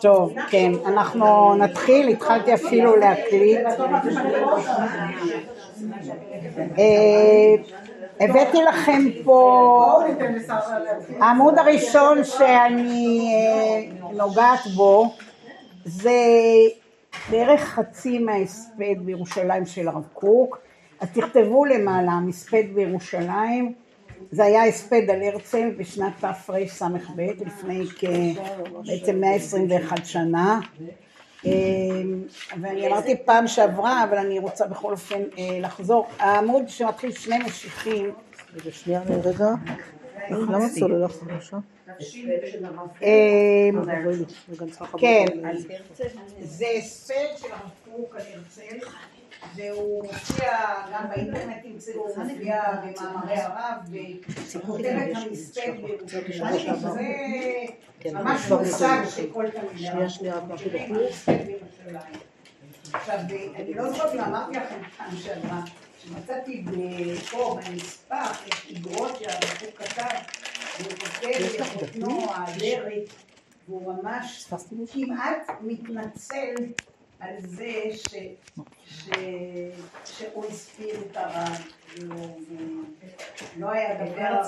[0.00, 3.60] טוב, כן, אנחנו נתחיל, התחלתי אפילו להקליט.
[6.78, 7.54] אה,
[8.20, 10.02] הבאתי לכם פה,
[11.20, 15.14] העמוד הראשון שאני אה, נוגעת בו.
[15.84, 16.20] זה
[17.30, 20.58] בערך חצי מההספד בירושלים של הרב קוק,
[21.00, 23.74] אז תכתבו למעלה, מספד בירושלים,
[24.30, 27.84] זה היה הספד על הרצל בשנת תרס"ב, לפני
[28.86, 30.60] בעצם 121 שנה.
[31.44, 32.22] אמ,
[32.60, 36.06] ואני אמרתי פעם שעברה, אבל אני רוצה בכל אופן אה, לחזור.
[36.18, 38.12] העמוד שמתחיל שני משיחים.
[38.54, 39.48] רגע, שנייה, רגע.
[40.30, 41.56] למה סוללה חדשה?
[43.02, 43.82] אמ,
[44.98, 45.26] כן,
[46.40, 48.86] זה הספד של הרב קוק על הרצל.
[49.54, 50.52] והוא מופיע
[50.92, 53.76] גם באינטרנט, הוא מופיע במאמרי הרב,
[54.54, 57.00] וכותבת המספד בירושלים, זה
[58.00, 60.26] כן, ממש מושג שכל תלמידי משהו
[62.92, 63.18] עכשיו,
[63.56, 65.60] אני לא זוכרת אם אמרתי לכם פעם שעברה,
[66.04, 66.64] שמצאתי
[67.30, 70.02] פה בנספח את איגרות שהרב כתב,
[70.80, 73.08] והוא כותב לחותנו האדרת,
[73.68, 74.46] והוא ממש
[74.92, 76.54] כמעט מתנצל
[77.20, 78.14] על זה ש...
[78.84, 79.10] ש...
[80.04, 81.62] שהוא הספיר את הרב,
[83.56, 84.40] לא היה דבר...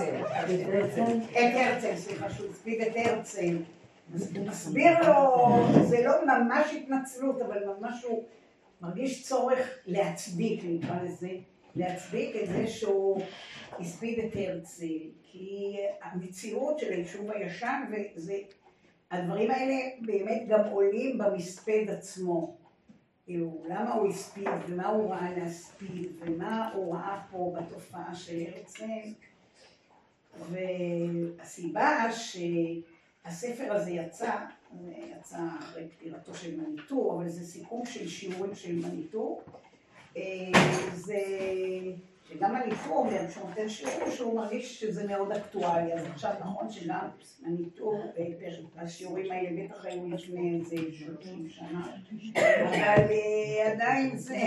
[1.33, 3.57] את הרצל, סליחה, שהוא הספיד את הרצל.
[4.37, 5.47] הוא מסביר לו,
[5.83, 8.25] זה לא ממש התנצלות, אבל ממש הוא
[8.81, 11.31] מרגיש צורך להצדיק, נקרא לזה,
[11.77, 13.23] להצדיק את זה שהוא
[13.81, 14.99] הספיד את הרצל.
[15.23, 17.83] כי המציאות של היישוב הישן,
[18.17, 18.35] וזה...
[19.11, 22.60] הדברים האלה באמת גם עולים במספד עצמו.
[23.31, 29.13] כאילו, למה הוא הספיד, ומה הוא ראה להספיד, ומה הוא ראה פה בתופעה של הרצל.
[30.51, 34.33] והסיבה שהספר הזה יצא,
[34.81, 39.43] זה יצא אחרי פטירתו של מניטור, אבל זה סיכום של שיעורים של מניטור,
[40.17, 40.23] אה,
[40.95, 41.23] זה
[42.31, 45.95] שגם הניטור כשהוא נותן שיעור, שהוא מרגיש שזה מאוד אקטואלי.
[45.95, 47.09] אז עכשיו נכון שגם
[47.47, 48.13] הניטור,
[48.77, 51.97] השיעורים האלה בטח היו לפני איזה 30 שנה,
[52.37, 54.41] אבל אה, עדיין זה,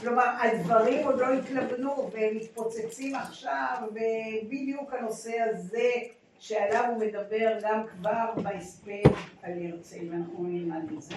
[0.00, 5.90] כלומר, הדברים עוד לא התלבנו והם מתפוצצים עכשיו, ובדיוק הנושא הזה
[6.38, 9.10] שעליו הוא מדבר גם כבר בהספד
[9.42, 11.16] על הרצל, ואנחנו נלמד את זה.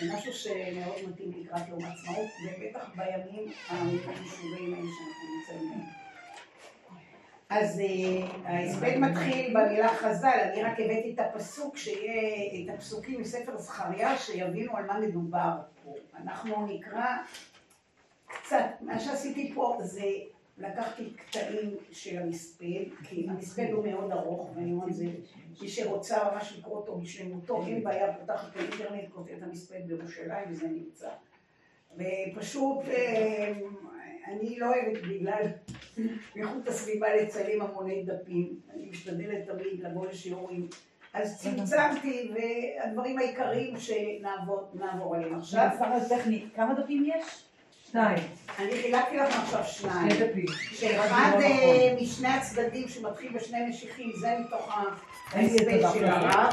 [0.00, 5.98] זה משהו שמאוד מתאים לקראת יום העצמאות, ובטח בימים המשוגעים האלה שאנחנו נמצאים בהם.
[7.50, 13.58] אז אה, ההספד מתחיל במילה חז"ל, אני רק הבאתי את הפסוק, שיהיה את הפסוקים מספר
[13.58, 15.52] זכריה, שיבינו על מה מדובר
[15.84, 15.94] פה.
[16.22, 17.16] אנחנו נקרא
[18.26, 20.04] קצת, מה שעשיתי פה זה
[20.58, 25.04] לקחתי קטעים של המספד, כי המספד הוא מאוד ארוך, ואני אומרת, זה
[25.60, 29.04] מי שרוצה ממש לקרוא אותו בשלמותו, אין בעיה, פותחת באינטרנט,
[29.36, 31.10] את המספד בירושלים וזה נמצא.
[31.96, 33.52] ופשוט אה,
[34.26, 35.42] אני לא אוהבת בגלל
[36.36, 40.68] איכות הסביבה לצלם המוני דפים, אני משתדלת תמיד לבוא לשיעורים.
[41.12, 45.68] אז צמצמתי, והדברים העיקריים שנעבור עליהם עכשיו.
[46.54, 47.47] כמה דפים יש?
[47.92, 48.18] שניים.
[48.58, 50.10] אני חילקתי לך עכשיו שניים.
[50.10, 50.46] שני דפים.
[50.72, 54.74] שאחד אה, משני הצדדים שמתחיל בשני משיחים, זה מתוך
[55.32, 56.52] ההספד של הרב.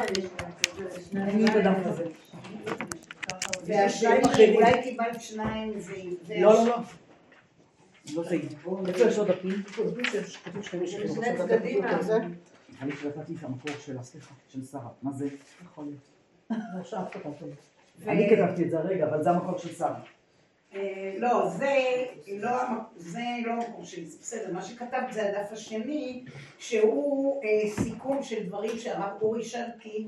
[1.15, 2.03] אין לי את הדף הזה.
[3.65, 5.93] והשני, אולי קיבלת שניים, זה...
[6.39, 6.77] לא, לא, לא.
[8.15, 8.35] לא זה.
[8.87, 9.63] איפה יש עוד דפים?
[10.61, 12.17] שני צדדים מהזה.
[12.81, 14.89] אני קראתי את המקור של, סליחה, של שרה.
[15.01, 15.27] מה זה?
[15.65, 16.09] יכול להיות.
[18.07, 19.99] אני כתבתי את זה הרגע, אבל זה המקור של שרה.
[20.75, 21.75] אה, לא, זה
[22.27, 22.51] לא,
[22.95, 26.23] זה לא המקור שלי, זה בסדר, מה שכתבת זה הדף השני,
[26.59, 30.07] שהוא אה, סיכום של דברים שהרב אורי שרקי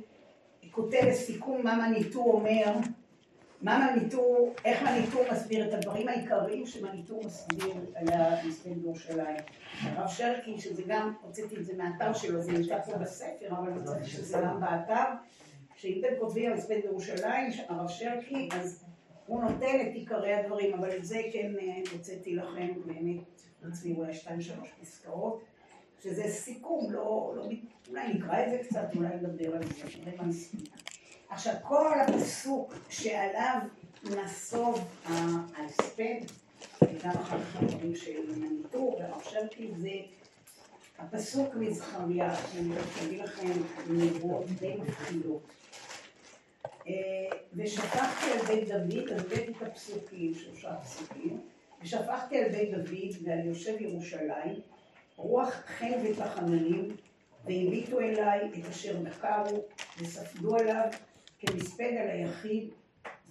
[0.77, 2.73] כותב לסיכום מה מניטור אומר,
[3.61, 9.37] מה מניטור, איך מניטור מסביר את הדברים העיקריים שמניטור מסביר על המספר בירושלים.
[9.81, 14.05] הרב שרקי, שזה גם, הוצאתי את זה מהאתר שלו, זה נמצא פה בספר, אבל הוצאתי
[14.05, 15.03] שזה גם באתר,
[15.75, 18.83] שאם אתם כותבים על מספר בירושלים, הרב שרקי, אז
[19.27, 23.23] הוא נותן את עיקרי הדברים, אבל את זה כן אה, הוצאתי לכם באמת,
[23.69, 25.43] אצלי אולי שתיים שלוש פסקאות,
[26.03, 27.43] שזה סיכום, לא, לא,
[27.89, 30.59] אולי נקרא את זה קצת, אולי נדבר על זה, נראה מה נסכים.
[31.29, 33.59] עכשיו, כל הפסוק שעליו
[34.03, 36.19] נסוב ההספד,
[36.81, 37.93] וגם אחר כך הדברים
[38.99, 39.89] והרב שרקי, זה
[40.99, 42.73] הפסוק מזכריה, שאני
[43.07, 43.47] אגיד לכם
[43.89, 45.41] נבואות די מפחידות.
[47.53, 51.41] ושפכתי על בית דוד, אז הבאתי את הפסוקים, שלושה פסוקים,
[51.81, 54.59] ושפכתי על בית דוד ועל יושב ירושלים,
[55.15, 56.87] רוח חן ותחננים,
[57.45, 59.65] והביטו אליי את אשר דקרו,
[59.99, 60.85] וספדו עליו
[61.39, 62.69] כמספד על היחיד,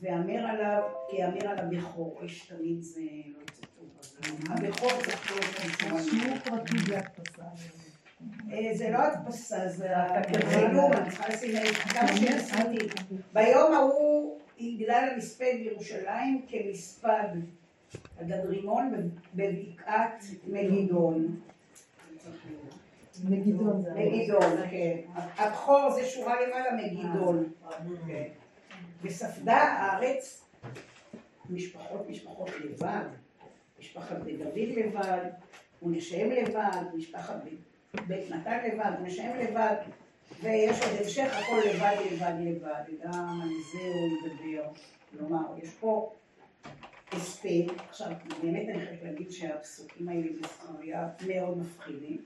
[0.00, 2.17] ואמר עליו, כי אמר על הבכור.
[2.21, 3.91] אוי, שתמיד זה לא יוצא טוב.
[4.49, 5.12] הבכור זה
[5.91, 7.86] לא
[8.52, 11.50] אה, זה לא הדפסה, זה הצילום, אני צריכה לשים
[11.88, 12.87] כמה שעשיתי.
[13.32, 17.28] ביום ההוא יגדל המספד בירושלים כמספד
[18.19, 18.93] הדד רימון
[19.34, 21.37] בבקעת מגידון.
[23.25, 24.96] מגידון כן.
[25.37, 27.49] הבכור זה שורה למעלה מגידון.
[28.06, 28.25] כן.
[29.02, 30.44] וספדה הארץ
[31.50, 33.05] משפחות משפחות לבד,
[33.81, 35.25] משפחת בית דוד לבד,
[35.82, 37.75] ונשיהם לבד, משפחת בית-
[38.06, 39.75] בית נתן לבד, ונשיהם לבד,
[40.43, 44.69] ויש עוד המשך, הכל לבד, לבד, לבד, גם על זה הוא ידבר.
[45.11, 46.12] כלומר, יש פה
[47.12, 48.09] הספד, עכשיו
[48.43, 52.25] באמת אני חייבת להגיד שהפסוקים האלה בזכריה מאוד מפחידים.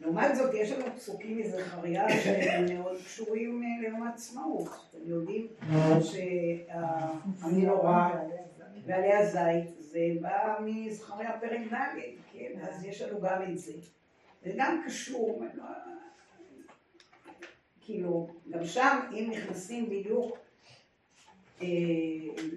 [0.00, 4.68] לעומת זאת, יש לנו פסוקים מזכריה שהם מאוד קשורים אה, ליום העצמאות.
[4.90, 5.46] אתם יודעים
[7.40, 8.20] שהמנורה
[8.86, 11.98] ועלי הזית זה בא מזכריה פרק ד',
[12.32, 12.60] כן?
[12.62, 13.72] אז יש לנו גם את זה.
[14.44, 15.42] זה גם קשור,
[17.80, 20.38] כאילו, גם שם, אם נכנסים בדיוק
[21.62, 21.66] אה,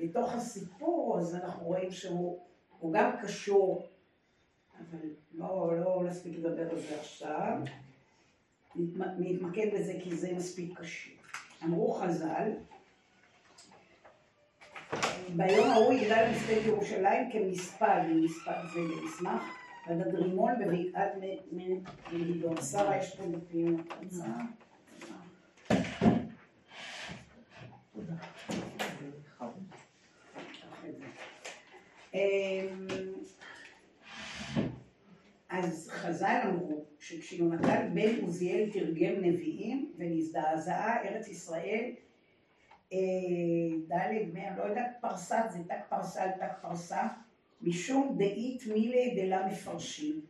[0.01, 2.39] לתוך הסיפור, אז אנחנו רואים שהוא
[2.79, 3.87] הוא גם קשור,
[4.79, 4.99] אבל
[5.33, 7.57] לא, לא נספיק לדבר על זה עכשיו.
[8.75, 11.09] נתמ- נתמקד בזה כי זה מספיק קשה.
[11.63, 12.51] אמרו חז"ל,
[15.35, 19.56] ביום ההוא יגדל מספד ירושלים כמספד, ומספד זה במסמך,
[19.87, 21.11] ועד רימון בבקעת
[22.11, 22.61] מגידון.
[22.61, 23.83] שרה, יש פה דפים?
[32.13, 32.87] אמ,
[35.49, 41.91] אז חז"ל אמרו שכשיונתן בן עוזיאל תרגם נביאים ונזדעזעה ארץ ישראל
[42.93, 42.97] אה,
[43.87, 47.07] ד' מאה, לא יודעת פרסה, זה תק פרסה על תק פרסה,
[47.61, 50.21] משום דאית מילי דלה מפרשים,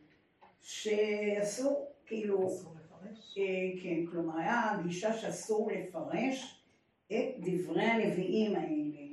[0.60, 3.38] שאסור, כאילו, אסור לפרש.
[3.38, 6.62] אה, כן, כלומר היה גישה שאסור לפרש
[7.06, 9.08] את דברי הנביאים האלה.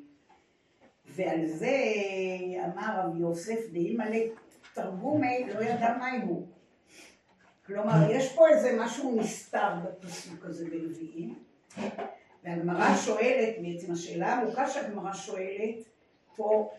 [1.06, 1.76] ועל זה
[2.66, 4.18] אמר רב יוסף דאלמלא
[4.74, 6.48] תרגומי לא ידע מה הוא.
[7.66, 11.36] כלומר, יש פה איזה משהו נסתר בפסוק הזה בנביאים.
[12.44, 15.76] והגמרא שואלת, בעצם השאלה העמוקה שהגמרא שואלת
[16.36, 16.72] פה,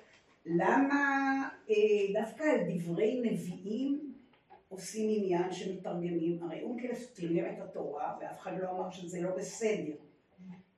[0.46, 1.74] למה אה,
[2.20, 4.12] דווקא על דברי נביאים
[4.68, 6.42] עושים עניין שמתרגמים?
[6.42, 9.94] הרי אונקלס תרגם את התורה, ואף אחד לא אמר שזה לא בסדר.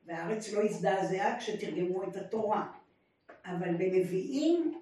[0.07, 2.73] והארץ לא הזדעזעה כשתרגמו את התורה.
[3.45, 4.81] אבל בנביאים,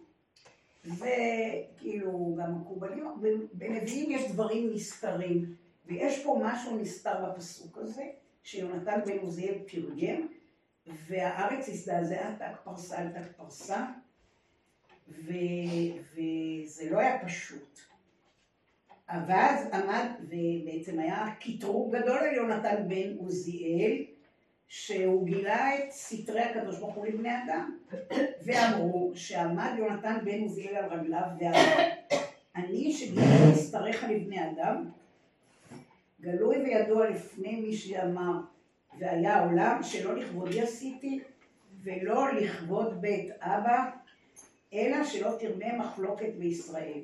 [0.85, 3.05] וכאילו גם מקובלים,
[3.53, 5.55] בנביאים יש דברים נסתרים.
[5.87, 8.05] ויש פה משהו נסתר בפסוק הזה,
[8.43, 10.27] שיונתן בן עוזיאל תרגם,
[10.87, 13.87] והארץ הזדעזעה ת"ק פרסה על ת"ק פרסה,
[15.08, 15.32] ו...
[16.12, 17.81] וזה לא היה פשוט.
[19.08, 24.05] ואז עמד, ובעצם היה קטרוג גדול על יונתן בן עוזיאל,
[24.69, 27.79] שהוא גילה את סתרי הקדוש ברוך הוא לבני אדם.
[28.44, 31.88] ואמרו שעמד יונתן בן עוזיאל על רגליו ואמר,
[32.56, 34.91] אני שגיליתי מסתריך לבני אדם,
[36.20, 38.32] גלוי וידוע לפני מי שאמר,
[38.99, 41.20] והיה עולם שלא לכבודי עשיתי,
[41.82, 43.90] ולא לכבוד בית אבא,
[44.76, 47.00] אלא שלא תרבה מחלוקת בישראל.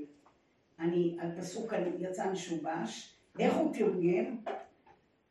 [0.79, 4.37] אני, על פסוק יצא משובש, איך הוא תרגם?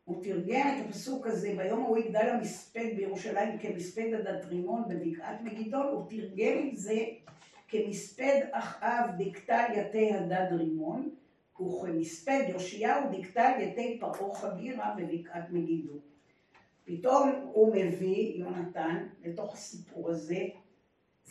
[0.05, 5.88] הוא תרגם את הפסוק הזה, ביום ההוא יגדל המספד בירושלים כמספד עדת רימון בבקעת מגידון,
[5.88, 7.00] הוא תרגם את זה
[7.67, 11.10] כמספד אחאב דקטל יתי הדד רימון,
[11.62, 15.93] וכמספד יאשיהו דקטל יתי פרעה חבירה בבקעת מגידו.
[16.86, 20.43] פתאום הוא מביא, יונתן, לתוך הסיפור הזה,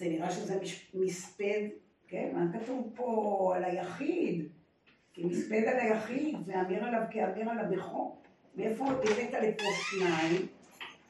[0.00, 0.58] זה נראה שזה
[0.94, 1.68] מספד,
[2.08, 4.48] כן, מה כתוב פה על היחיד?
[5.14, 8.16] כמספד על היחיד, ואמיר עליו כאמיר על הבכור.
[8.56, 10.46] מאיפה הבאת לפה שניים?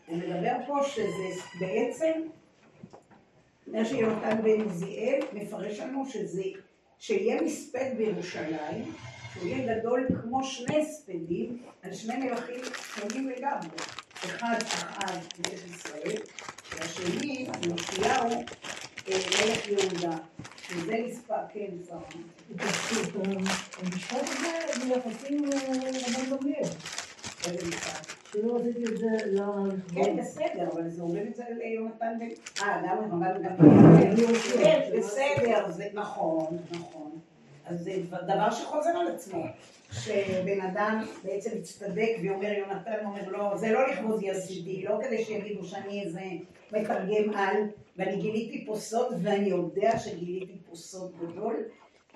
[0.07, 2.13] הוא מדבר פה שזה בעצם,
[3.67, 6.45] מה שיונתן בן עוזיאל מפרש לנו שזה,
[6.99, 8.93] שיהיה מספד בירושלים,
[9.33, 12.61] שהוא יהיה גדול כמו שני הספדים על שני מלכים
[12.95, 13.77] שונים לגמרי.
[14.15, 16.23] אחד אחאב מלך ישראל,
[16.77, 18.45] והשני יאשיהו
[19.17, 20.17] מלך יהודה.
[20.69, 21.99] שזה נספר, כן, שרה.
[23.83, 26.63] המשפט הזה מייחסים לרבן גמליאל.
[27.47, 28.07] איזה משפט?
[28.33, 29.81] שלא עשיתי את זה לכבוד.
[29.95, 32.29] כן, בסדר, אבל זה אומרים את זה ליונתן בן...
[32.65, 33.71] אה, גם רמב"ן גם...
[33.97, 37.11] אני רוצה- כן, בסדר, זה נכון, נכון.
[37.67, 37.93] אז זה
[38.27, 39.45] דבר שחוזר על עצמו,
[39.93, 45.65] שבן אדם בעצם מצטדק ואומר, יונתן אומר לא, זה לא לכבודי עשיתי, לא כדי שיגידו
[45.65, 46.23] שאני איזה
[46.73, 47.57] מתרגם על,
[47.97, 51.57] ואני גיליתי פה סוד, ואני יודע שגיליתי פה סוד גדול,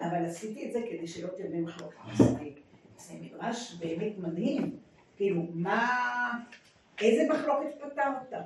[0.00, 2.50] אבל עשיתי את זה כדי שלא תהיה מחלוקת ישראל.
[2.96, 4.76] זה מדרש באמת מדהים,
[5.16, 5.88] כאילו, מה,
[7.00, 8.42] איזה מחלוקת פתרת?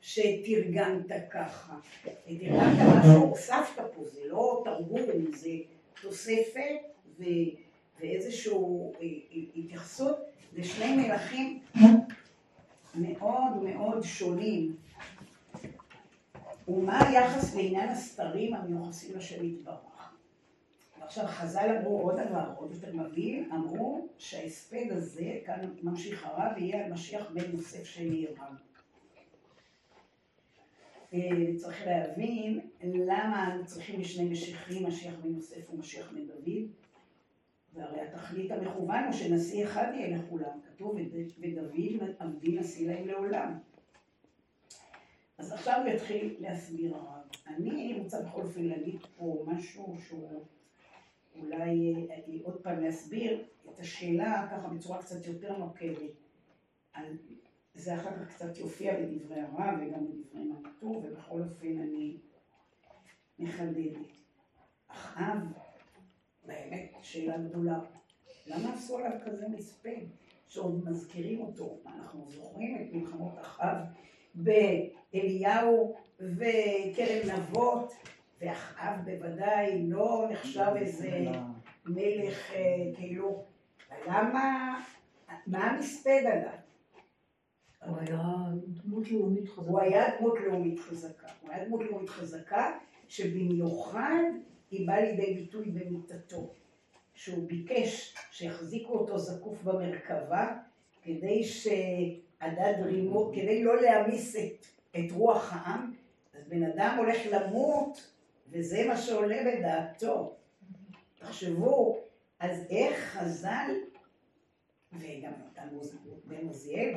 [0.00, 1.74] שתרגמת ככה.
[2.26, 5.50] תרגמת משהו, הוספת פה, זה לא תרגום, זה
[6.02, 6.76] תוספת
[7.18, 7.24] ו...
[8.00, 8.52] ואיזושהי
[9.56, 10.16] התייחסות
[10.56, 11.60] לשני מלכים
[12.94, 14.76] מאוד מאוד שונים.
[16.68, 19.90] ומה היחס לעניין הסתרים המיוחסים לשם יתברך?
[21.00, 26.84] עכשיו חז"ל אמרו עוד דבר, עוד יותר מבהיל, אמרו שההספד הזה, כאן ממשיך הרב, יהיה
[26.84, 28.56] על משיח בן יוסף של ירם.
[31.56, 36.68] צריך להבין למה אנו צריכים לשני משיחים, משיח בן יוסף ומשיח בן דוד,
[37.74, 43.58] והרי התכלית המכוון הוא שנשיא אחד יהיה לכולם, כתוב ודוד עבדי נשיא להם לעולם.
[45.38, 47.20] אז עכשיו הוא יתחיל להסביר הרב.
[47.46, 50.44] אני רוצה בכל אופן להגיד פה משהו שהוא
[51.36, 51.94] אולי
[52.42, 56.10] עוד פעם להסביר את השאלה ככה בצורה קצת יותר נוקבת.
[57.74, 62.16] זה אחר כך קצת יופיע בדברי הרב וגם בדברי מנטור, ובכל אופן אני
[63.38, 63.96] מחדדת.
[64.88, 65.38] אחאב,
[66.50, 67.78] באמת, שאלה גדולה,
[68.46, 70.00] למה עשו עליו כזה מספד,
[70.48, 71.78] שעוד מזכירים אותו?
[71.86, 73.76] אנחנו זוכרים את מלחמות אחאב
[74.34, 77.92] באליהו וכרם נבות,
[78.40, 81.26] ואחאב בוודאי לא נחשב איזה
[81.86, 82.52] מלך
[82.96, 83.44] כאילו,
[84.06, 84.74] למה,
[85.46, 86.58] מה המספד עליו?
[87.86, 88.22] הוא היה
[88.66, 89.70] דמות לאומית חזקה.
[89.70, 91.28] הוא היה דמות לאומית חזקה.
[91.42, 92.78] הוא היה דמות לאומית חזקה,
[93.08, 94.22] שבמיוחד
[94.70, 96.50] היא באה לידי ביטוי במיטתו.
[97.14, 100.56] שהוא ביקש שיחזיקו אותו זקוף במרכבה,
[101.02, 105.94] כדי שהדד רימו, כדי לא להעמיס את, את רוח העם,
[106.34, 108.10] אז בן אדם הולך למות,
[108.50, 110.34] וזה מה שעולה בדעתו.
[111.18, 111.98] תחשבו,
[112.38, 113.70] אז איך חז"ל,
[114.92, 115.32] וגם
[116.24, 116.94] בן עוזיאל,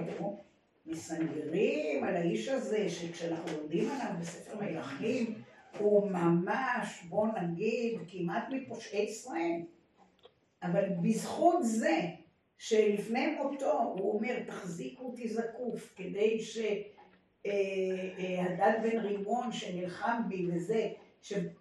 [0.85, 5.33] מסנגרים על האיש הזה, שכשאנחנו לומדים עליו בספר מלכים,
[5.79, 9.61] הוא ממש, בוא נגיד, כמעט מפושעי ישראל.
[10.63, 11.99] אבל בזכות זה
[12.57, 17.43] שלפני מותו הוא אומר, תחזיקו אותי זקוף, כדי שהדד
[18.83, 20.89] בן רימון שנלחם בי וזה,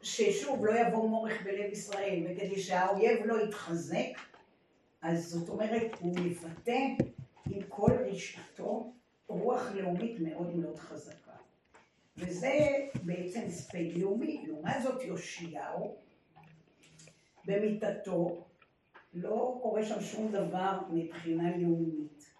[0.02, 4.19] ששוב לא יבוא מורך בלב ישראל, וכדי שהאויב לא יתחזק,
[5.02, 6.78] אז זאת אומרת, הוא מבטא
[7.50, 8.92] עם כל רשעתו
[9.26, 11.22] רוח לאומית מאוד מאוד חזקה.
[12.26, 12.59] וזה
[13.02, 14.45] בעצם הספד לאומי.
[14.47, 15.97] לעומת זאת יאשיהו,
[17.45, 18.45] במיטתו,
[19.14, 22.33] לא קורה שם שום דבר מבחינה לאומית.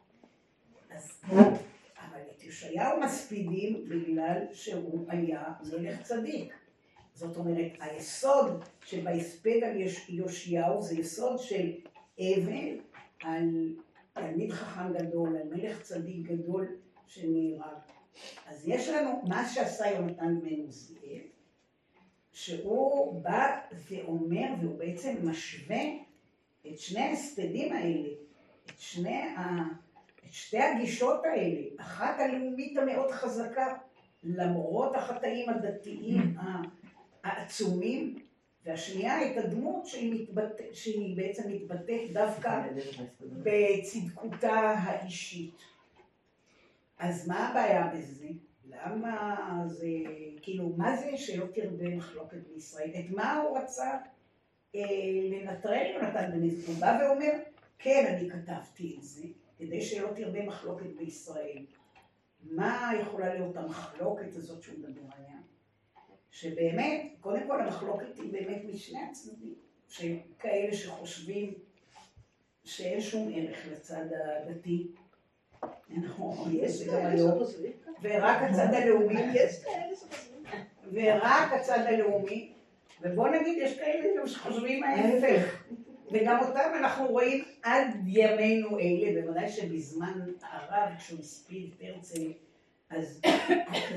[0.91, 5.45] אז, אבל את יאשיהו מספידים בגלל שהוא היה
[5.81, 6.55] מלך צדיק.
[7.15, 9.77] זאת אומרת, היסוד שבהספד על
[10.09, 11.73] יאשיהו זה יסוד של
[12.19, 12.79] אבל
[13.23, 13.75] על
[14.13, 17.92] תלמיד חכם גדול, על מלך צדיק גדול שנהרג.
[18.47, 21.21] אז יש לנו מה שעשה יונתן בן עוזיאל,
[22.33, 23.59] שהוא בא
[23.91, 25.83] ואומר, והוא בעצם משווה
[26.67, 28.09] את שני ההספדים האלה,
[28.67, 29.59] את, שני ה...
[30.27, 33.75] את שתי הגישות האלה, אחת הלאומית המאוד חזקה,
[34.23, 36.37] למרות החטאים הדתיים
[37.25, 38.19] העצומים,
[38.65, 40.61] והשנייה את הדמות שהיא, מתבט...
[40.73, 42.63] שהיא בעצם מתבטאת דווקא
[43.21, 45.72] בצדקותה האישית.
[47.03, 48.29] אז מה הבעיה בזה?
[48.65, 49.89] למה זה,
[50.43, 52.91] כאילו, מה זה שלא תרבה מחלוקת בישראל?
[52.99, 53.99] את מה הוא רצה
[54.75, 54.81] אה,
[55.31, 56.75] לנטרל יונתן בן עזרא?
[56.75, 57.31] הוא בא ואומר,
[57.79, 59.23] כן, אני כתבתי את זה,
[59.59, 61.67] כדי שלא תרבה מחלוקת בישראל.
[62.43, 65.39] מה יכולה להיות המחלוקת הזאת שהוא מדבר עליה?
[66.31, 69.55] שבאמת, קודם כל המחלוקת היא באמת משני הצדדים,
[69.89, 71.55] שכאלה שחושבים
[72.65, 74.89] שאין שום ערך לצד הדתי,
[76.53, 77.39] יש זה גם היום,
[78.03, 79.17] ורק הצד הלאומי,
[80.93, 82.53] ורק הצד הלאומי,
[83.01, 85.63] ובוא נגיד, יש כאלה שחושבים ההפך,
[86.13, 92.33] וגם אותם אנחנו רואים עד ימינו אלה, בוודאי שבזמן הרב, כשהוא הספיד את הרצל,
[92.91, 93.21] אז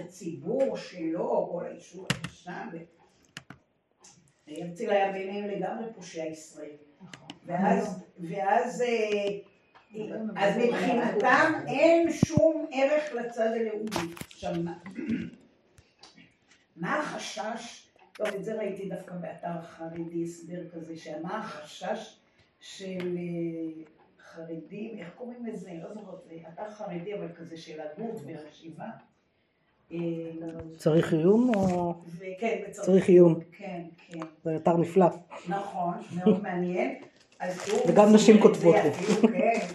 [0.05, 2.69] הציבור שלו, כל היישוב שם,
[4.47, 6.75] הרצל היה ביניהם לגמרי פושע ישראל.
[7.45, 8.83] ואז, ואז,
[10.35, 14.13] אז מבחינתם אין שום ערך לצד הלאומי.
[14.25, 14.53] עכשיו,
[16.75, 22.19] מה החשש טוב, את זה ראיתי דווקא באתר חרדי, הסבר כזה, שמה החשש
[22.59, 23.83] של אה,
[24.23, 25.71] חרדים, איך קוראים לזה?
[25.83, 28.85] לא זוכרת, זה אתר חרדי, אבל כזה של הגות וחשיבה.
[29.91, 29.97] אה,
[30.77, 31.93] צריך עיון או...
[32.17, 33.39] וצריך- צריך עיון?
[33.51, 34.19] כן, כן.
[34.43, 35.05] זה אתר נפלא.
[35.49, 36.95] נכון, מאוד מעניין.
[37.87, 38.75] וגם נשים כותבות.
[38.75, 39.67] אפילו, כן.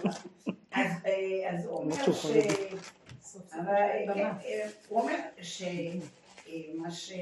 [0.72, 2.26] אז, אה, אז הוא אומר ש...
[3.56, 3.60] אה,
[4.08, 7.12] אה, הוא אומר שמה ש...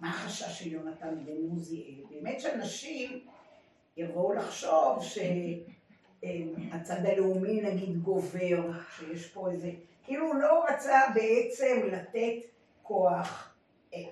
[0.00, 1.94] מה החשש של יונתן בן עוזיאל?
[2.10, 3.20] באמת שאנשים
[3.96, 5.02] יבואו לחשוב
[6.22, 9.70] שהצד הלאומי נגיד גובר, שיש פה איזה...
[10.04, 12.46] כאילו הוא לא רצה בעצם לתת
[12.82, 13.54] כוח,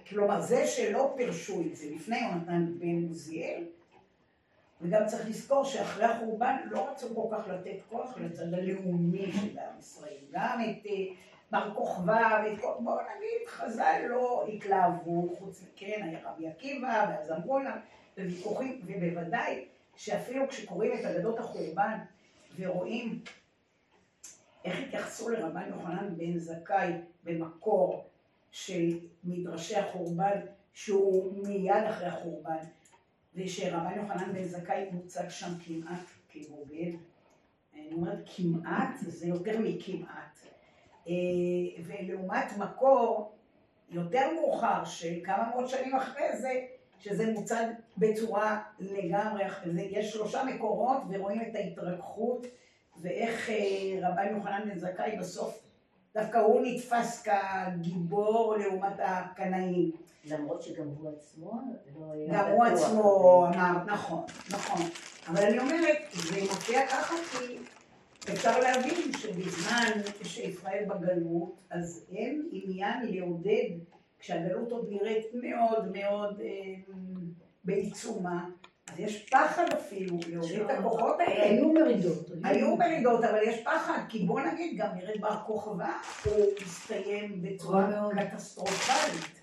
[0.09, 3.63] כלומר זה שלא פירשו את זה לפני יונתן בן עוזיאל,
[4.81, 9.79] וגם צריך לזכור שאחרי החורבן לא רצו כל כך לתת כוח לצד הלאומי של עם
[9.79, 10.19] ישראל.
[10.31, 10.93] גם את אה,
[11.51, 12.73] בר כוכבא ואת כל...
[12.81, 17.77] בואו נגיד, חז"ל לא התלהבו, חוץ מכן היה רבי עקיבא, ואז אמרו לה,
[18.19, 19.65] וויכוחים, ובוודאי
[19.97, 21.99] שאפילו כשקוראים את אגדות החורבן
[22.59, 23.21] ורואים
[24.65, 26.93] איך התייחסו לרבן יוחנן בן זכאי
[27.25, 28.05] במקור
[28.53, 30.41] של מדרשי החורבן,
[30.75, 32.57] שהוא מיד אחרי החורבן,
[33.39, 36.93] ושרבן יוחנן בן זכאי מוצג שם כמעט כבוגד.
[37.75, 40.39] אני אומרת כמעט, זה יותר מכמעט.
[41.09, 41.13] אה,
[41.85, 43.33] ולעומת מקור
[43.91, 46.53] יותר מאוחר, של כמה מאות שנים אחרי זה,
[46.99, 47.65] שזה מוצג
[47.99, 49.45] בצורה לגמרי.
[49.91, 52.47] יש שלושה מקורות ורואים את ההתרככות
[53.01, 55.63] ואיך אה, רבן יוחנן בן זכאי בסוף,
[56.15, 60.08] דווקא הוא נתפס כגיבור לעומת הקנאים.
[60.25, 61.61] למרות שגם הוא עצמו
[62.01, 62.65] לא היה גם הוא.
[62.65, 64.83] עצמו אמר, נכון, נכון.
[65.29, 67.59] אבל אני אומרת, זה מופיע ככה כי
[68.33, 69.91] אפשר להבין שבזמן
[70.23, 73.69] שישראל בגלות, אז אין עניין לעודד,
[74.19, 76.95] כשהגלות עוד נראית מאוד מאוד אה,
[77.65, 78.49] בעיצומה,
[78.93, 81.45] אז יש פחד אפילו לעודד את הכוחות האלה.
[81.45, 82.31] היו מרידות.
[82.45, 85.93] היו מרידות, אבל יש פחד, כי בוא נגיד, גם מרד בר כוכבא,
[86.25, 88.09] הוא הסתיים בצורה.
[88.31, 89.38] קטסטרופלית.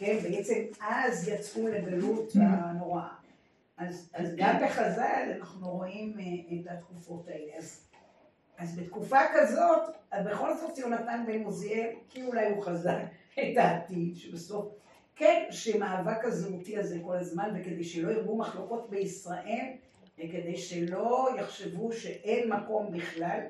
[0.00, 3.08] כן, בעצם אז יצאו לגלות הנוראה.
[3.76, 6.24] אז, אז גם בחז"ל אנחנו רואים אה,
[6.60, 7.52] את התקופות האלה.
[7.58, 7.88] אז,
[8.58, 12.92] אז בתקופה כזאת, אז בכל זאת יונתן בן עוזיאל, כי אולי הוא חזה
[13.40, 14.74] את העתיד, שבסוף,
[15.16, 19.66] כן, שמאבק הזהותי הזה כל הזמן, וכדי שלא ירבו מחלוקות בישראל,
[20.18, 23.40] וכדי שלא יחשבו שאין מקום בכלל,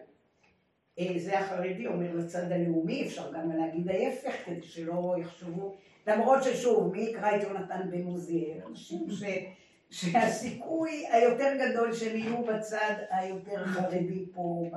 [0.98, 6.92] אה, זה החרדי אומר לצד הלאומי, אפשר גם להגיד ההפך, כדי שלא יחשבו, למרות ששוב,
[6.92, 8.58] מי יקרא את יונתן בן עוזיאל?
[8.68, 9.22] אנשים ש...
[9.90, 14.70] שהסיכוי היותר גדול שהם יהיו בצד היותר חרדי פה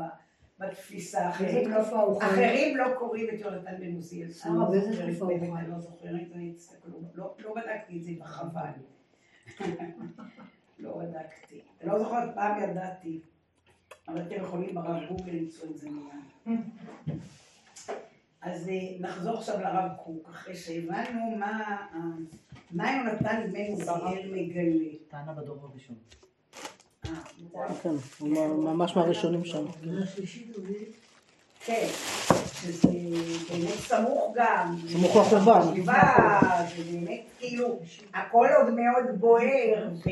[0.60, 1.30] בתפיסה.
[1.30, 4.28] אחרים לא- לא קוראים את יונתן בן עוזיאל.
[4.46, 5.60] אני לא באיזה זוכרת, תקופה הוא באמת, חי?
[5.60, 8.70] אני לא זוכרת, אני תסתכלו, לא לא בדקתי את זה בחבל.
[10.80, 11.62] לא בדקתי.
[11.84, 13.20] לא זוכרת פעם ידעתי.
[14.08, 16.60] אבל אתם יכולים ברב גוגל למצוא את זה מיד.
[18.44, 21.62] אז אה, נחזור עכשיו לרב קוק, אחרי שהבנו מה
[21.94, 22.00] אה,
[22.72, 24.90] מה יונתן בן עוזיאל מגלה.
[25.10, 25.96] טענה בדור הראשון.
[27.06, 27.12] אה,
[27.84, 29.66] כן, הוא ממש מהראשונים שם.
[31.66, 31.88] כן,
[32.54, 32.88] שזה
[33.52, 34.76] באמת סמוך גם.
[34.88, 35.18] סמוך.
[35.68, 35.94] חשיבה,
[36.78, 37.80] זה באמת כאילו,
[38.14, 40.10] הכל עוד מאוד בוער, ו-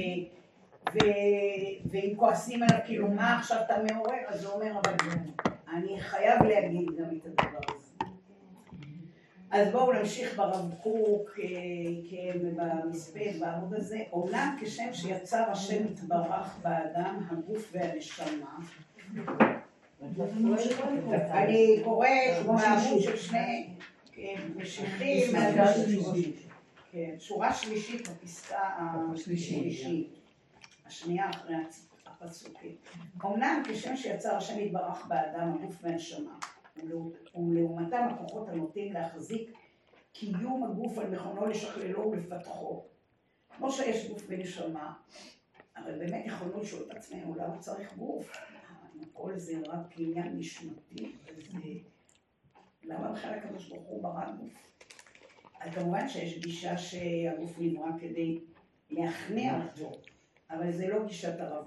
[0.94, 4.14] ו- ואם כועסים עליו, כאילו, מה עכשיו אתה מעורר?
[4.28, 4.94] אז הוא אומר, אבל
[5.74, 7.81] אני חייב להגיד גם את הדבר הזה.
[9.52, 11.48] אז בואו נמשיך ברב קוק, אה,
[12.10, 14.00] כן, במספד, בעמוד הזה.
[14.12, 18.58] אומנם כשם שיצר השם יתברך באדם, הגוף והנשמה,
[21.32, 23.68] אני קוראת בעמוד של שני
[24.12, 25.36] כן, משיחים.
[26.92, 28.60] כן, שורה שלישית בפסקה
[29.14, 30.10] השלישית,
[30.86, 31.56] השנייה אחרי
[32.06, 32.76] הפסוקים.
[33.26, 36.36] אמנם כשם שיצר השם יתברך באדם הגוף והנשמה,
[36.76, 39.52] ולעומתם הכוחות הנוטים להחזיק
[40.14, 42.84] קיום הגוף על מכונו לשכללו ולפתחו.
[43.58, 44.94] כמו שיש גוף ונשמה,
[45.76, 48.32] הרי באמת יכולנו לשאול את עצמנו למה צריך גוף?
[49.14, 51.74] כל זה רק עניין נשמתי, אז אה,
[52.84, 54.72] למה בכלל הקדוש ברוך הוא ברא גוף?
[55.60, 58.40] אז כמובן שיש גישה שהגוף נברא כדי
[58.90, 59.92] להכניע אותו,
[60.50, 61.66] אבל זה לא גישת הרב.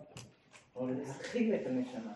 [0.76, 2.12] או להרחיב את הנשמה.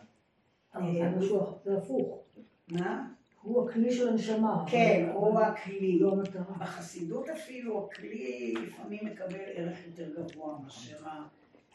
[0.75, 2.28] אבל אחר, זה הפוך.
[2.71, 3.09] מה?
[3.43, 4.65] הוא הכלי של הנשמה.
[4.71, 5.99] כן, אבל- הוא הכלי.
[5.99, 6.55] לא המטרה.
[6.59, 10.97] בחסידות אפילו הכלי לפעמים מקבל ערך יותר גבוה מאשר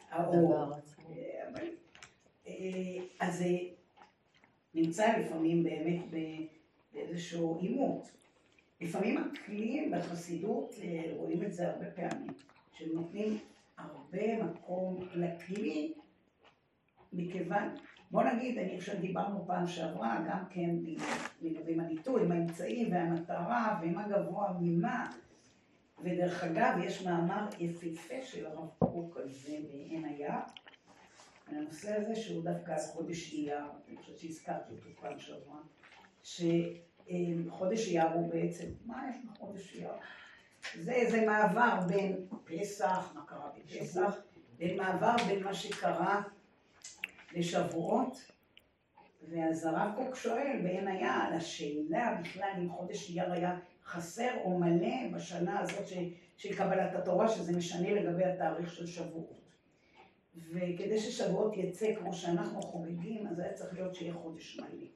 [0.10, 0.74] האור.
[0.74, 1.10] עצמו.
[1.10, 1.60] אה,
[2.48, 3.58] אה, אז זה
[4.76, 6.00] נמצא לפעמים באמת
[6.94, 8.12] באיזשהו עימות.
[8.82, 12.32] לפעמים הכלי בחסידות, אה, רואים את זה הרבה פעמים,
[12.78, 13.38] שנותנים
[13.78, 15.94] הרבה מקום לכלי,
[17.14, 17.70] מכיוון,
[18.14, 20.70] בוא נגיד, אני חושב דיברנו פעם שעברה, גם כן
[21.42, 25.12] לגבי מניטו, עם האמצעי והמטרה, ומה גבוה ממה,
[26.04, 30.32] ודרך אגב, יש מאמר יפהפה של הרב קוק על זה בעין הים,
[31.48, 35.60] על הנושא הזה, שהוא דווקא על חודש אייר, אני חושבת שהזכרתי אותו פעם שעברה,
[36.24, 39.92] שחודש אייר הוא בעצם, מה יש בחודש אייר?
[40.76, 44.16] זה, זה מעבר בין פסח, מה קרה בפסח,
[44.58, 46.22] בין מעבר בין מה שקרה
[47.36, 48.32] לשבועות,
[49.30, 54.60] ואז הרב קוק שואל בעין היה על השאלה בכלל אם חודש אייר היה חסר או
[54.60, 55.94] מלא בשנה הזאת ש,
[56.38, 59.40] של קבלת התורה, שזה משנה לגבי התאריך של שבועות.
[60.36, 64.88] וכדי ששבועות יצא כמו שאנחנו חוגגים, אז היה צריך להיות שיהיה חודש מלא.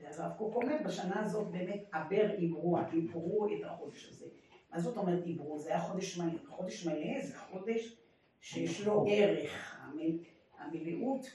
[0.00, 4.26] ואז הרב קוק אומר, בשנה הזאת באמת עבר עברו, עברו את החודש הזה.
[4.72, 5.58] מה זאת אומרת עברו?
[5.58, 6.38] זה היה חודש מלא.
[6.48, 7.96] חודש מלא זה חודש
[8.40, 10.18] שיש לו ערך, המל...
[10.58, 11.26] המלאות.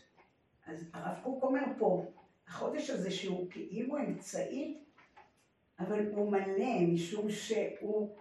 [0.65, 2.05] אז הרב קוק אומר פה,
[2.47, 4.77] החודש הזה שהוא כאילו אמצעי,
[5.79, 8.15] אבל הוא מלא, משום שהוא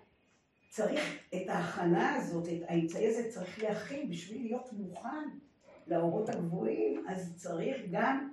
[0.69, 5.29] צריך את ההכנה הזאת, את האמצעי הזה צריך להכין בשביל להיות מוכן
[5.87, 8.29] לאורות הגבוהים, אז צריך גם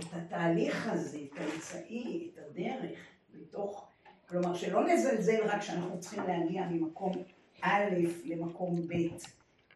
[0.00, 2.98] את התהליך הזה, את האמצעי, את הדרך,
[3.34, 3.88] בתוך,
[4.28, 7.12] כלומר שלא נזלזל רק שאנחנו צריכים להגיע ממקום
[7.60, 7.84] א'
[8.24, 8.92] למקום ב',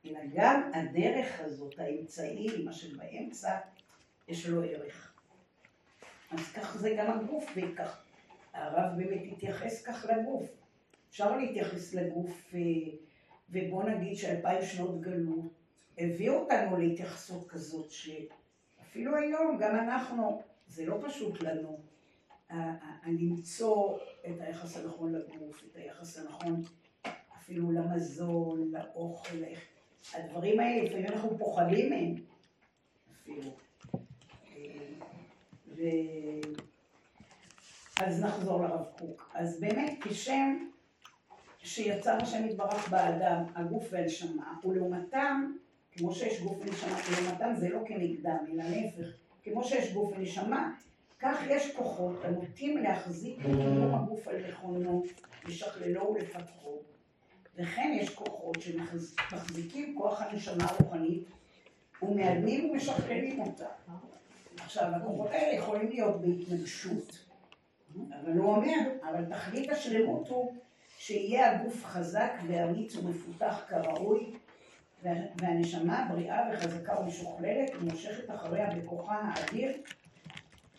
[0.07, 3.59] אלא גם הדרך הזאת, האמצעי, מה שבאמצע,
[4.29, 5.15] יש לו ערך.
[6.31, 8.03] אז כך זה גם הגוף, וכך
[8.53, 10.47] הרב באמת התייחס כך לגוף.
[11.11, 12.61] אפשר להתייחס לגוף, אה,
[13.51, 15.53] ובוא נגיד שאלפיים שנות גלות
[15.99, 21.81] הביאו אותנו להתייחסות כזאת, שאפילו היום, גם אנחנו, זה לא פשוט לנו
[23.07, 26.63] למצוא את היחס הנכון לגוף, את היחס הנכון
[27.37, 29.37] אפילו למזון, לאוכל,
[30.15, 32.15] הדברים האלה, לפעמים אנחנו פוחדים מהם
[33.23, 33.51] אפילו.
[34.47, 34.77] אה,
[35.69, 35.83] ו...
[38.01, 39.31] אז נחזור לרב קוק.
[39.35, 40.69] אז באמת, כשם
[41.59, 45.53] שיצר השם יתברך באדם, הגוף והנשמה, ולעומתם,
[45.93, 49.07] כמו שיש גוף ונשמה, לעומתם זה לא כנגדם, אלא להפך,
[49.43, 50.73] כמו שיש גוף ונשמה,
[51.19, 53.45] כך יש כוחות הנוטים להחזיק את
[53.95, 55.03] הגוף על מכונו,
[55.47, 56.79] לשכללו ולפתחו.
[57.59, 61.25] וכן יש כוחות שמחזיקים כוח הנשמה הרוחנית
[62.03, 63.67] ומאדמים ומשכללים אותה.
[64.59, 67.25] עכשיו, הכוחות האלה יכולים להיות בהתנגשות.
[67.95, 70.53] אבל הוא אומר, אבל תכלית השלמות הוא
[70.99, 74.33] שיהיה הגוף חזק ואמיץ ומפותח כראוי,
[75.37, 79.73] והנשמה בריאה וחזקה ומשוכללת ומושכת אחריה בכוחה האדיר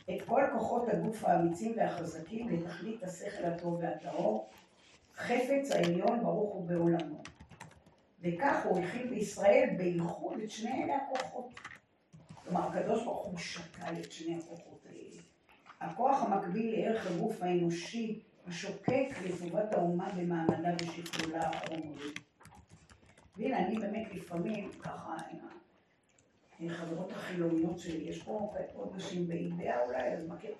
[0.09, 4.49] את כל כוחות הגוף האמיצים והחזקים לתכלית השכל הטוב והטהור,
[5.17, 7.23] חפץ העליון ברוך הוא בעולמו.
[8.21, 11.53] וכך הוא הכיל בישראל בייחוד את שני אלה הכוחות.
[12.43, 15.21] כלומר, הקדוש ברוך הוא שקל את שני הכוחות האלה.
[15.79, 22.13] הכוח המקביל לערך הגוף האנושי השוקק לטובת האומה במעמדה ושכלולה החומרי.
[23.37, 25.15] והנה, אני באמת לפעמים, ככה,
[26.59, 30.51] עם החברות החילוניות שלי, יש פה עוד נשים באידאה אולי, אז מכיר.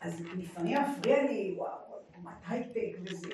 [0.00, 1.78] אז לפעמים מפריע לי, וואו,
[2.14, 3.28] קומת הייטק וזה.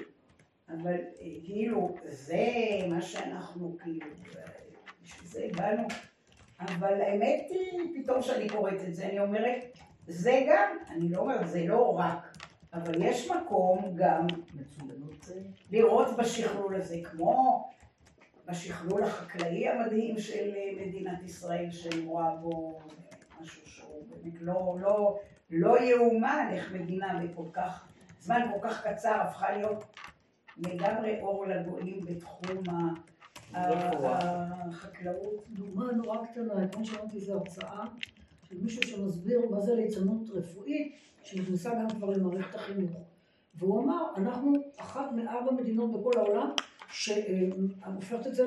[0.68, 2.46] אבל אה, כאילו, זה
[2.88, 4.06] מה שאנחנו, כאילו,
[5.02, 5.88] בשביל זה הגענו.
[6.60, 9.64] אבל האמת היא, פתאום כשאני קוראת את זה, אני אומרת,
[10.06, 12.36] זה גם, אני לא אומרת, זה לא רק,
[12.74, 14.26] אבל יש מקום גם
[15.70, 17.68] לראות בשכלול הזה, כמו
[18.46, 22.78] בשכלול החקלאי המדהים של מדינת ישראל, שאני רואה בו
[23.40, 25.18] משהו שהוא באמת לא, לא,
[25.50, 27.88] לא יאומן איך מדינה בכל כך,
[28.20, 29.84] זמן כל כך קצר הפכה להיות
[30.58, 32.62] לגמרי אור לגויים בתחום
[33.54, 35.44] החקלאות.
[35.48, 37.84] דוגמה נורא קטנה, אתמול שמעתי איזו הרצאה
[38.48, 40.92] של מישהו שמסביר מה זה ליצנות רפואית,
[41.22, 42.92] שנכנסה גם כבר למערכת החינוך.
[43.54, 46.50] והוא אמר, אנחנו אחת מארבע מדינות בכל העולם
[46.88, 48.44] שהופכת את זה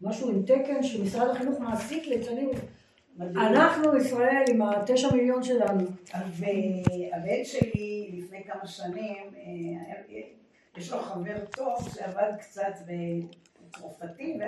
[0.00, 2.50] למשהו עם תקן שמשרד החינוך מעסיק ליצנים.
[3.20, 5.84] אנחנו ישראל עם התשע מיליון שלנו.
[6.12, 9.16] והבן שלי לפני כמה שנים,
[10.78, 12.72] יש לו חבר טוב שעבד קצת
[13.66, 14.38] בצרפתי,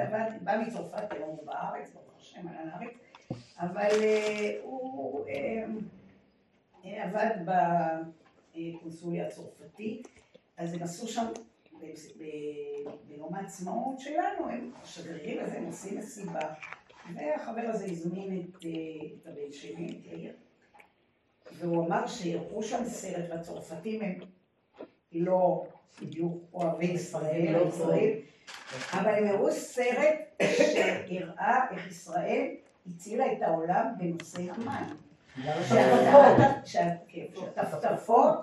[0.41, 2.91] בא מצרפת היום בארץ, ברוך השם על הארץ.
[3.59, 5.65] אבל אה, הוא אה,
[6.85, 7.53] אה, עבד
[8.55, 10.09] בקונסוליה הצרפתית,
[10.57, 11.27] אז הם עשו שם,
[13.09, 16.55] ביום העצמאות שלנו, הם השגרירים הזה, הם עושים מסיבה,
[17.15, 20.33] והחבר הזה הזמין את, את הבן שלי, את יאיר,
[21.53, 24.19] והוא אמר שיראו שם סרט, והצרפתים הם
[25.13, 25.67] לא
[26.03, 28.11] בדיוק אוהבי ישראל, או ישראל,
[28.93, 32.47] אבל הם הראו סרט שהראה איך ישראל
[32.87, 34.97] הצילה את העולם בנושא המים.
[35.69, 38.35] שהטפטפות, שה- שהטפטפות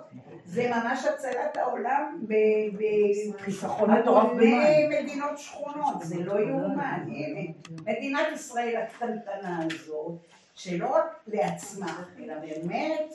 [0.44, 4.90] זה ממש הצלת העולם ב- חיסכון מטורף במים.
[4.90, 7.40] מדינות שכונות, זה לא יאומן, הנה,
[7.86, 10.12] מדינת ישראל הקטנטנה הזאת,
[10.54, 13.12] שלא רק לעצמה, אלא באמת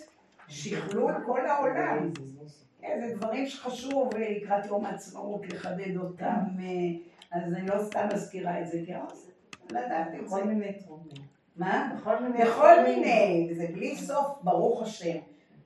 [0.48, 2.12] שכלול כל העולם.
[2.84, 6.68] כן, זה דברים שחשוב אה, לקראת יום העצמאות לחדד אותם, אה,
[7.32, 9.28] אז אני לא סתם מזכירה את זה, כי אני רוצה
[9.70, 10.44] לדעת את זה.
[10.44, 11.16] מיני תחומים.
[11.56, 11.96] מה?
[11.98, 12.84] בכל מיני בכל.
[12.84, 15.18] מיני, זה בלי סוף, ברוך השם.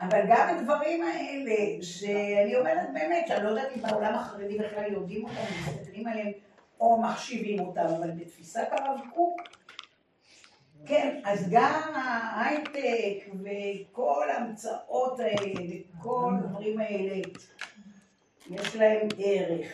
[0.02, 5.24] אבל גם הדברים האלה, שאני אומרת באמת, שאני לא יודעת אם בעולם החרדי בכלל יודעים
[5.24, 6.32] אותם, מסתכלים עליהם
[6.80, 9.42] או מחשיבים אותם, אבל בתפיסת הרב קוק,
[10.88, 17.22] כן, אז גם ההייטק וכל ההמצאות האלה וכל הדברים האלה,
[18.50, 19.68] יש להם ערך.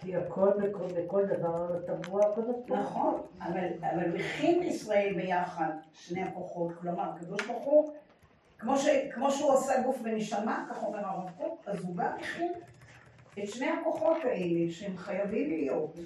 [0.00, 2.76] כי הכל בכל, בכל דבר טבוע ברוך הוא.
[2.76, 7.92] נכון, אבל, אבל הולכים ישראל ביחד, שני הכוחות, כלומר, הקדוש ברוך הוא,
[8.58, 12.52] כמו, ש, כמו שהוא עשה גוף ונשמה, כך אומר הרב קוק, אז הוא גם הכין
[13.38, 15.96] את שני הכוחות האלה, שהם חייבים להיות.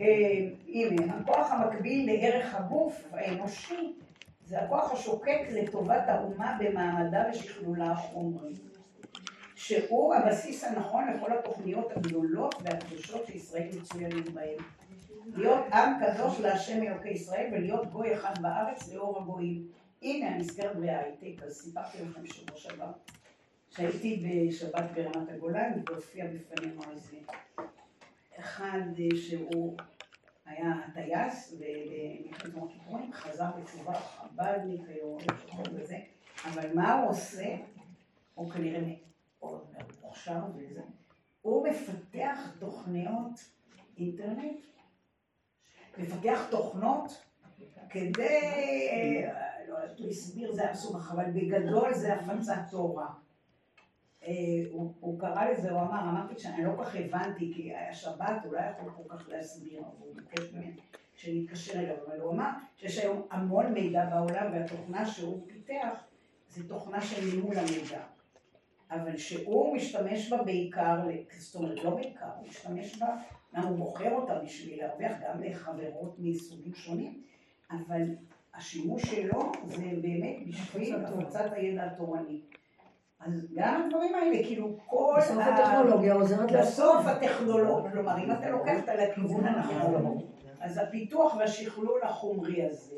[0.00, 0.06] אה,
[0.68, 3.94] הנה, הכוח המקביל לערך הגוף האנושי,
[4.44, 8.52] זה הכוח השוקק לטובת האומה במעמדה ושכלולה החומרי.
[9.54, 14.56] שהוא הבסיס הנכון לכל התוכניות הגדולות והקדושות שישראל מצוינים בהן.
[15.26, 19.66] להיות עם קדוש להשם אלוקי ישראל ולהיות גוי אחד בארץ לאור הגויים.
[20.02, 22.92] הנה נזכרת בהייטק, אז סיפרתי לכם שבוע שעבר
[23.70, 27.16] שהייתי בשבת ברמת הגולן והופיע בפנינו על זה.
[28.38, 29.76] אחד אה, שהוא
[30.46, 35.18] היה טייס במלחמת יום הכיפורים, חזר בתשובה חב"דניק היום,
[35.74, 35.98] וזה,
[36.44, 37.56] אבל מה הוא עושה?
[38.34, 38.80] הוא כנראה
[39.40, 39.64] מאוד
[40.02, 40.82] מוכשר וזה.
[41.42, 43.50] הוא מפתח תוכניות
[43.98, 44.60] אינטרנט,
[45.98, 47.24] מפתח תוכנות
[47.88, 49.34] כדי, אה,
[49.68, 53.23] לא יודעת, הוא הסביר זה היה מסובך, אבל בגדול זה הפצת תורה.
[54.26, 54.32] אה,
[54.70, 58.44] הוא, הוא קרא לזה, הוא אמר, אמרתי שאני לא כל כך הבנתי, כי היה שבת,
[58.44, 60.72] הוא לא יכול כל כך להסביר, הוא ביקש ממני
[61.14, 66.04] שנתקשר אליו, אבל הוא אמר שיש היום המון מידע בעולם, והתוכנה שהוא פיתח
[66.48, 68.00] זה תוכנה של ניהול המידע.
[68.90, 71.00] אבל שהוא משתמש בה בעיקר,
[71.38, 73.16] זאת אומרת, לא בעיקר, הוא משתמש בה,
[73.52, 77.22] למה הוא מוכר אותה בשביל להרוויח גם לחברות מסוגים שונים,
[77.70, 78.02] אבל
[78.54, 82.40] השימוש שלו זה באמת בשביל הפצת הידע התורני.
[83.24, 88.80] אז גם הדברים האלה, כאילו כל בסוף הטכנולוגיה עוזרת בסוף הטכנולוגיה, כלומר אם אתה לוקח
[88.80, 90.18] אותה לכיוון הנכון,
[90.60, 92.96] אז הפיתוח והשכלול החומרי הזה,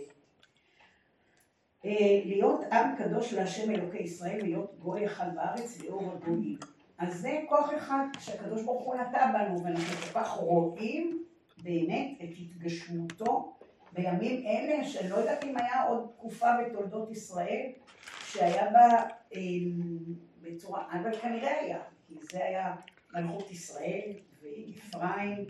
[1.85, 6.59] אה, להיות עם קדוש להשם אלוקי ישראל, להיות גוי אחד בארץ לאור הגויים.
[6.99, 11.25] אז זה כוח אחד שהקדוש ברוך הוא נטע בנו, ואנחנו כל כך רואים
[11.62, 13.53] באמת את התגשמותו
[13.93, 17.67] בימים אלה, שאני לא יודעת אם היה עוד תקופה בתולדות ישראל
[18.33, 19.03] שהיה בה
[19.35, 19.41] אה,
[20.43, 22.75] בצורה, אבל כנראה היה, כי זה היה
[23.15, 24.12] מלכות ישראל
[24.43, 25.47] ואפרים,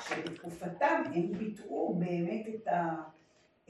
[0.00, 2.94] שבתקופתם הם ביטאו באמת את, ה,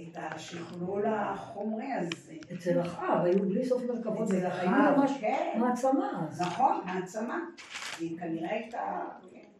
[0.01, 2.35] את השכלול החומרי הזה.
[2.55, 5.59] אצל אחאב היו בלי סוף מרכבות, אצל אחאב, ממש כן.
[5.59, 6.29] מעצמה.
[6.41, 7.41] נכון, מעצמה.
[7.99, 9.05] היא כנראה הייתה...
[9.31, 9.53] כן.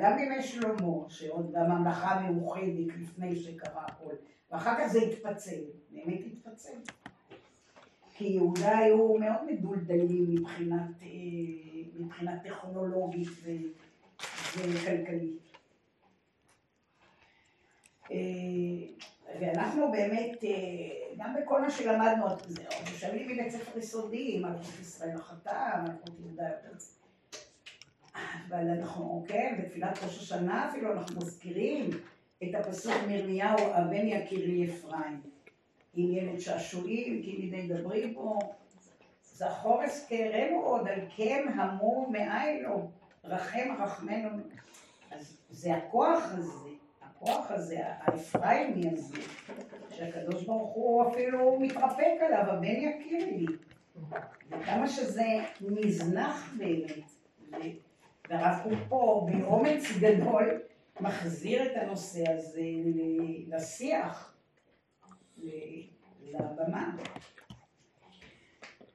[0.00, 4.14] גם בימי שלמה, שעוד הממלכה המאוחדת לפני שקרה הכל,
[4.50, 6.78] ואחר כך זה התפצל, באמת התפצל.
[8.18, 11.08] כי יהודה היו מאוד מדולדלים מבחינת, אה,
[11.98, 13.68] מבחינה טכנולוגית ו-
[14.56, 15.38] וכלכלית.
[18.10, 18.16] אה,
[19.40, 20.50] ואנחנו באמת, אה,
[21.18, 22.24] גם בכל מה שלמדנו,
[22.84, 26.76] שנים מבית ספר יסודי, מלכות ישראל החטא, מלכות יהודה יותר...
[28.48, 31.90] אבל אנחנו, כן, בתפילת ראש השנה אפילו אנחנו מזכירים
[32.42, 35.37] את הפסוק מירמיהו, הבן יכיר לי אפרים.
[36.02, 38.38] ילד שעשועים, כי מידי דברי בו.
[39.22, 42.90] זכור אזכרנו עוד, על כן המור מאין לו,
[43.24, 44.28] רחם רחמנו.
[45.10, 46.68] אז זה הכוח הזה,
[47.02, 49.16] הכוח הזה, האפריימי הזה,
[49.90, 53.46] שהקדוש ברוך הוא אפילו מתרפק עליו, הבן יכיר לי.
[54.50, 55.26] וכמה שזה
[55.60, 57.10] נזנח באמת.
[57.50, 57.88] ו-
[58.28, 60.60] והרב קוק פה באומץ גדול
[61.00, 62.62] מחזיר את הנושא הזה
[63.48, 64.27] לשיח,
[66.22, 66.96] לבמה.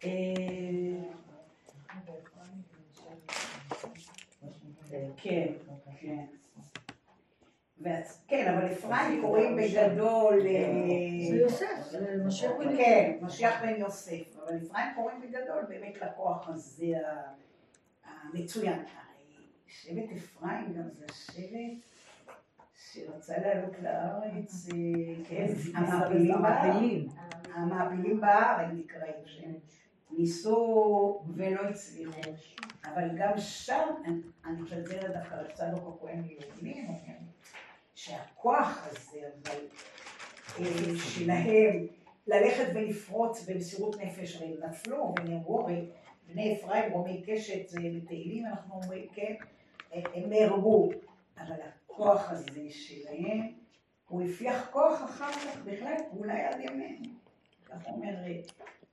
[0.03, 0.09] אה,
[5.17, 5.53] כן,
[5.99, 6.25] כן.
[8.27, 10.47] כן, אבל אפרים קוראים בגדול...
[10.47, 11.93] אה, זה יוסף,
[12.25, 16.85] משיח בן כן, משיח בן יוסף, אבל אפרים קוראים בגדול באמת לכוח הזה,
[18.05, 18.83] המצוין.
[19.67, 21.83] שבט אפרים גם זה השבט
[22.91, 27.07] שרצה לעלות לארץ, אה, כן, המעפילים.
[27.55, 29.53] המעפילים בארץ נקראים שהם
[30.11, 32.21] ניסו ולא הצליחו,
[32.85, 33.87] אבל גם שם,
[34.45, 36.87] אני- חושבת שזה דווקא רצה לו הכהן ליהודים,
[37.95, 39.59] שהכוח הזה, אבל
[40.59, 40.65] אה,
[40.97, 41.87] שלהם
[42.27, 45.89] ללכת ולפרוץ במסירות נפש, והם נפלו ונאמרו, הרי
[46.27, 49.33] בני אפרים, רומי קשת, בתהילים, אנחנו אומרים, כן,
[49.93, 50.89] אה, הם נהרגו,
[51.37, 51.55] אבל
[51.93, 53.53] הכוח הזה שלהם,
[54.07, 57.05] הוא הפיח כוח אחר כך בכלל, אולי עד ימינו.
[57.65, 58.41] כך אומר אה,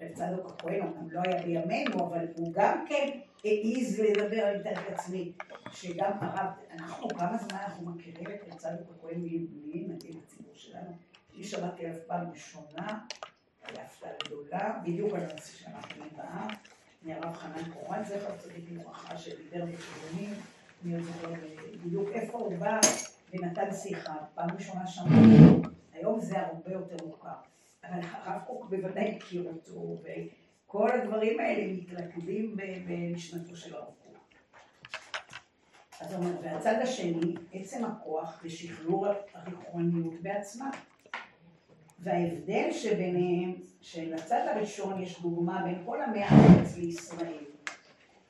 [0.01, 4.91] רב צדוק הכהן, הוא לא היה בימינו, אבל הוא גם כן העז לדבר, אני מתארת
[4.91, 5.33] לעצמי,
[5.73, 10.91] שגם הרב, אנחנו כמה זמן אנחנו מכירים את רב צדוק הכהן מיהודים, נגיד הציבור שלנו,
[11.35, 12.99] אני שמעתי עליו פעם ראשונה,
[13.63, 16.49] הייתה הפתעה גדולה, בדיוק על הנושא שאנחנו נבעה,
[17.03, 20.35] מהרב חנן קורן, זכר צדיק לברכה, שדיבר בכיוונים,
[20.85, 21.33] אני זוכר
[21.85, 22.81] בדיוק איפה הוא בא
[23.33, 27.29] ונתן שיחה, פעם ראשונה שמעתי, היום זה הרבה יותר מוכר.
[27.85, 34.17] אבל הרב קוק בוודאי הכיר אותו, וכל הדברים האלה מתלכדים במשנתו של הרב קוק.
[36.01, 40.71] אז הוא אומר, והצד השני, עצם הכוח ושחרור הרוחניות בעצמה.
[41.99, 47.45] וההבדל שביניהם, שלצד הראשון יש דוגמה בין כל עמי הארץ לישראל.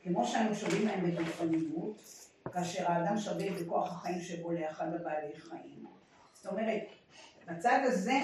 [0.02, 2.19] כמו שאנו שווים להם בגופניות,
[2.52, 5.84] כאשר האדם שווה בכוח החיים שבו לאחד הבעלי חיים.
[6.32, 6.82] זאת אומרת,
[7.48, 8.20] בצד הזה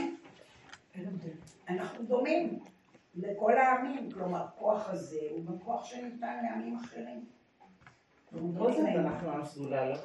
[1.68, 2.58] אנחנו דומים
[3.16, 7.24] לכל העמים, כלומר, הכוח הזה הוא גם כוח שניתן לעמים אחרים.
[8.32, 8.80] אנחנו בכל זאת.
[8.80, 9.96] אנחנו עם סגולה, לא?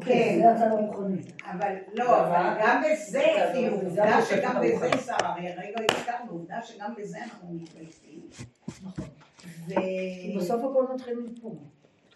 [0.00, 1.22] כן, זה הצד הרוחני.
[1.44, 4.98] אבל לא, אבל גם בזה, כאילו, זה עובדה גם שגם בזה.
[5.06, 8.20] שרה, הרי הרגע הזכרנו, עובדה שגם בזה אנחנו מתגייסים.
[8.82, 9.08] נכון.
[9.68, 9.74] ו...
[10.22, 11.54] כי בסוף הכל מתחיל מפה.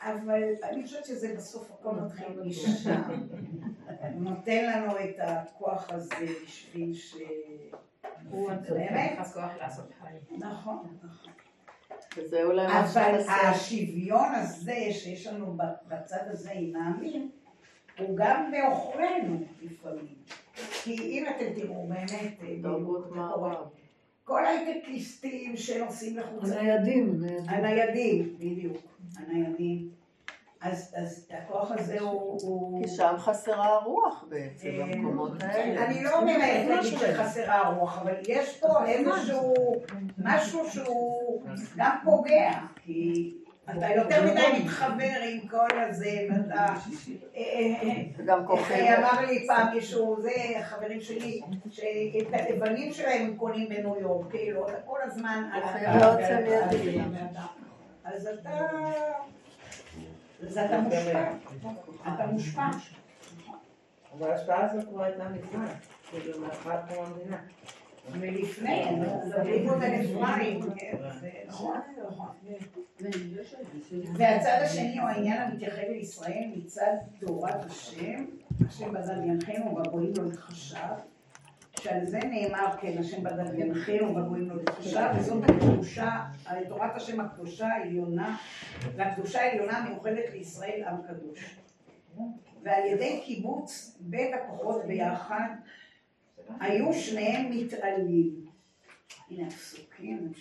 [0.02, 3.02] אבל אני חושבת שזה בסוף הכל מתחיל משם.
[4.14, 7.16] הוא נותן לנו את הכוח הזה בשביל ש...
[8.68, 9.18] באמת?
[9.60, 10.40] לעשות חיים.
[10.40, 11.32] נכון, נכון.
[12.16, 13.18] וזה אולי מה אבל.
[13.28, 15.56] השוויון הזה שיש לנו
[15.88, 17.30] בצד הזה עם העמים,
[17.98, 20.14] הוא גם בעוכרינו לפעמים.
[20.82, 22.10] כי אם אתם תראו, באמת,
[23.16, 23.54] אה.
[24.24, 27.48] כל הייטקיסטים שנוסעים לחוץ הניידים, הניידים.
[27.48, 28.76] הניידים, בדיוק,
[29.18, 29.88] הניידים.
[30.62, 32.38] אז, אז הכוח הזה הוא...
[32.42, 32.82] הוא...
[32.82, 35.86] כי שם חסרה הרוח בעצם, אה, במקומות האלה.
[35.86, 39.54] אני לא אומרת להגיד שחסרה הרוח, אבל יש פה איזשהו
[40.18, 41.42] משהו שהוא
[41.76, 42.50] גם פוגע,
[42.84, 46.54] כי אתה יותר מדי מתחבר עם כל הזה, ואתה...
[46.56, 46.76] אה,
[47.36, 50.30] אה, איך כוחי אמר לי פעם מישהו, זה
[50.62, 56.06] חברים שלי, שאת הלבנים שלהם הם קונים בניו יורק, כאילו, אתה כל הזמן הקו, לא
[56.06, 56.98] ועל עוצם הקו, ידי.
[56.98, 57.46] ואתה-
[58.04, 58.66] אז אתה...
[60.46, 61.32] אז אתה מושפע,
[62.02, 62.68] אתה מושפע.
[64.12, 65.66] אבל ההשפעה הזאת כבר הייתה מזמן,
[66.10, 67.38] כאילו מאחת קום המדינה.
[68.14, 68.84] מלפני,
[70.76, 72.26] כן, זה נכון, נכון.
[74.16, 78.24] והצד השני הוא העניין המתייחד לישראל מצד תורת השם,
[78.68, 80.78] השם בדד ינחנו והגויים לא יתחשב,
[81.82, 86.24] שעל זה נאמר כן, השם בדד ינחנו והגויים לא יתחשב, וזאת הקדושה,
[86.68, 88.36] תורת השם הקדושה העליונה,
[88.96, 91.56] והקדושה העליונה מיוחדת לישראל עם קדוש.
[92.62, 95.48] ועל ידי קיבוץ בית הכוחות ביחד,
[96.60, 98.46] היו שניהם מתעלים.
[99.30, 100.32] הנה הפסוקים.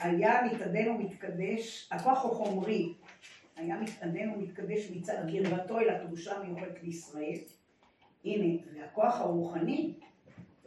[0.00, 2.94] היה מתעדן ומתקדש, הכוח הוא חומרי,
[3.56, 7.38] היה מתעדן ומתקדש מצד קרבתו אל הקדושה המיוחדת לישראל.
[8.24, 9.94] הנה, והכוח הרוחני,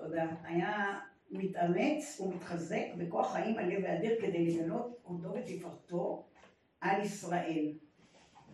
[0.03, 0.99] תודה, היה
[1.31, 6.23] מתאמץ ומתחזק בכוח חיים מלא ואדיר כדי לגלות הודו ותפארתו
[6.81, 7.73] על ישראל.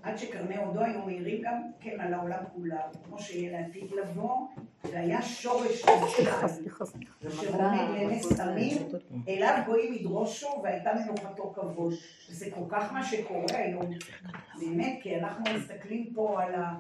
[0.04, 4.48] עד שקרני הודו היו מאירים גם כן על העולם כולה, כמו שיהיה לעתיד לבוא,
[4.84, 6.48] והיה שורש סליחה.
[7.30, 8.78] שרומם לנס עמים,
[9.28, 11.94] אליו גויים ידרושו והייתה מנוחתו כבוד.
[12.30, 13.86] וזה כל כך מה שקורה היום,
[14.60, 16.76] באמת, כי אנחנו מסתכלים פה על, ה,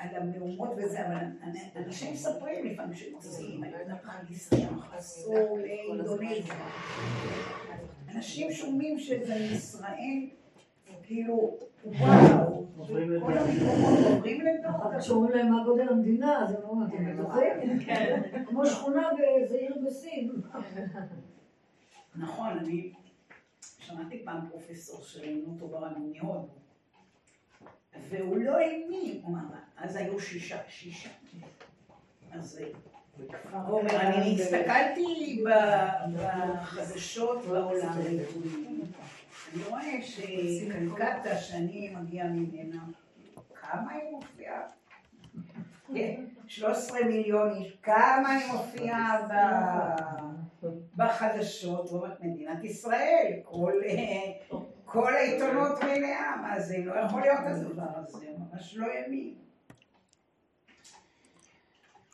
[0.00, 1.52] על המהומות וזה, אבל אנ-
[1.86, 6.54] אנשים מספרים לפעמים שהם נוסעים, אני יודעת לך, ישראל, חסו לאינדונזיה.
[8.14, 10.26] אנשים שומעים שזה מישראל,
[11.02, 12.66] כאילו, וואו,
[13.20, 17.22] כל המקומות עוברים לתוך אחר כך שאומרים להם מה גודל המדינה, אז הם אומרים, אתם
[17.22, 17.78] בטוחים?
[17.86, 18.22] כן.
[18.46, 20.30] כמו שכונה באיזה עיר בסין.
[22.16, 22.92] נכון, אני
[23.78, 26.48] שמעתי פעם פרופסור שראיינו אותו מהודו,
[28.08, 29.22] והוא לא האמין,
[29.76, 31.10] אז היו שישה, שישה.
[32.32, 32.60] אז
[33.68, 35.44] אומר, אני הסתכלתי
[36.16, 37.98] בחדשות בעולם
[39.54, 42.82] אני רואה שקלקטה שאני מגיעה ממנה,
[43.54, 44.62] כמה היא מופיעה?
[45.94, 49.28] כן, 13 מיליון איש, כמה היא מופיעה
[50.96, 53.72] בחדשות, זאת מדינת ישראל, כל,
[54.92, 59.34] כל העיתונות מלאה, מה זה, לא יכול להיות הדבר הזה, ממש לא ימין.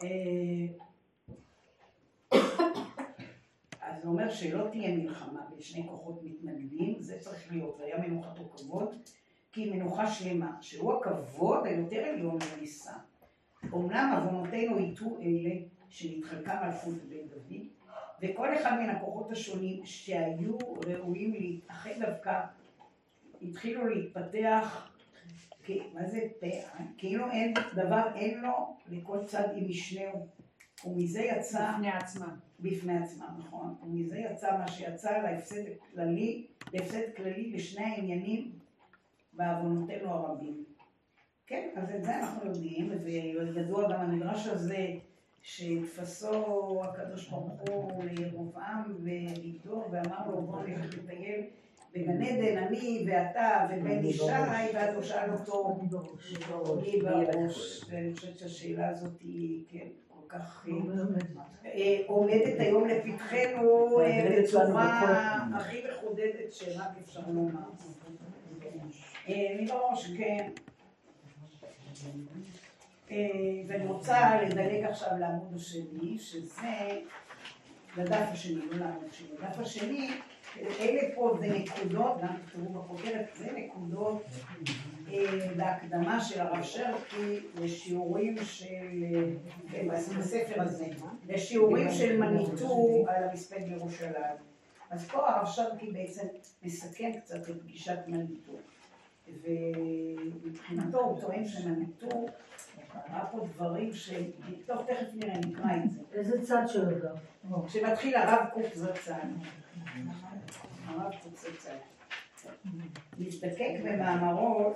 [0.03, 0.66] אה,
[3.81, 8.51] אז זה אומר שלא תהיה מלחמה בין שני כוחות מתנגדים, זה צריך להיות, והיה מנוחתו
[8.57, 8.95] כבוד,
[9.53, 12.93] כי מנוחה שלמה, שהוא הכבוד היותר עליון לנישא.
[13.74, 15.55] אמנם עוונותינו הטו אלה
[15.89, 17.66] שנתחלקה מלכות בן דוד,
[18.22, 22.41] וכל אחד מן הכוחות השונים שהיו ראויים להתאחד דווקא,
[23.43, 24.89] התחילו להתפתח,
[25.95, 26.20] מה זה?
[26.99, 30.26] כאילו אין דבר, אין לו לכל צד עם משנהו,
[30.84, 32.37] ומזה יצא בפני עצמם.
[32.61, 33.74] בפני עצמם, נכון.
[33.82, 35.62] ומזה יצא מה שיצא להפסד
[35.93, 38.53] כללי, להפסד כללי בשני העניינים
[39.32, 40.64] בעוונותינו הרבים.
[41.47, 44.89] כן, אז את זה אנחנו יודעים, וידוע גם המדרש הזה
[45.43, 51.41] שתפסו הקדוש ברוך הוא לירובעם וביתו ואמר לו בוא נלך לטייל
[51.95, 54.22] בגן עדן, אני ואתה ובן ישי,
[54.74, 55.78] ואז הוא שאל אותו
[56.82, 64.01] מי בראש, ואני חושבת שהשאלה הזאת היא כן כל כך אה, אה, עומדת היום לפתחנו
[64.01, 67.61] אה, בצורה הכי מחודדת שרק אפשר לומר.
[69.28, 70.49] מי בראש, כן.
[73.68, 77.01] ואני רוצה לדלג עכשיו לעמוד השני, שזה,
[77.97, 79.28] לדף השני, לא לעמוד השני.
[79.39, 80.11] לדף השני,
[80.81, 84.23] אלה פה זה נקודות, גם תכתבו בכותרת, זה נקודות
[85.13, 89.05] אה, בהקדמה של הרב שרקי לשיעורים של,
[89.75, 89.83] אה,
[90.19, 90.87] בספר הזה,
[91.29, 94.37] לשיעורים של מניטו על המספד בירושלים.
[94.91, 96.27] אז פה הרב שרקי בעצם
[96.63, 98.53] מסכם קצת את פגישת מניטו.
[99.43, 102.27] ומבחינתו הוא טוען שמניטו
[103.11, 104.11] ראה פה דברים ש...
[104.67, 106.01] טוב, תכף נראה, נקרא את זה.
[106.13, 107.19] איזה צד של הדף?
[107.67, 109.13] כשמתחיל הרב קוק זצ"ל.
[110.87, 111.77] הרב קוק זצ"ל.
[113.18, 114.74] מזדקק במאמרו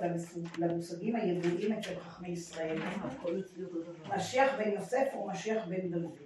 [0.57, 2.77] למושגים הידועים אצל חכמי ישראל.
[4.15, 6.17] משיח בן יוסף או משיח בן דוד.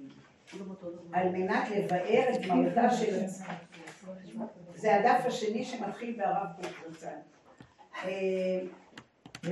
[1.14, 3.26] על מנת לבאר את מהותה של...
[4.76, 7.08] זה הדף השני שמתחיל בהרב קוק זצ"ל.
[8.04, 8.62] אה,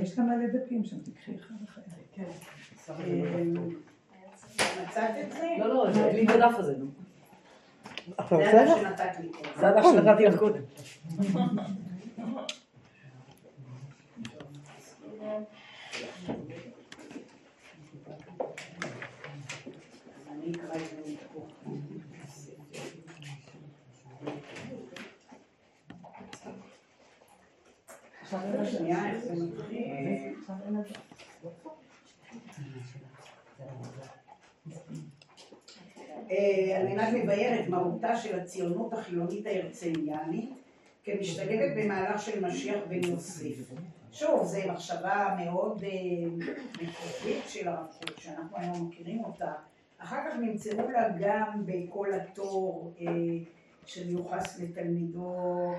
[0.02, 1.82] יש לה מלא דפים שם, תקחי אחד אחד.
[2.88, 3.42] אה,
[4.82, 5.48] מצאת את זה?
[5.58, 6.74] לא, לא, זה לי בדף הזה,
[8.12, 8.78] אתה זה רוצה הדף לך?
[8.80, 9.30] שנתת לי.
[9.56, 10.62] זה הדף שנתתי לך קודם.
[20.32, 21.46] אני אקרא את זה מפה.
[28.70, 31.13] שנייה, איך זה מתחיל?
[36.76, 40.50] על מנת לבאר את מהותה של הציונות החילונית ההרצליאנית
[41.04, 43.74] כמשתלבת במהלך של משיח בן יוסף.
[44.12, 45.90] שוב, זו מחשבה מאוד אה,
[46.82, 49.52] מקורית של הרב קוק, שאנחנו היום מכירים אותה.
[49.98, 53.06] אחר כך נמצאו לה גם בכל התור אה,
[53.86, 55.72] שמיוחס לתלמידו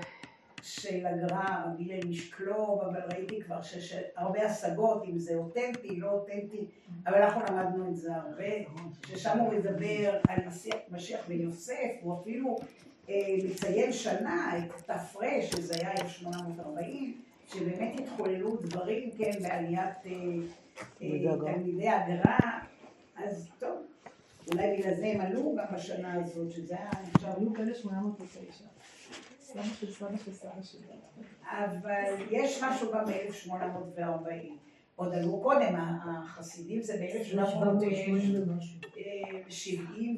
[0.66, 6.10] של הגר"א, רבי הלל משקלוב, אבל ראיתי כבר שיש הרבה השגות אם זה אותנטי, לא
[6.10, 6.64] אותנטי,
[7.06, 8.44] אבל אנחנו למדנו את זה הרבה,
[9.06, 10.38] ששם הוא מדבר על
[10.90, 12.56] משיח, בן יוסף, הוא אפילו
[13.08, 13.14] אה,
[13.44, 20.12] מציין שנה, את ת"ר, שזה היה 1840, שבאמת התחוללו דברים, כן, בעליית אה,
[21.02, 22.58] אה, תלמידי הגר"א,
[23.16, 23.78] אז טוב,
[24.52, 28.75] אולי בגלל זה הם עלו גם בשנה הזאת, שזה היה נחשב היו כאלה 809.
[30.32, 30.80] סבא שלי.
[31.50, 34.00] אבל יש משהו גם ב-1840.
[34.96, 38.78] עוד עלו קודם, החסידים זה ב-1770 ומשהו.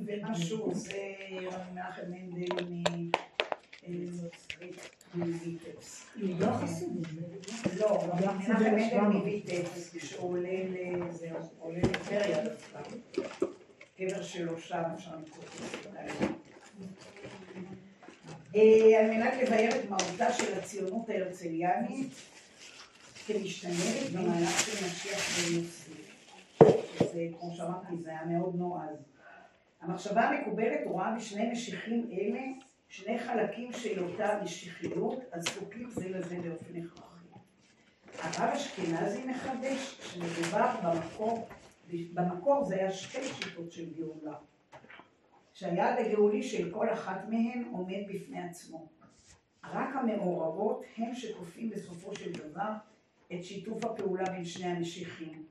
[0.07, 0.99] ומשהו, זה
[1.43, 3.11] רבי מנחם מנדל מ-
[3.89, 3.93] אה,
[5.14, 6.05] מוויטבסק.
[6.39, 7.03] לא חסידים.
[7.80, 10.36] לא, רבי מנחם מנדל מוויטבסק, כשהוא
[11.61, 12.80] עולה לטבריה דווקא.
[13.97, 15.99] קבר שלו שם, אפשר למצוא את זה.
[15.99, 16.26] אה,
[18.55, 22.12] על מנת לבאר את מהותה של הציונות ההרצליאנית
[23.26, 26.09] כמשתנית במהלך של משיח יוסף.
[26.99, 28.96] שזה, כמו שאמרתי, זה היה מאוד נועז.
[29.80, 32.42] המחשבה המקובלת רואה בשני משיחים אלה
[32.88, 37.09] שני חלקים של אותה משיחיות הזקוקים זה לזה באופן הכרחי.
[38.22, 41.49] הרב אשכנזי מחדש שמדובר במקור,
[41.92, 44.36] במקור זה היה שתי שיטות של גאולה.
[45.59, 48.89] שהיעד הגאולי של כל אחת מהן עומד בפני עצמו.
[49.65, 52.73] רק המעורבות הם שכופים בסופו של דבר
[53.33, 55.47] את שיתוף הפעולה בין שני המשיחים.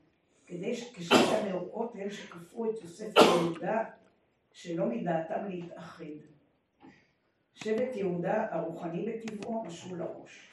[0.45, 3.83] כדי שכשת המאורות הם שכפו את יוסף ויהודה
[4.51, 6.05] שלא מדעתם להתאחד.
[7.53, 10.51] שבט יהודה הרוחני בטבעו משול לראש,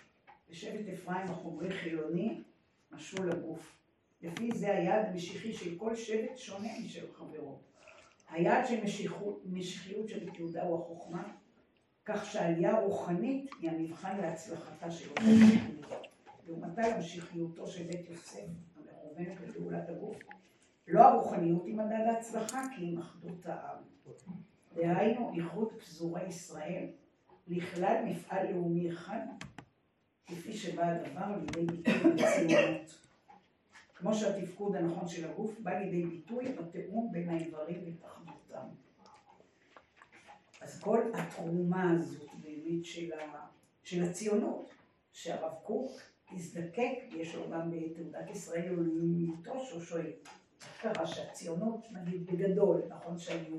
[0.51, 2.43] ושבט אפרים החומרי חילוני
[2.93, 3.77] משול לגוף.
[4.23, 7.59] לפי זה היעד המשיחי של כל שבט שונה משל חברו.
[8.31, 8.83] היעד של
[9.45, 11.23] משיחיות של יהודה הוא החוכמה,
[12.05, 16.05] כך שהעלייה הרוחנית היא המבחן להצלחתה של אותה משיחיות.
[16.47, 18.45] לעומתה למשיחיותו של בית יוסף,
[18.77, 20.17] המכוונת לגאולת הגוף,
[20.89, 23.79] לא הרוחניות היא מדד ההצלחה, כי היא אחדות העם.
[24.75, 26.87] דהיינו איחוד פזורי ישראל
[27.49, 29.21] לכלל מפעל לאומי אחד,
[30.27, 33.01] כפי שבא הדבר לידי ביטוי בציונות.
[33.95, 38.67] כמו שהתפקוד הנכון של הגוף בא לידי ביטוי בתיאום בין האיברים והתאחדותם.
[40.61, 43.47] אז כל התרומה הזאת באמת של, ה,
[43.83, 44.71] של הציונות,
[45.13, 46.01] שהרב קוק
[46.33, 50.11] הזדקק, יש לו גם בתעודת ישראל ולאומיותו, שהוא שואל,
[50.81, 53.57] קרה שהציונות, נגיד בגדול, נכון שהיו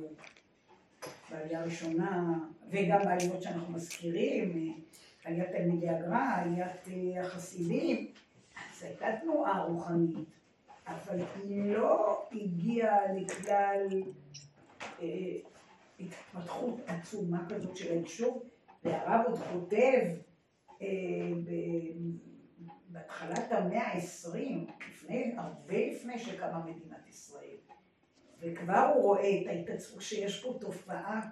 [1.30, 4.82] בעלייה הראשונה, וגם בעליות שאנחנו מזכירים,
[5.24, 8.08] עליית תלמידי הגר"א, עליית אה, החסידים,
[8.56, 10.18] אז הייתה תנועה רוחנית,
[10.88, 13.88] אבל היא לא הגיעה לכלל
[15.02, 15.08] אה,
[16.00, 18.44] התפתחות עצומה כזאת של היישוב,
[18.84, 20.02] והרב עוד כותב
[20.82, 20.88] אה,
[22.88, 27.58] בהתחלת המאה העשרים, לפני, הרבה לפני שקמה מדינת ישראל,
[28.40, 31.32] וכבר הוא רואה את ההתעצמות שיש פה תופעה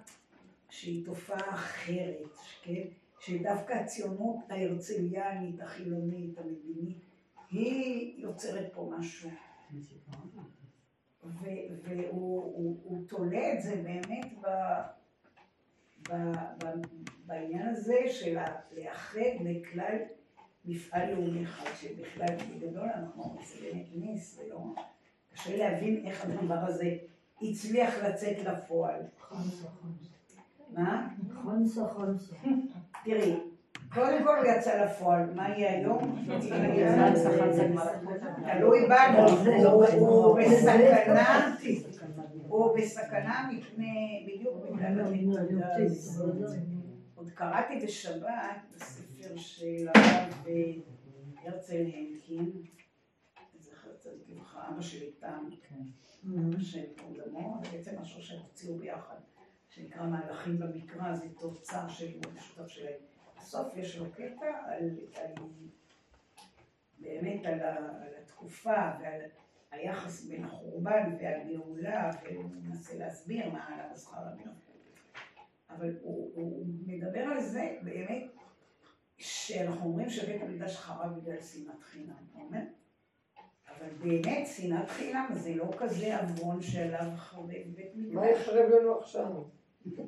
[0.69, 2.83] שהיא תופעה אחרת, כן?
[3.19, 6.97] שדווקא הציונות ההרצליאנית, החילונית, המדינית,
[7.49, 9.29] היא יוצרת פה משהו.
[11.83, 14.47] והוא תולה את זה באמת ב,
[16.09, 16.13] ב,
[16.63, 16.65] ב,
[17.25, 18.37] בעניין הזה של
[18.77, 19.97] לאחד לכלל
[20.65, 24.65] מפעל לאומי אחד, שבכלל בגדול אנחנו זה באמת ניס, ולא...
[25.33, 26.97] קשה להבין איך הדבר הזה
[27.41, 29.01] הצליח לצאת לפועל.
[30.69, 31.09] מה?
[31.43, 32.35] חמסה, חמסה.
[33.05, 33.39] תראי,
[33.93, 36.25] קודם כל הוא יצא לפועל, מה יהיה היום?
[38.45, 39.29] תלוי בנו,
[39.99, 41.55] הוא בסכנה,
[42.47, 46.35] הוא בסכנה מפני, בדיוק בגלל הנקודה הזאת.
[47.15, 50.47] עוד קראתי בשבת בספר של הרב
[51.43, 52.51] הרצל הנקין,
[53.59, 55.49] זכר צדיק לברכה, אבא שלי תם,
[56.57, 59.15] השם ייקום דמו, זה בעצם משהו שהם הוציאו ביחד,
[59.69, 63.12] שנקרא מהלכים במקרא, זה תוצר של משותף שלהם.
[63.43, 65.31] בסוף יש לו קטע על, על
[66.99, 69.21] באמת על, ה, על התקופה ועל
[69.71, 74.57] היחס בין החורבן והגאולה, והוא מנסה להסביר מה עלה בשכר המלך.
[75.69, 78.23] אבל הוא, הוא מדבר על זה באמת,
[79.17, 82.61] שאנחנו אומרים שבית המקדש חרב בגלל שנאת חינם, הוא אומר?
[83.69, 88.13] אבל באמת שנאת חינם זה לא כזה עוון שעליו חרב בית מקדש.
[88.13, 89.43] מה יחרב לנו עכשיו?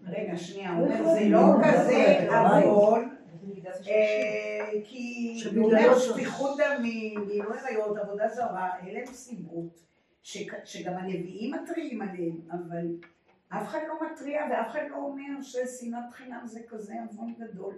[0.03, 3.14] רגע, שנייה, הוא אומר, זה לא כזה עוון,
[4.85, 9.79] כי הוא אומר שפיכות דמים, גילוי עריות, עבודה זרה, אלה הם סיבות
[10.23, 12.87] שגם הנביאים מתריעים עליהם, אבל
[13.49, 17.73] אף אחד לא מתריע ואף אחד לא אומר ששנאת חינם זה כזה עוון גדול.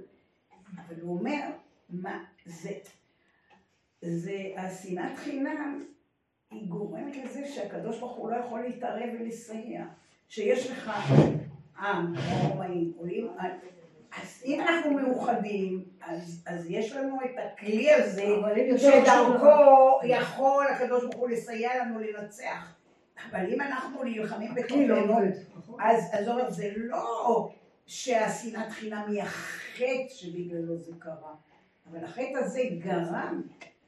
[0.78, 1.41] אבל הוא אומר,
[1.89, 2.72] מה, זה,
[4.01, 5.86] זה, השנאת חינם
[6.51, 9.86] היא גורמת לזה שהקדוש ברוך הוא לא יכול להתערב ולסייע.
[10.30, 10.91] שיש לך
[11.80, 12.13] עם,
[12.49, 13.28] רומאים, עולים,
[14.22, 18.26] אז אם אנחנו מאוחדים, אז, אז יש לנו את הכלי הזה,
[18.78, 22.74] שדרכו יכול הקדוש ברוך הוא לסייע לנו לנצח.
[23.32, 25.20] אבל אם אנחנו נלחמים בתוכנו,
[25.80, 27.49] אז, אז אומר, זה לא
[27.86, 31.34] שהשנאת חינם היא החטא שבגללו זה קרה,
[31.91, 33.41] אבל החטא הזה גרם,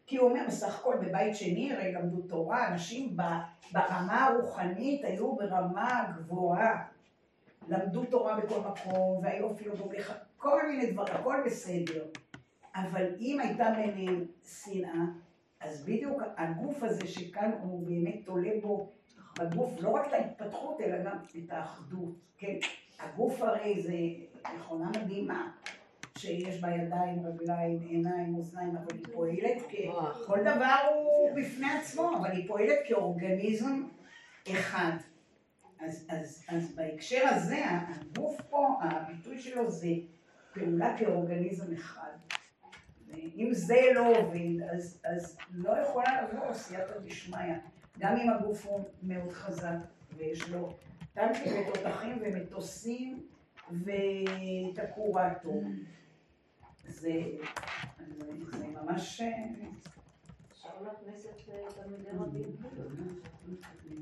[0.08, 3.18] כי הוא אומר, בסך הכל בבית שני הרי למדו תורה, אנשים
[3.72, 6.84] ברמה הרוחנית היו ברמה גבוהה.
[7.70, 12.06] למדו תורה בכל מקום, והיופי לא דומך, כל מיני דברים, הכל בסדר.
[12.76, 14.26] אבל אם הייתה ביניהם
[14.64, 15.06] שנאה,
[15.60, 18.92] אז בדיוק הגוף הזה שכאן הוא באמת תולה בו
[19.40, 22.56] בגוף לא רק את ההתפתחות, אלא גם את האחדות, כן?
[23.00, 23.94] הגוף הרי זה
[24.56, 25.52] מכונה מדהימה,
[26.18, 29.76] שיש בה ידיים, רגליים, עיניים, אוזניים, אבל היא פועלת כ...
[30.26, 33.84] כל דבר הוא בפני עצמו, אבל היא פועלת כאורגניזם
[34.52, 34.92] אחד.
[35.80, 39.88] אז, אז, אז בהקשר הזה, הגוף פה, הביטוי שלו זה
[40.54, 42.12] פעולה כאורגניזם אחד.
[43.08, 47.56] ואם זה לא עובד, אז, אז לא יכולה לבוא סייעתא דשמיא.
[48.00, 49.78] גם אם הגוף הוא מאוד חזק,
[50.18, 50.74] ויש לו
[51.14, 53.28] טנקים ותותחים ומטוסים
[53.72, 55.64] ותקורטור.
[56.88, 57.12] זה,
[58.52, 59.22] זה ממש
[60.70, 62.42] אפשר להכניס את אה, תלמידי.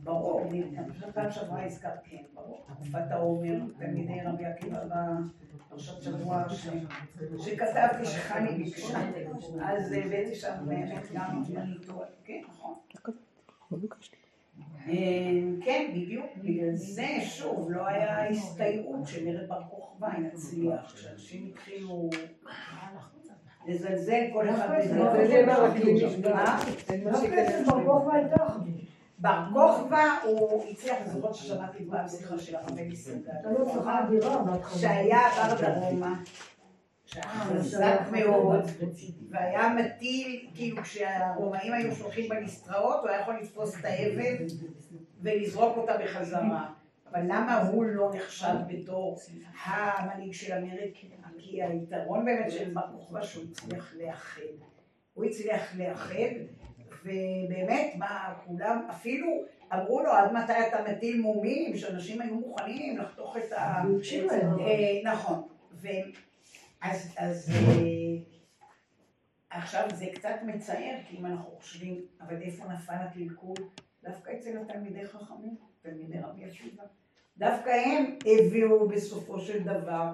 [0.03, 4.83] ברור, אני חושבת פעם שעברה הזכרת, כן, ברור, תקופת העומר, תלמידי רבי עקיבא
[5.55, 6.43] בפרשת שבוע,
[7.39, 8.99] שכתבתי שחני ביקשה,
[9.63, 12.73] אז הבאתי שם באמת גם מניטור, כן, נכון.
[14.87, 14.93] אה,
[15.65, 22.09] כן, בדיוק, בגלל זה, שוב, לא היה הסתייעות שמרד בר כוכבא יצליח, כשאנשים התחילו
[23.67, 24.79] לזלזל כל אחד
[29.19, 32.95] בר כוכבא הוא הצליח, זוכרות ששמעתי פעם שיחה של הרבי
[34.45, 34.79] בהתחלה.
[34.79, 36.23] שהיה בר דרומה,
[37.05, 38.65] שהיה חזק מאוד,
[39.29, 44.45] והיה מטיל, כאילו כשהרומאים היו שולחים בנסתרות, הוא היה יכול לתפוס את האבן
[45.21, 46.69] ולזרוק אותה בחזרה.
[47.11, 49.17] אבל למה הוא לא נחשב בתור
[49.63, 51.26] המנהיג של אמריקה?
[51.39, 54.41] כי היתרון באמת של בר כוכבא שהוא הצליח לאחד.
[55.13, 56.33] הוא הצליח לאחד,
[57.03, 63.37] ובאמת, מה, כולם, אפילו אמרו לו, עד מתי אתה מטיל מומים, שאנשים היו מוכנים לחתוך
[63.37, 63.81] את ה...
[63.83, 63.99] הוא.
[64.61, 65.47] אה, נכון.
[66.81, 68.37] אז, אז אה,
[69.49, 73.55] עכשיו זה קצת מצער, כי אם אנחנו חושבים, אבל איפה נפל הקלקול?
[74.03, 76.83] דווקא אצל התלמידי חכמים, תלמידי רבי עקיבא.
[77.37, 80.13] דווקא הם הביאו בסופו של דבר,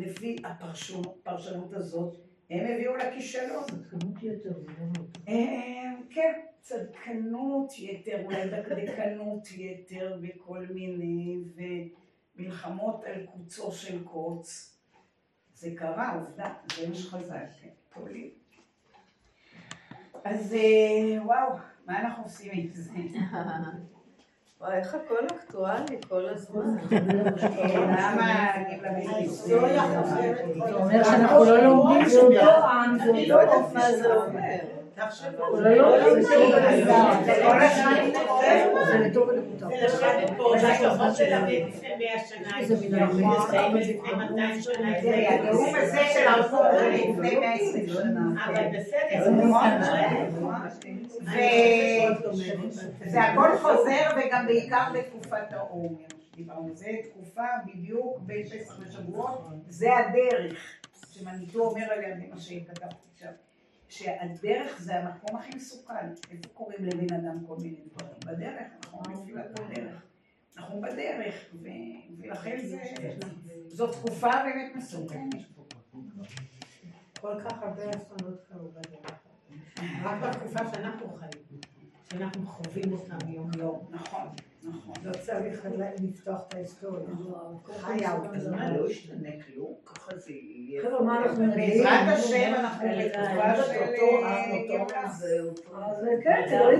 [0.00, 2.16] לפי הפרשנות הזאת,
[2.50, 3.64] הם הביאו לכישלון.
[3.90, 5.34] כמות יתר, לא
[6.10, 11.38] כן, צדקנות יתר, אולי דקדקנות יתר וכל מיני,
[12.36, 14.76] ומלחמות על קוצו של קוץ.
[15.54, 18.30] זה קרה, עובדה, זה מה שחזק, כן, פועלים.
[20.24, 21.48] אז אה, וואו,
[21.86, 22.92] מה אנחנו עושים עם זה?
[24.60, 26.76] וואי, איך הכל אקטואלי כל הזמן.
[27.72, 28.52] למה?
[29.24, 29.54] זה
[30.74, 34.56] אומר שאנחנו לא לומדים שום טוען, זה אני לא יודעת מה זה אומר.
[35.52, 37.12] לא לומדים שום דבר.
[37.24, 38.84] זה כל הזמן מתקדם.
[38.86, 39.66] זה לטוב ולמוטב.
[42.66, 43.44] זה מן הרמה.
[45.00, 48.20] תראי, הנאום הזה של הרפורמה זה לפני 120 שנה.
[48.46, 49.70] אבל בסדר, נכון?
[53.00, 56.06] וזה הכל חוזר וגם בעיקר בתקופת העומר.
[56.36, 60.80] דיברנו, זה תקופה בדיוק בין פסח ושבועות, זה הדרך.
[61.10, 63.32] שמניטו אומר עליה, זה מה שכתבתי עכשיו,
[63.88, 65.94] שהדרך זה המקום הכי מסוכן.
[66.30, 68.14] איפה קוראים לבן אדם כל מיני דברים?
[68.26, 70.02] בדרך, אנחנו בתחילת הדרך.
[70.56, 71.34] אנחנו בדרך,
[72.18, 72.82] ולכן זה,
[73.68, 75.34] זו תקופה באמת מסוכנת.
[77.20, 79.09] כל כך הרבה אסונות קרו בדרך.
[80.02, 81.60] רק בתקופה שאנחנו חיים,
[82.10, 83.78] שאנחנו חווים אותם יום יום.
[83.90, 84.28] נכון,
[84.64, 84.94] נכון.
[85.04, 85.66] לא צריך
[86.02, 87.02] לפתוח את ההיסטוריה.
[87.78, 88.36] חיה אותה.
[88.36, 89.74] אז מה, לא ישתנה כלום?
[89.86, 90.82] ככה זה יהיה.
[90.82, 91.56] חבר'ה, מה אנחנו נגיד?
[91.56, 94.94] בעזרת השם אנחנו בתקופה של אותו אה, עם, אותו.
[94.94, 95.76] עם, זה אותו.
[95.76, 96.72] אז כן, זה לא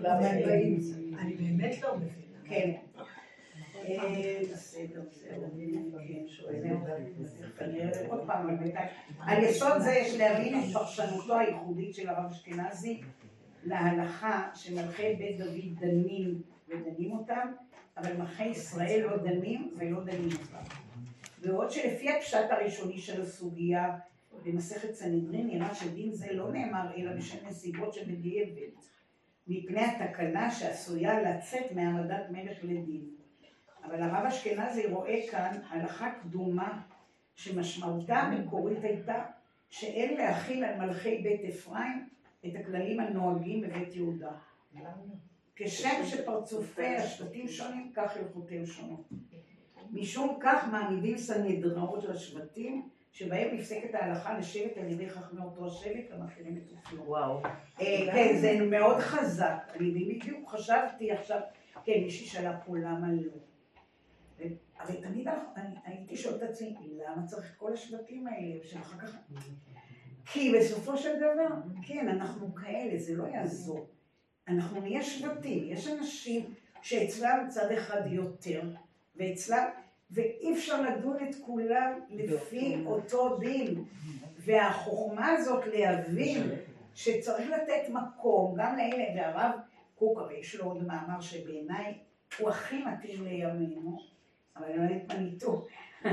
[0.00, 0.10] לא
[0.46, 0.78] באים.
[1.18, 2.22] אני באמת לא מבינה.
[2.44, 2.72] כן.
[9.20, 13.00] על יסוד זה יש להבין את פרשנותו הייחודית של הרב אשכנזי
[13.64, 17.52] להלכה שמלכי בית דוד דנים ודנים אותם,
[17.96, 20.74] אבל מלכי ישראל לא דנים ולא דנים אותם.
[21.42, 23.96] בעוד שלפי הפשט הראשוני של הסוגיה
[24.44, 28.70] במסכת סנהדרין נראה שדין זה לא נאמר אלא בשם נסיבות שבדיעבד,
[29.46, 33.21] מפני התקנה שעשויה לצאת מהעמדת מלך לדין.
[33.84, 36.80] אבל הרב אשכנזי רואה כאן הלכה קדומה
[37.34, 39.24] שמשמעותה המקורית הייתה
[39.68, 42.08] שאין להכיל על מלכי בית אפרים
[42.46, 44.32] את הכללים הנוהגים בבית יהודה.
[45.56, 49.08] כשם שפרצופי השבטים שונים, כך הלכותיהם שונות.
[49.92, 56.56] משום כך מעמידים סנהדראות לשבטים, שבהם נפסקת ההלכה לשבט על ידי חכמי אותו השבט המכירים
[56.56, 57.08] את אופיו.
[57.08, 57.42] וואו.
[57.80, 59.56] אה, כן, זה מאוד חזק.
[59.80, 61.40] אני בדיוק חשבתי עכשיו,
[61.84, 63.51] כן, מישהי שאלה פה למה לא.
[64.82, 65.28] אבל תמיד
[65.84, 66.76] הייתי שואלת את עצמי,
[67.06, 69.16] למה צריך כל השבטים האלה, שאחר כך...
[70.24, 71.54] כי בסופו של דבר,
[71.86, 73.86] כן, אנחנו כאלה, זה לא יעזור.
[74.48, 78.62] אנחנו נהיה שבטים, יש אנשים שאצלם צד אחד יותר,
[79.16, 79.68] ואצלם,
[80.10, 83.84] ואי אפשר לדון את כולם לפי אותו דין.
[84.44, 86.50] והחוכמה הזאת להבין
[86.94, 89.52] שצריך לתת מקום גם לאלה, והרב
[89.94, 91.98] קוק, הרי יש לו עוד מאמר שבעיניי
[92.38, 94.00] הוא הכי מתאים לימינו,
[94.56, 94.72] אבל
[95.10, 95.66] אני איתו.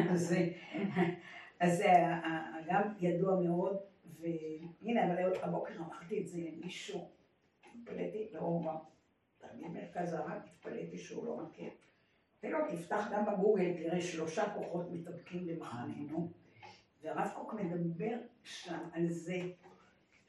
[1.60, 3.78] אז זה ה- ה- גם ידוע מאוד,
[4.20, 7.08] והנה, אבל הבוקר אמרתי את זה למישהו,
[7.66, 8.76] התפלאתי, לא אומר,
[9.38, 11.70] תלמיד מרכז הרב, התפלאתי שהוא לא מכיר.
[12.40, 16.32] תן לו, תפתח גם בגוגל, תראה שלושה כוחות מתאבקים במחננו.
[17.02, 19.42] והרב קוק מדבר שם על זה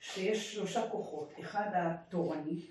[0.00, 2.66] שיש שלושה כוחות, אחד התורני,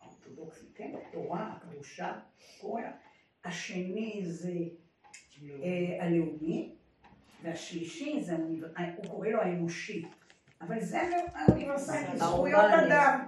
[0.00, 2.18] האורתודוקסי, כן, התורה, הקדושה,
[2.60, 2.82] קורא,
[3.44, 4.52] השני זה
[5.62, 6.70] אה, הלאומי,
[7.42, 8.36] והשלישי זה,
[8.96, 10.04] הוא קורא לו האנושי,
[10.60, 11.00] אבל זה
[11.34, 13.20] האוניברסלי, זכויות אדם,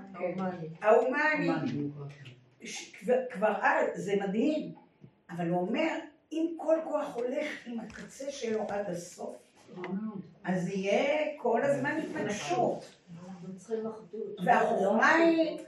[0.82, 1.50] ההומני,
[3.30, 4.74] כבר- אז, זה מדהים,
[5.30, 5.88] אבל הוא אומר,
[6.32, 9.36] אם כל כוח הולך עם הקצה שלו עד הסוף,
[10.44, 12.84] אז יהיה כל הזמן התנגשות.
[13.24, 14.36] אנחנו צריכים אחדות.
[14.44, 15.58] והחוכמה היא,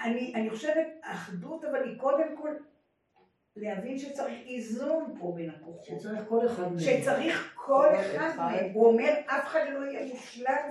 [0.00, 2.50] אני, אני חושבת, אחדות, אבל היא קודם כל
[3.56, 5.84] להבין שצריך איזון פה בין הכוחות.
[5.84, 6.80] שצריך כל אחד מהם.
[6.80, 8.70] שצריך כל אחד מהם.
[8.72, 10.68] הוא אומר, אף אחד לא יהיה מושלם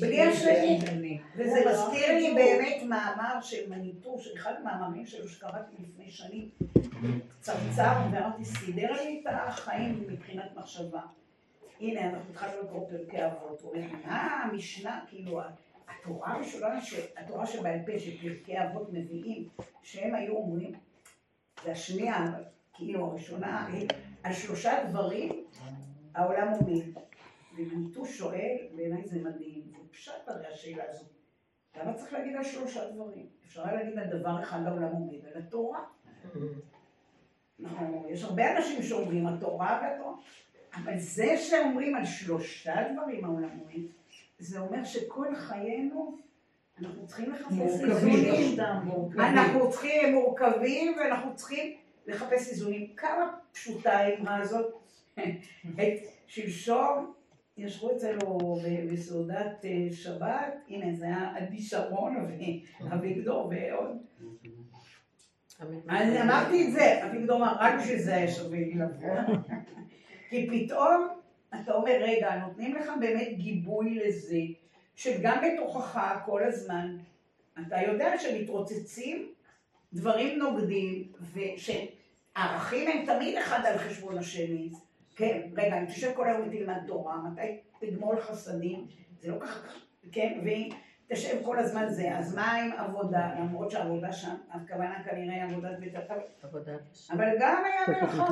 [0.00, 1.20] בלי השני.
[1.36, 6.48] וזה מזכיר לי באמת מאמר של מניטו, של אחד המאמרים שלו שקראתי לפני שנים,
[7.38, 11.00] קצרצר, ואמרתי, סידר לי את החיים מבחינת מחשבה.
[11.80, 15.40] הנה, אנחנו התחלנו לקרוא פרקי אבות, הוא אומר, מה המשנה, כאילו,
[15.88, 16.78] התורה הראשונה,
[17.16, 19.48] התורה שבעל פה, שפרקי אבות מביאים,
[19.82, 20.72] שהם היו אומרים,
[21.64, 22.26] והשנייה,
[22.72, 23.68] כאילו הראשונה,
[24.22, 25.44] על שלושה דברים
[26.14, 26.82] העולם עומד.
[27.56, 31.08] ומניטו שואל, בעיניי זה מדהים, זה פשט הרי השאלה הזאת.
[31.76, 33.26] למה צריך להגיד על שלושה דברים?
[33.46, 35.84] אפשר היה להגיד על דבר אחד העולם עומד, על התורה.
[37.64, 40.14] אנחנו, יש הרבה אנשים שאומרים התורה והתורה,
[40.74, 43.86] אבל זה שאומרים על שלושה דברים העולם עומד,
[44.38, 46.18] זה אומר שכל חיינו,
[47.10, 47.52] צריכים לחפש.
[47.84, 48.60] איזונים.
[49.18, 52.88] אנחנו צריכים, הם מורכבים, ואנחנו צריכים לחפש איזונים.
[52.96, 54.74] כמה פשוטה האמרה הזאת.
[55.80, 57.12] את שלשום
[57.56, 58.58] ישבו אצלנו
[58.92, 62.16] בסעודת אה, שבת, הנה זה היה עדי שרון
[62.80, 63.96] ואביגדור ועוד.
[65.88, 69.36] אז אמרתי את זה, אביגדור אמר, רק בשביל זה היה שווה לי לבוא.
[70.30, 71.08] כי פתאום
[71.54, 74.36] אתה אומר, רגע, נותנים לך באמת גיבוי לזה,
[74.96, 76.96] שגם בתוכך כל הזמן,
[77.66, 79.32] אתה יודע שמתרוצצים
[79.92, 84.70] דברים נוגדים, ושערכים הם תמיד אחד על חשבון השני.
[85.16, 88.86] כן, רגע, אם תשב כל היום ותלמד תורה, מתי תגמול חסדים?
[89.20, 89.58] זה לא ככה,
[90.12, 90.68] כן, ואם
[91.08, 93.30] תשב כל הזמן זה, אז מה עם עבודה?
[93.38, 96.76] למרות שהעבודה שם, הכוונה כנראה עבודת בית הקבלה.
[97.10, 98.26] אבל גם היה מלאכה,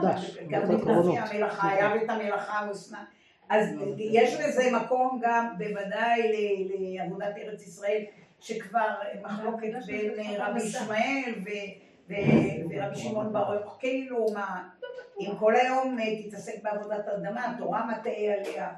[0.48, 0.72] גם.
[0.72, 3.04] לפני המלאכה, היה בית המלאכה המוסנה.
[3.50, 3.68] אז
[3.98, 8.04] יש לזה מקום גם בוודאי ל- לעבודת ארץ ישראל,
[8.40, 11.34] שכבר מחלוקת בין רבי ישמעאל
[12.08, 14.62] ורבי שמעון בר יוחאי, כאילו מה,
[15.20, 18.68] אם כל היום אה, תתעסק בעבודת אדמה, תורה מטעה עליה.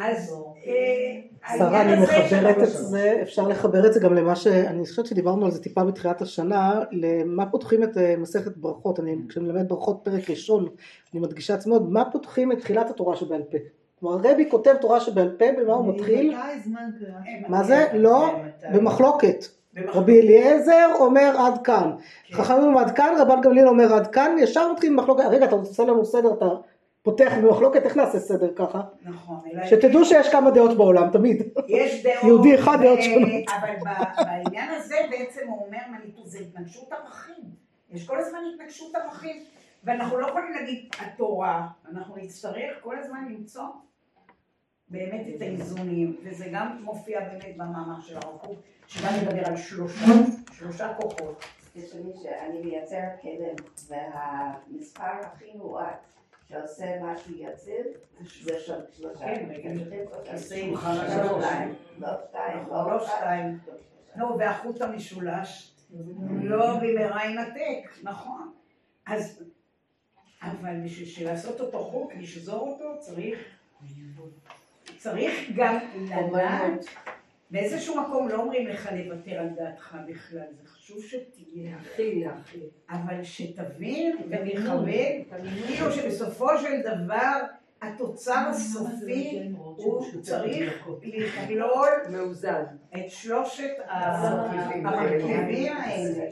[0.00, 0.34] אז
[0.66, 4.46] אה, שרה, אני מחברת את זה, אפשר לחבר את זה גם למה ש...
[4.46, 9.16] אני חושבת שדיברנו על זה טיפה בתחילת השנה, למה פותחים את אה, מסכת ברכות, אני
[9.28, 10.68] כשאני מלמד ברכות פרק ראשון,
[11.12, 13.58] אני מדגישה עצמו, מה פותחים את תחילת התורה שבעל פה.
[14.02, 16.34] כלומר רבי כותב תורה שבעל פה, במה הוא מתחיל?
[16.34, 17.86] אה, מה זה?
[17.92, 18.34] לא?
[18.74, 19.44] במחלוקת.
[19.76, 21.92] רבי אליעזר אומר עד כאן,
[22.24, 22.34] כן.
[22.34, 25.84] חכמים אומרים עד כאן, רבן גמליאל אומר עד כאן, ישר מתחיל במחלוקת, רגע אתה עושה
[25.84, 26.46] לנו סדר, אתה
[27.02, 28.80] פותח במחלוקת, איך נעשה סדר ככה?
[29.04, 31.42] נכון, שתדעו שיש כמה דעות בעולם, תמיד.
[31.68, 33.30] יש דעות, יהודי אחד, דעות ו- שונות.
[33.60, 35.78] אבל ב- בעניין הזה בעצם הוא אומר
[36.24, 37.44] זה התנגשות ערכים.
[37.92, 39.36] יש כל הזמן התנגשות ערכים,
[39.84, 43.62] ואנחנו לא יכולים להגיד התורה, אנחנו נצטרך כל הזמן למצוא
[44.92, 50.04] באמת את האיזונים, וזה גם מופיע באמת במאמר של הרב קוק, שגם מדבר על שלושה,
[50.52, 51.44] שלושה כוחות.
[51.74, 53.56] תשמעי שאני מייצרת כלים,
[53.88, 56.06] והמספר הכי מועט
[56.48, 57.86] שעושה משהו יציב
[58.42, 59.18] זה של שלושה.
[59.18, 59.48] כן?
[60.26, 61.44] עשרים, לא שלוש.
[61.98, 63.58] לא שתיים, נכון, לא שתיים.
[64.16, 65.74] לא, והחוט המשולש
[66.42, 68.52] לא במהרה ינתק, נכון.
[69.06, 69.42] אז,
[70.42, 73.38] אבל בשביל לעשות אותו חוק, לשזור אותו, צריך,
[75.02, 76.84] צריך גם לדעת,
[77.50, 82.62] באיזשהו מקום לא אומרים לך לוותר על דעתך בכלל, זה חשוב שתהיה, להכיל, להכיל.
[82.90, 85.20] אבל שתבין ותכבד,
[85.66, 87.40] כאילו שבסופו של דבר
[87.82, 92.62] התוצר הסופי הוא צריך לכלול מאוזן.
[92.94, 96.24] את שלושת המרכיבים האלה.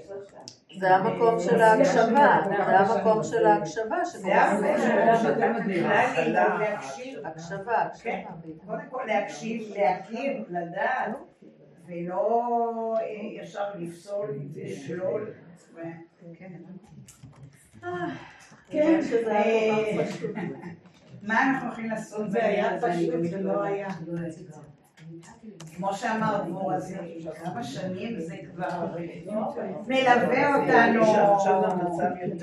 [0.79, 5.63] זה המקום של ההקשבה, זה המקום של ההקשבה זה המקום
[6.61, 7.19] להקשיב.
[7.27, 8.13] הקשבה, הקשבה.
[8.41, 8.65] בדיוק.
[8.67, 11.13] קודם כל להקשיב, להכיר, לדעת,
[11.87, 15.31] ולא אה, ישר לפסול, לשלול.
[15.75, 15.81] ו-
[18.71, 19.01] כן,
[21.23, 21.29] היה.
[21.29, 23.15] מה אנחנו הולכים לעשות זה היה בעניין הזה?
[23.15, 23.63] אני פשוט, זה לא.
[23.63, 23.89] היה.
[25.77, 26.97] כמו שאמר דבורה, זה
[27.45, 28.87] כמה שנים זה כבר
[29.87, 31.09] מלווה אותנו.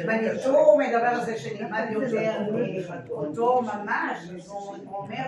[0.05, 2.47] בניטור מדבר על זה שנלמד יותר
[3.09, 4.47] אותו ממש,
[4.85, 5.23] הוא אומר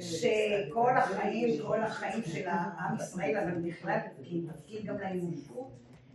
[0.00, 5.70] שכל החיים, כל החיים של עם ישראל, אבל בכלל, כי תפקיד גם לאנושות,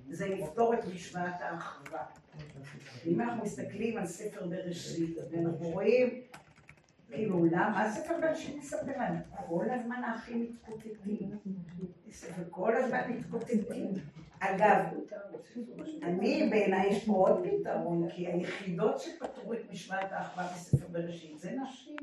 [0.09, 1.99] זה לפתור את משוואת האחווה.
[3.05, 6.21] אם אנחנו מסתכלים על ספר בראשית, ואנחנו רואים,
[7.11, 9.19] כאילו, למה, מה ספר בראשית מספר לנו?
[9.47, 11.31] כל הזמן האחים מתקוטטים.
[12.11, 13.87] ספר כל הזמן מתקוטטים.
[14.39, 14.77] אגב,
[16.03, 21.51] אני, בעיניי יש פה עוד פתרון, כי היחידות שפתרו את משוואת האחווה בספר בראשית זה
[21.63, 21.95] נשים.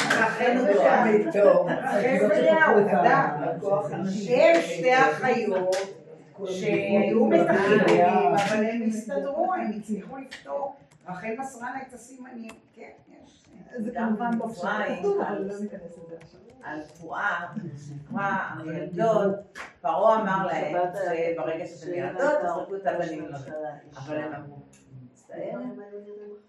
[0.00, 3.42] רחל וליהו, רחל וליהו, אדם,
[3.90, 4.04] הם
[4.60, 5.76] שתי אחיות
[6.46, 7.80] שהיו מתחים,
[8.34, 10.76] אבל הם הסתדרו, הם הצליחו לפתור.
[11.08, 12.90] רחל מסרה לה את הסימנים, כן,
[13.24, 13.44] יש.
[13.78, 15.02] זה כמובן אפרים,
[16.62, 17.46] על תבואה,
[17.96, 19.34] נקרא המילדות,
[19.80, 20.76] פרעה אמר להם,
[21.36, 23.52] ברגע שאתם ילדות, תזרקו את הבנים לכם.
[23.96, 24.56] אבל הם אמרו,
[25.12, 25.58] מצטער,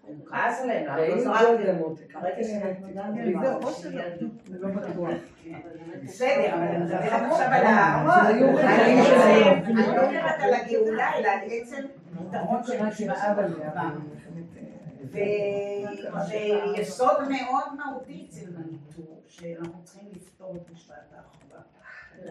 [0.02, 2.20] הוא כעס עליהם, לא זרקתם?
[2.20, 2.94] ברגע שהם
[4.50, 5.10] לא בטוח.
[6.02, 8.28] בסדר, אבל אני מדברת עכשיו על ה...
[8.28, 11.82] אני לא מדברת על הגאולה, אלא על עצם
[12.28, 13.34] פתרון של משוואה.
[15.10, 21.60] ויסוד מאוד מהותי אצל מניטור, שאנחנו צריכים לפתור את משפט האחווה.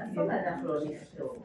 [0.03, 1.35] אף פעם אנחנו לא נפתור.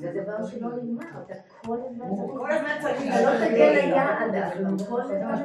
[0.00, 2.30] זה דבר שלא נגמר, אתה כל הזמן צריך...
[2.36, 5.42] כל הזמן צריך אתה לא תגיע ליעד, אנחנו כל הזמן.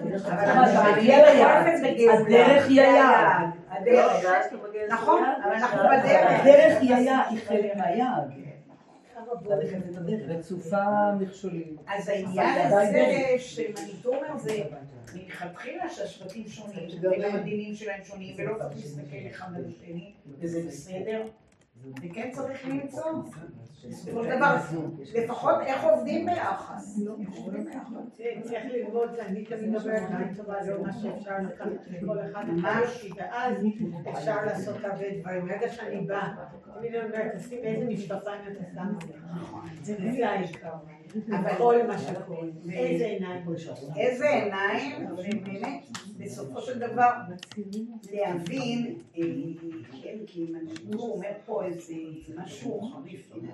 [0.78, 1.68] אבל ליעד.
[1.68, 3.50] הדרך היא היעד.
[3.70, 4.26] הדרך.
[4.90, 6.42] נכון, אבל אנחנו בדרך.
[6.42, 8.32] הדרך היא היעד, היא חלק מהיעד.
[10.28, 11.78] רצופה מכשולים.
[11.88, 13.06] אז העניין הזה
[13.38, 14.64] שמניטור אומר זה
[15.16, 21.24] מלכתחילה שהשבטים שונים, וגם הדינים שלהם שונים, ולא צריך להסתכל אחד על השני, וזה בסדר.
[22.04, 23.12] וכן צריך למצוא,
[23.88, 24.56] בסופו של דבר,
[25.16, 26.76] לפחות איך עובדים ביחד.
[27.20, 27.96] איך עובדים ביחד.
[28.44, 33.66] צריך ללמוד, אני תמיד מדברת על טובה, זה מה שאפשר לקחת לכל אחד ממש, ואז
[34.10, 35.48] אפשר לעשות הרבה דברים.
[35.48, 36.36] ברגע שאני באה,
[36.76, 38.96] תמיד אני אומרת, תשים איזה משקפיים אתה שם
[39.80, 40.12] את זה.
[40.12, 40.70] זה העיקר.
[41.30, 43.46] אבל כל מה שקורה, איזה עיניים.
[43.98, 45.84] איזה עיניים, ובאמת,
[46.18, 47.12] בסופו של דבר,
[48.12, 49.24] להבין, אה,
[50.04, 51.94] כן, כי מנשיטור אומר פה איזה
[52.36, 53.48] משהו חריף, אני.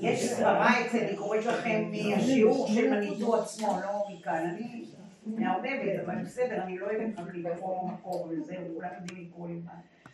[0.00, 4.84] יש סברה אצל, אני קוראת לכם מהשיעור של מניטור עצמו, לא מכאן, אני
[5.26, 9.72] מערבבת, אבל בסדר, אני לא אוהבת רק לקרוא מקור וזהו, כולם יודעים לקרוא לבד.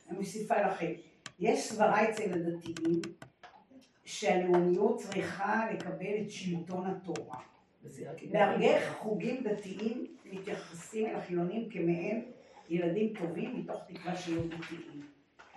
[0.08, 0.92] אני מוסיפה לכם.
[1.40, 3.00] יש סברה אצל הדתיים,
[4.10, 7.38] שהלאומיות צריכה לקבל את שלטון התורה.
[8.30, 12.24] בהרבה חוגים דתיים מתייחסים אל החילונים כמעין
[12.68, 15.00] ילדים טובים מתוך תקווה שיהיו דתיים.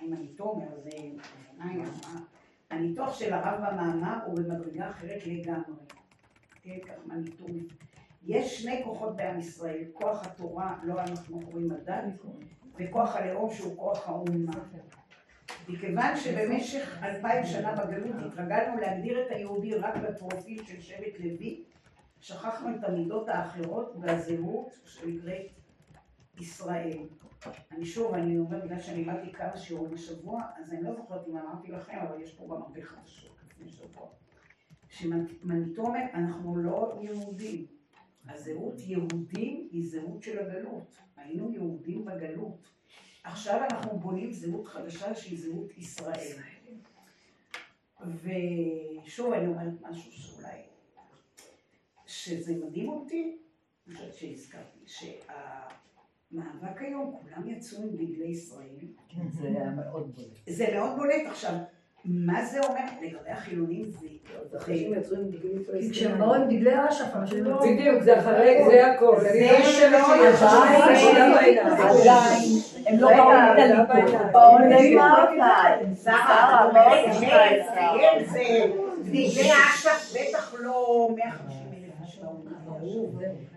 [0.02, 1.86] אם אני תומר זה בעיניי
[2.70, 5.76] הניתוח של הרב במאמר הוא במדרגה אחרת לגמרי.
[6.64, 7.50] כן, כך מהניתוח.
[8.26, 12.04] יש שני כוחות בעם ישראל, כוח התורה, לא אנחנו קוראים הדת,
[12.80, 14.52] וכוח הלאום שהוא כוח האומה.
[15.70, 21.64] מכיוון שבמשך אלפיים שנה בגלות התרגלנו להגדיר את היהודי רק בפרופיל של שבט לוי,
[22.20, 25.52] שכחנו את המידות האחרות והזהות שנקראת
[26.40, 26.98] ישראל.
[27.72, 31.38] אני שוב, אני אומר, בגלל שאני באתי כמה שיעורים בשבוע, אז אני לא זוכרת אם
[31.38, 34.08] אמרתי לכם, אבל יש פה גם הרבה חדשות לפני שבוע.
[34.90, 37.66] שמניטו אומר, אנחנו לא יהודים.
[38.30, 40.98] הזהות יהודים היא זהות של הגלות.
[41.18, 42.70] היינו יהודים בגלות.
[43.24, 46.34] עכשיו אנחנו בונים זהות חדשה שהיא זהות ישראל.
[48.02, 50.58] ושוב אני אומרת משהו שאולי,
[52.06, 53.38] שזה מדהים אותי,
[53.88, 58.76] אני חושבת שהזכרתי, שהמאבק היום, כולם יצאו עם דגלי ישראל.
[59.08, 60.28] כן, זה היה מאוד בולט.
[60.48, 61.54] זה מאוד בולט עכשיו.
[62.06, 63.92] מה זה אומר לגבי החילונים?
[63.92, 64.08] זה...
[64.66, 67.62] כי כשהם באו עם דגלי אש"ף, אנשים לא...
[67.62, 69.18] בדיוק, זה אחרי, זה הכל.
[69.24, 70.42] לא זה שלא שיש
[71.16, 73.30] עדיין, עדיין, הם לא באו.
[74.34, 74.58] באו.
[76.04, 77.62] שרה, את אומרת, ישראל.
[78.00, 78.40] כן, זה
[79.04, 82.54] דגלי אש"ף בטח לא 150 אלף השעון.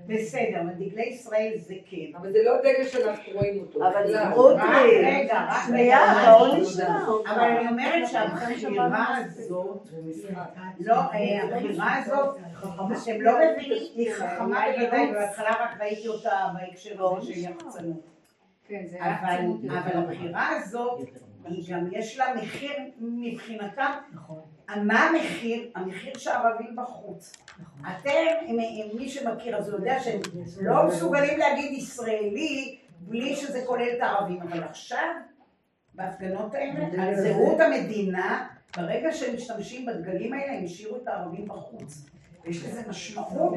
[0.09, 2.17] בסדר, אבל דגלי ישראל זה כן.
[2.21, 3.79] אבל זה לא דגל שאנחנו רואים אותו.
[3.79, 4.33] אבל.
[4.35, 4.69] עוד רק
[5.05, 6.57] רגע, רק שנייה, רגע, בואו.
[6.57, 6.99] נשמע.
[7.27, 9.89] אבל אני אומרת שהבחירה הזאת,
[10.81, 12.37] לא, אה, הבחירה הזאת,
[13.05, 18.16] שהם לא מבינים, היא חכמה בוודאי, בהתחלה רק ראיתי אותה בהקשר הזה של יחצנות.
[19.01, 19.37] אבל
[19.69, 21.01] אבל הבחירה הזאת,
[21.45, 23.91] היא גם יש לה מחיר מבחינתם.
[24.77, 25.71] מה המחיר?
[25.75, 27.33] המחיר שהערבים בחוץ.
[27.81, 28.11] אתם,
[28.49, 30.21] מ- מי שמכיר אז הוא יודע שהם
[30.61, 35.09] לא מסוגלים להגיד ישראלי בלי שזה כולל את הערבים, אבל עכשיו,
[35.95, 38.47] בהפגנות האלה, על זהות המדינה,
[38.77, 42.07] ברגע שהם משתמשים בדגלים האלה, הם השאירו את הערבים בחוץ.
[42.45, 43.55] יש לזה משמעות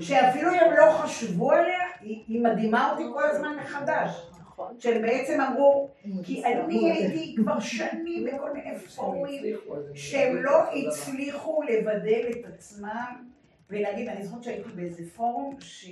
[0.00, 4.31] שאפילו הם לא חשבו עליה, היא, היא מדהימה אותי כל הזמן מחדש.
[4.78, 5.90] שהם בעצם אמרו,
[6.24, 9.56] כי אני הייתי כבר שנים בכל מיני פורומים
[9.94, 13.28] שהם לא הצליחו לבדל את עצמם
[13.70, 15.86] ולהגיד, אני זוכרת שהייתי באיזה פורום ש...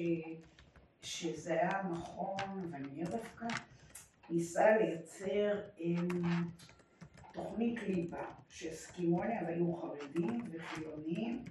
[1.02, 3.46] שזה היה מכון, ואני דווקא
[4.30, 6.08] ניסה לייצר הם,
[7.32, 11.44] תוכנית ליבה שהסכימו עליה והיו חרדים וחילונים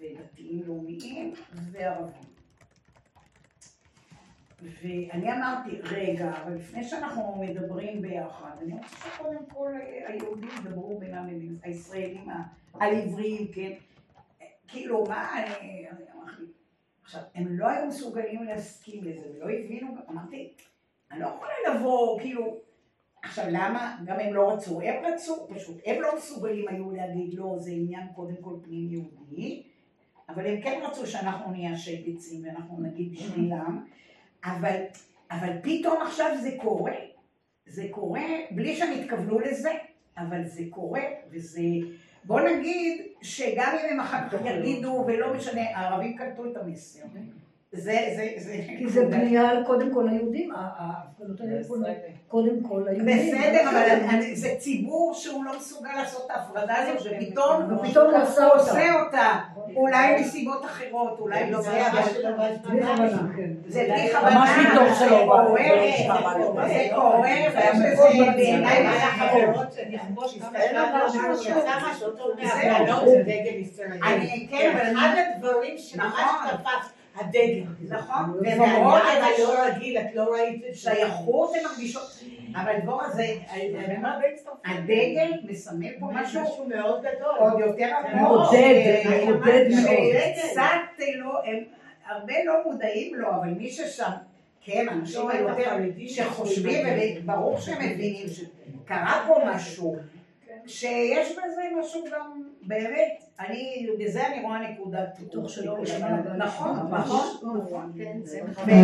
[0.00, 1.32] ודתיים לאומיים
[1.72, 2.31] וערבים.
[4.62, 9.72] ואני אמרתי, רגע, אבל לפני שאנחנו מדברים ביחד, אני רוצה שקודם כל
[10.06, 12.26] היהודים ידברו בינם לבין הישראלים
[12.74, 13.72] העבריים, כן?
[14.68, 16.42] כאילו, מה, אני אמרתי,
[17.04, 20.52] עכשיו, הם לא היו מסוגלים להסכים לזה, ולא הבינו, אמרתי,
[21.10, 22.56] אני לא יכולה לבוא, כאילו,
[23.22, 27.54] עכשיו למה, גם הם לא רצו, הם רצו, פשוט, הם לא מסוגלים היו להגיד, לא,
[27.58, 29.62] זה עניין קודם כל פנים יהודי,
[30.28, 33.86] אבל הם כן רצו שאנחנו נהיה שייפיצים ואנחנו נגיד בשבילם.
[34.44, 34.76] אבל,
[35.30, 36.94] אבל פתאום עכשיו זה קורה,
[37.66, 39.70] זה קורה בלי שהם התכוונו לזה,
[40.18, 41.60] אבל זה קורה, וזה...
[42.24, 47.00] בוא נגיד שגם אם הם אחר כך יגידו, ולא משנה, הערבים קלטו את המסר.
[47.72, 48.64] זה, זה, זה...
[48.78, 51.62] כי זה בנייה על קודם כל היהודים, ההפגנות האלה
[52.28, 53.16] קודם כל היהודים.
[53.16, 59.38] בסדר, אבל זה ציבור שהוא לא מסוגל לעשות את ההפרדה הזאת, ופתאום הוא עושה אותה.
[59.76, 62.02] אולי מסיבות אחרות, אולי לא זה, אבל...
[63.66, 64.34] זה בלי כוונה.
[64.34, 65.08] ממש מתוך שלו.
[65.08, 68.02] זה קורה, זה קורה, ויש לזה
[68.36, 69.74] בעיניי חברות
[74.02, 77.62] אני כן, אבל אחד הדברים שממש תפס הדגל.
[77.88, 78.38] נכון.
[78.40, 82.22] ולמרות את לא רגיל, את לא ראית את שייכות הן מרגישות.
[82.54, 83.26] אבל דבורה זה,
[84.64, 87.36] הדגל מסמל פה משהו מאוד גדול.
[87.38, 88.48] עוד יותר מאוד.
[90.50, 91.40] קצת לא,
[92.06, 94.10] הרבה לא מודעים לו, אבל מי ששם,
[94.64, 95.76] כן, אנשים היותר
[96.08, 96.86] שחושבים,
[97.24, 99.96] וברור שהם מבינים שקרה פה משהו.
[100.66, 105.76] שיש בזה משהו גם, באמת, אני, בזה אני רואה נקודת תוך שלא
[106.36, 107.26] נכון, נכון,
[108.66, 108.82] הם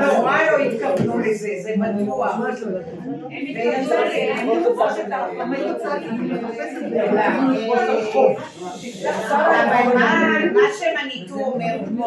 [0.00, 2.38] נורא לא התכוונו לזה, זה בטוח.
[3.30, 4.44] ויצא לי, אבל
[10.52, 12.02] מה שמניטו אומר פה,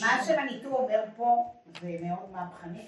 [0.00, 1.44] מה שמניטו אומר פה,
[1.80, 2.78] זה מאוד מהפכני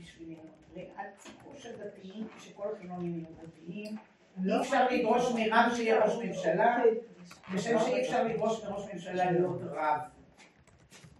[0.00, 0.34] בשבילי.
[0.76, 3.96] ועד סיפור של דתיים, שכל החילונים יהיו דתיים.
[4.42, 6.78] אי אפשר לדרוש מרב שיהיה ראש ממשלה,
[7.54, 10.00] כשם שאי אפשר לדרוש מראש ממשלה להיות רב.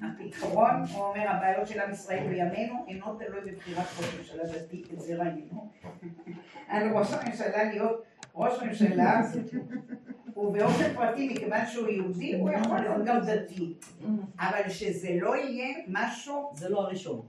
[0.00, 5.00] הפתרון, הוא אומר, הבעיות של עם ישראל בימינו אינו תלוי בבחירת ראש ממשלה דתי, את
[5.00, 5.70] זה ראינו.
[6.68, 8.04] על ראש הממשלה להיות
[8.34, 9.20] ראש ממשלה,
[10.36, 13.74] ובאופן פרטי, מכיוון שהוא יהודי, הוא יכול להיות גם דתי.
[14.38, 16.50] אבל שזה לא יהיה משהו...
[16.54, 17.26] זה לא הראשון.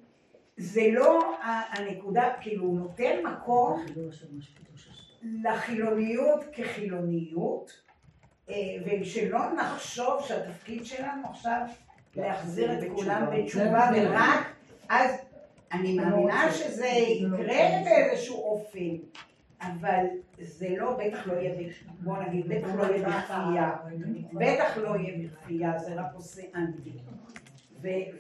[0.58, 3.86] זה לא הנקודה, כאילו הוא נותן מקום
[5.44, 7.82] לחילוניות כחילוניות,
[8.86, 11.62] ושלא נחשוב שהתפקיד שלנו עכשיו
[12.16, 14.46] להחזיר את כולם בתשובה ורק
[14.90, 15.12] אז
[15.72, 18.96] אני מאמינה שזה יקרה באיזשהו אופן,
[19.62, 20.06] אבל
[20.40, 21.70] זה לא, בטח לא יהיה,
[22.00, 23.72] בוא נגיד, בטח לא יהיה בכפייה,
[24.34, 26.98] בטח לא יהיה בכפייה, זה רק עושה אנטי.
[27.82, 28.12] באמת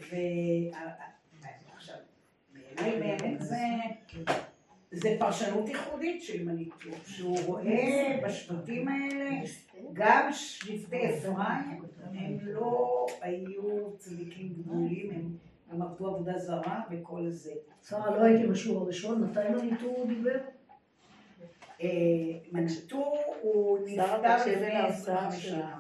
[3.39, 3.58] זה,
[4.96, 9.30] זה פרשנות ייחודית של מניטו, שהוא רואה בשבטים האלה,
[9.93, 11.82] גם שבטי אפרים,
[12.14, 15.38] הם לא היו צדיקים גדולים, הם
[15.72, 17.52] גם עבדו עבודה זרה וכל זה.
[17.88, 20.38] שרה, לא הייתי בשיעור הראשון, מתי מניטו דיבר?
[22.52, 25.80] מניטו הוא נפטר לפני 25 שנה.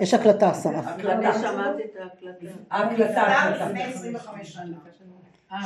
[0.00, 0.94] יש הקלטה, שרה.
[0.94, 2.46] אני שמעתי את ההקלטה.
[2.70, 4.78] ההקלטה לפני 25 שנה.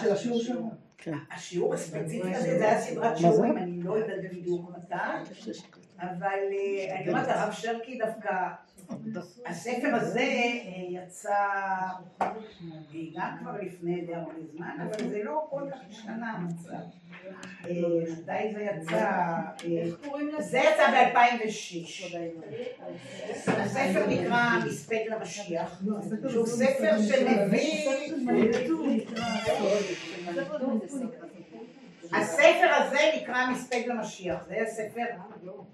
[0.03, 0.84] של השיעור שלנו.
[1.31, 4.95] השיעור הספציפי הזה, זה היה סדרת שיעורים, אני לא יודעת בדיוק מתי,
[5.99, 6.39] אבל
[6.91, 8.49] אני אומרת, הרב שרקי דווקא,
[9.47, 10.31] הספר הזה
[10.89, 11.35] יצא
[13.15, 16.85] גם כבר לפני די הרבה זמן, אבל זה לא כל כך השתנה המצב.
[17.63, 19.11] מתי זה יצא?
[20.39, 22.17] זה יצא ב-2006.
[23.47, 25.83] הספר נקרא מספד למשיח,
[26.29, 27.89] שהוא ספר שמביא...
[32.13, 35.05] הספר הזה נקרא מספד למשיח, זה הספר,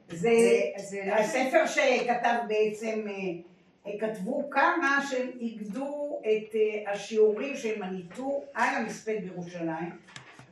[0.09, 8.75] זה הספר שכתב בעצם אה, כתבו כמה שהם איגדו את אה, השיעורים של מניטו על
[8.75, 9.91] המספד בירושלים,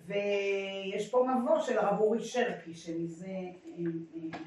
[0.07, 3.27] ויש פה מבוא של הרב אורי שרקי, שמזה...
[3.27, 3.85] אה,
[4.33, 4.39] אה,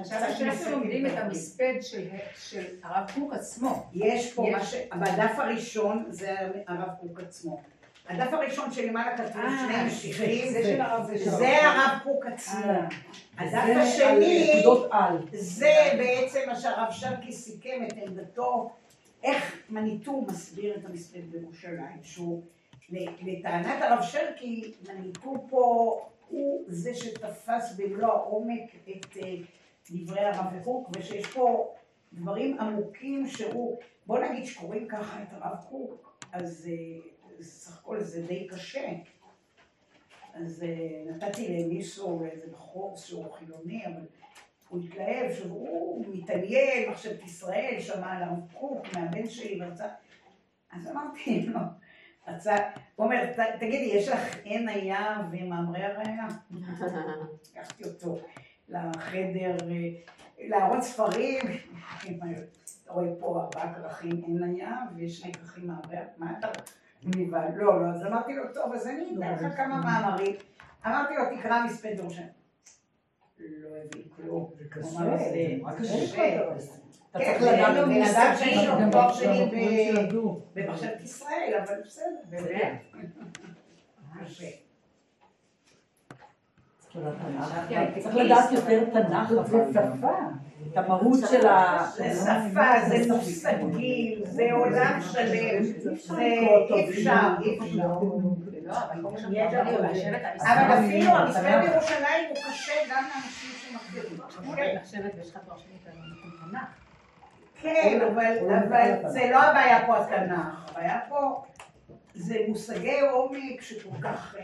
[0.00, 3.86] עכשיו אנחנו לומדים את המספד של, של הרב קוק עצמו.
[3.94, 4.46] יש פה.
[5.00, 6.34] בדף הראשון זה
[6.66, 7.62] הרב קוק עצמו.
[8.08, 12.64] הדף הראשון שלמעלה כתבו אה, שני משיחים, זה הרב קוק עצמו.
[12.64, 12.88] אה.
[13.38, 14.62] הדף השני.
[15.32, 18.70] זה בעצם מה שהרב שרקי סיכם את עמדתו,
[19.22, 22.42] איך מניטו מסביר את המספד בירושלים, שהוא,
[23.22, 25.94] לטענת הרב שרקי, מניטו פה
[26.28, 29.34] הוא זה שתפס במלוא העומק את אה,
[29.90, 31.74] דברי הרב קוק, ושיש פה
[32.12, 36.68] דברים עמוקים שהוא, בוא נגיד שקוראים ככה את הרב קוק, אז
[37.40, 38.88] סך הכל זה די קשה.
[40.34, 44.06] אז אה, נתתי למישהו, לאיזה בחור שהוא חילוני, אבל
[44.68, 49.86] הוא התלהב שהוא מתעניין, מחשבת ישראל, שמע על הרב קוק מהבן שלי ורצה...
[50.72, 51.60] אז אמרתי לו,
[52.28, 52.56] רצה,
[52.96, 56.26] הוא אומר, "ת- תגידי, יש לך עין היה ומאמרי הראייה?
[57.52, 58.18] לקחתי אותו
[58.68, 59.90] לחדר, אה,
[60.38, 61.40] להראות ספרים,
[62.84, 66.48] אתה רואה פה ארבעה כרכים עין היה ושני כרכים מאמרי, מה אתה...
[67.04, 70.34] נבהל, לא, לא, אז אמרתי לו, טוב, אז אני אתן לך כמה מאמרים.
[70.86, 72.26] אמרתי לו, תקרא מספד ירושלים.
[73.38, 74.50] לא הבין כלום.
[74.58, 74.98] זה קשה, "זה
[75.78, 76.06] זה קשה.
[76.56, 76.72] קשה."
[77.10, 79.50] אתה כן, צריך לדעת מושג מושגים, שיש לו תואר שני.
[80.54, 82.04] במחשבת ישראל, אבל בסדר.
[82.30, 82.82] באמת?
[84.24, 84.67] קשה.
[86.98, 87.68] צריך לדעת תנ"ך.
[87.68, 89.92] כן, צריך לדעת יותר תנ"ך, אבל גם
[90.72, 91.86] את המהות של ה...
[91.96, 97.88] זה שפה, זה מושגים, זה עולם שלם, זה אי אפשר, אי אפשר.
[98.64, 99.00] לא, אבל
[99.40, 99.64] על
[100.40, 104.18] אבל אפילו המספד בירושלים הוא קשה גם לאנשים שמכירים.
[104.48, 104.78] אוקיי,
[106.22, 106.64] בתנ"ך.
[107.60, 111.42] כן, אבל, אבל זה לא הבעיה פה התנ"ך, הבעיה פה
[112.14, 114.34] זה מושגי עומק שכל כך...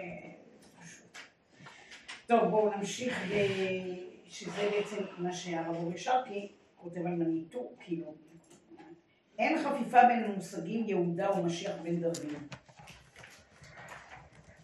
[2.30, 2.38] אה.
[2.38, 8.14] טוב, בואו נמשיך, ב- שזה בעצם מה שהרב אורי שרקי כותב על מניטו, כאילו,
[9.38, 12.34] אין חפיפה בין המושגים יהודה ומשיח בן דוד.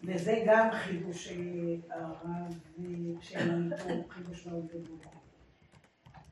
[0.03, 2.85] וזה גם חידוש של הרב אה,
[3.21, 4.97] של מניטו, חידוש מאוד גדול.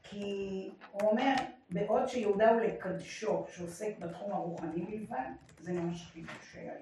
[0.04, 1.34] כי הוא אומר,
[1.70, 6.74] בעוד שיהודה הוא לקדשו, שעוסק בתחום הרוחני בלבד, זה ממש חידוש שהיה.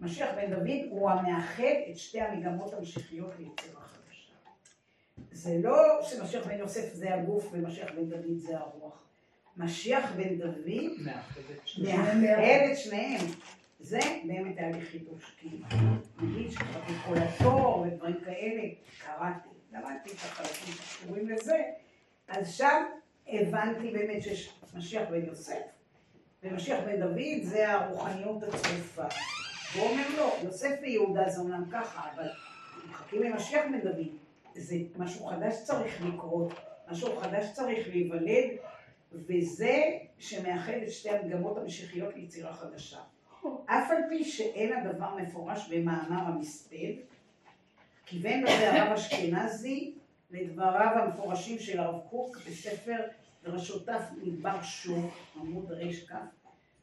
[0.00, 3.81] משיח בן דוד הוא המאחד את שתי המגמות המשיחיות ליצירה.
[5.32, 9.02] זה לא שמשיח בן יוסף זה הגוף ומשיח בן דוד זה הרוח.
[9.56, 11.40] משיח בן דוד מאחד
[12.72, 13.26] את שניהם.
[13.80, 15.48] זה באמת היה לי חידוש, כי
[16.22, 18.62] נגיד שקראתי כל התור ודברים כאלה,
[19.04, 21.62] קראתי, למדתי את החלקים שקשורים לזה,
[22.28, 22.84] אז שם
[23.28, 25.62] הבנתי באמת שיש משיח בן יוסף,
[26.42, 29.04] ומשיח בן דוד זה הרוחניות הצרופה.
[29.74, 32.28] והוא אומר לו, יוסף ויהודה זה אומנם ככה, אבל
[32.90, 34.06] מחכים למשיח בן דוד.
[34.54, 36.52] זה משהו חדש צריך לקרות,
[36.90, 38.50] משהו חדש צריך להיוולד,
[39.12, 39.82] וזה
[40.18, 43.00] שמאחד את שתי המגמות המשיחיות ליצירה חדשה.
[43.66, 46.92] אף על פי שאין הדבר מפורש במאמר המספד,
[48.06, 49.94] כיוון בזה הרב אשכנזי
[50.30, 52.96] לדבריו המפורשים של הרב קוק בספר
[53.44, 56.12] דרשותיו מדבר שור, עמוד ר"כ,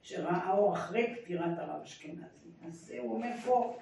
[0.09, 2.23] שראה אור אחרי פטירת הרב אשכנזי.
[2.67, 3.77] אז הוא אומר פה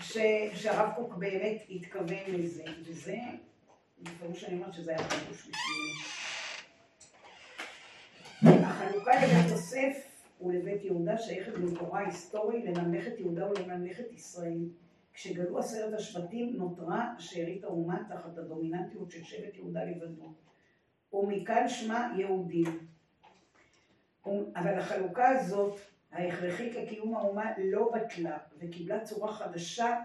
[0.00, 0.18] ש,
[0.54, 3.16] שהרב קוק באמת התכוון לזה, וזה,
[4.02, 5.92] בפירוש אני אומרת שזה היה חידוש בשבילי.
[8.64, 9.96] החלוקה לבית יוסף
[10.40, 14.68] ולבית יהודה שייכת במקורה ההיסטורי לממלכת יהודה ולממלכת ישראל.
[15.14, 20.32] כשגלו עשרת השבטים נותרה שארית האומה תחת הדומיננטיות של שבט יהודה לבדו.
[21.12, 22.90] ומכאן שמה יהודים.
[24.26, 25.80] אבל החלוקה הזאת,
[26.12, 30.00] ההכרחית לקיום האומה, לא בטלה וקיבלה צורה חדשה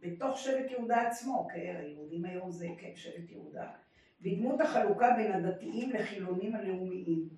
[0.00, 3.70] בתוך שבט יהודה עצמו, כן, היהודים היום זה כן שבט יהודה,
[4.20, 7.28] בדמות החלוקה בין הדתיים לחילונים הלאומיים.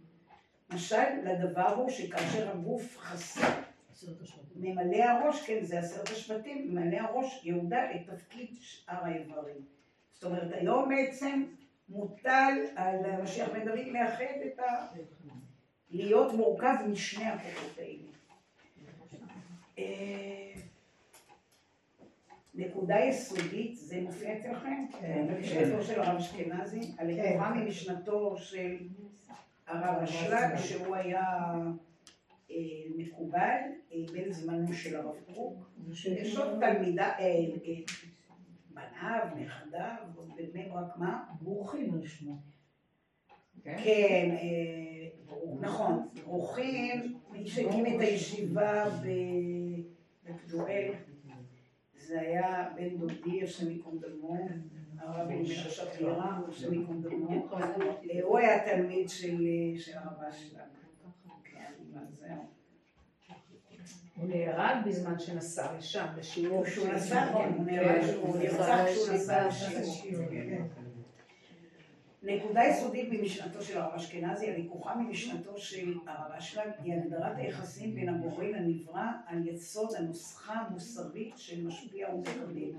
[0.70, 3.48] משל לדבר הוא שכאשר הגוף חסר
[4.56, 9.56] ממלא הראש, כן, זה עשרת השבטים, ממלא הראש יהודה את תפקיד שאר האיברים.
[10.12, 11.44] זאת אומרת, היום בעצם
[11.88, 14.86] מוטל על המשיח בן דוד לאחד את ה...
[15.90, 18.06] להיות מורכב משני הכוחות האלה.
[22.56, 24.86] נקודה יסודית, זה מופיע אצלכם?
[25.28, 28.76] במשנתו של הרב אשכנזי, הלקוחה ממשנתו של
[29.66, 31.22] הרב אשלג, שהוא היה
[32.50, 32.56] אה,
[32.96, 33.58] מקובל,
[33.92, 35.70] אה, בן זמנו של הרב קוק.
[36.06, 37.34] יש עוד תלמידה, אה,
[38.70, 39.96] בניו, נכדיו,
[40.36, 41.24] בבני ברק מה?
[41.40, 42.36] ברוכים על שמו.
[43.66, 45.08] כן, אה,
[45.60, 48.84] נכון, אורחים, מי שהקים את הישיבה
[50.24, 50.92] בפדואל,
[51.94, 54.48] זה היה בן דודי, השם ייקום דמו,
[54.98, 57.48] הרב אלימלך שפירא, השם ייקום דמו.
[57.52, 59.44] אה, הוא היה תלמיד של
[59.78, 60.62] של הרבה שלנו.
[61.44, 61.72] כן.
[64.16, 66.64] הוא נהרג בזמן שנסע לשם, לשיעור.
[66.64, 70.24] כשהוא נסע, כן, הוא נהרג, הוא נרצח כשהוא נסע לשיעור.
[72.26, 78.08] נקודה יסודית במשנתו של הרב אשכנזי, הלקוחה ממשנתו של הרב אשלג, היא הגדרת היחסים בין
[78.08, 82.72] הבורא לנברא על יסוד הנוסחה המוסרית של משפיע ומקבל.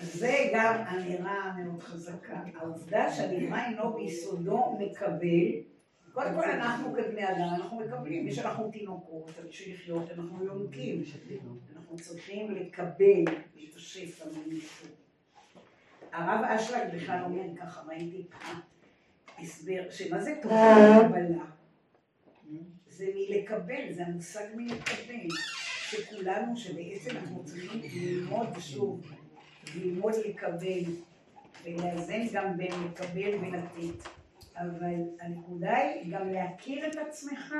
[0.00, 2.42] זה גם אמירה מאוד חזקה.
[2.54, 5.52] העובדה שהנברא אינו ביסודו מקבל,
[6.12, 11.02] קודם כל אנחנו כבני אדם, אנחנו מקבלים, יש אנחנו תינוקות, בשביל לחיות אנחנו יונקים,
[11.76, 13.24] אנחנו צריכים לקבל
[13.64, 14.24] את השפע.
[16.12, 18.26] הרב אשלג בכלל אומר ככה, ראיתי
[19.38, 21.44] הסבר, שמה זה תורה קבלה?
[22.88, 25.28] זה מלקבל, זה המושג מלקבל,
[25.90, 29.12] שכולנו, שבעצם אנחנו צריכים ללמוד שוב,
[29.74, 30.82] ללמוד לקבל,
[31.64, 34.08] ולאזן גם בין לקבל ולתת.
[34.56, 37.54] אבל הנקודה היא גם להכיר את עצמך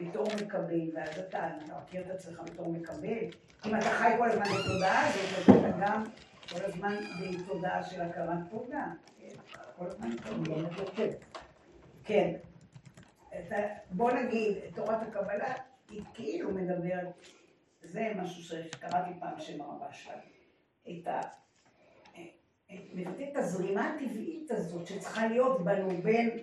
[0.00, 3.24] בתור מקבל, ואז אתה, אתה מכיר את עצמך בתור מקבל.
[3.66, 6.04] אם אתה חי כל הזמן בתודעה הזאת, אז אתה גם
[6.52, 6.96] כל הזמן
[7.42, 8.86] בתודעה של הכרת תודה.
[9.20, 9.28] כן,
[9.76, 10.68] כל הזמן תודה.
[12.04, 12.34] כן.
[13.28, 13.56] אתה-
[13.90, 15.54] בוא נגיד, תורת הקבלה
[15.90, 17.08] היא כאילו מדברת,
[17.82, 19.86] זה משהו שקראתי פעם שם הרבה.
[22.66, 26.38] את- מבטא את הזרימה הטבעית הזאת שצריכה להיות בנו בין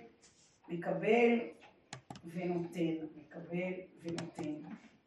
[0.68, 1.38] מקבל
[2.24, 3.72] ונותן, מקבל
[4.02, 4.54] ונותן.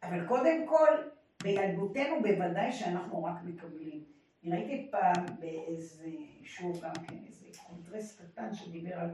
[0.02, 0.88] אבל קודם כל,
[1.42, 4.04] בילדותנו בוודאי שאנחנו רק מקבלים.
[4.46, 6.10] ראיתי פעם באיזה
[6.42, 9.10] שיעור גם כן, איזה קונטרס קטן שדיבר על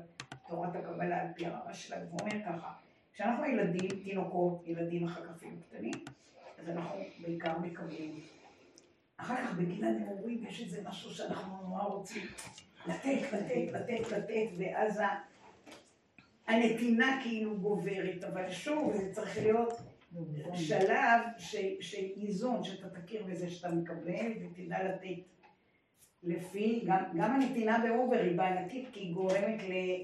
[0.49, 2.73] תורת הקבלה על פי הרבה שלנו, והוא אומר ככה,
[3.13, 5.95] כשאנחנו ילדים, תינוקות, ילדים אחר כך אפילו קטנים,
[6.59, 8.21] אז אנחנו בעיקר מקבלים.
[9.17, 12.23] אחר כך בגיל הנעורים יש איזה משהו שאנחנו נורא רוצים
[12.87, 15.01] לתת, לתת, לתת, לתת, ואז
[16.47, 19.81] הנתינה כאילו גוברת, אבל שוב, זה צריך להיות
[20.55, 25.23] שלב של, איזון, שאתה תכיר בזה שאתה מקבל ותדע לתת
[26.23, 29.63] לפי, גם, גם הנתינה באובר היא בעייתית כי היא גורמת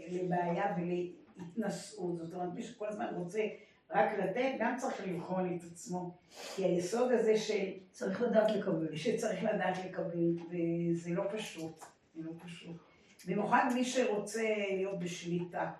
[0.09, 3.41] לבעיה ולהתנשאות, זאת אומרת מי שכל הזמן רוצה
[3.91, 6.15] רק לתת, גם צריך לבחון את עצמו,
[6.57, 8.97] כי היסוד הזה של צריך לדעת לקבל.
[8.97, 11.85] שצריך לדעת לקבל, וזה לא פשוט,
[12.15, 12.77] זה לא פשוט.
[13.27, 15.73] במיוחד מי שרוצה להיות בשליטה.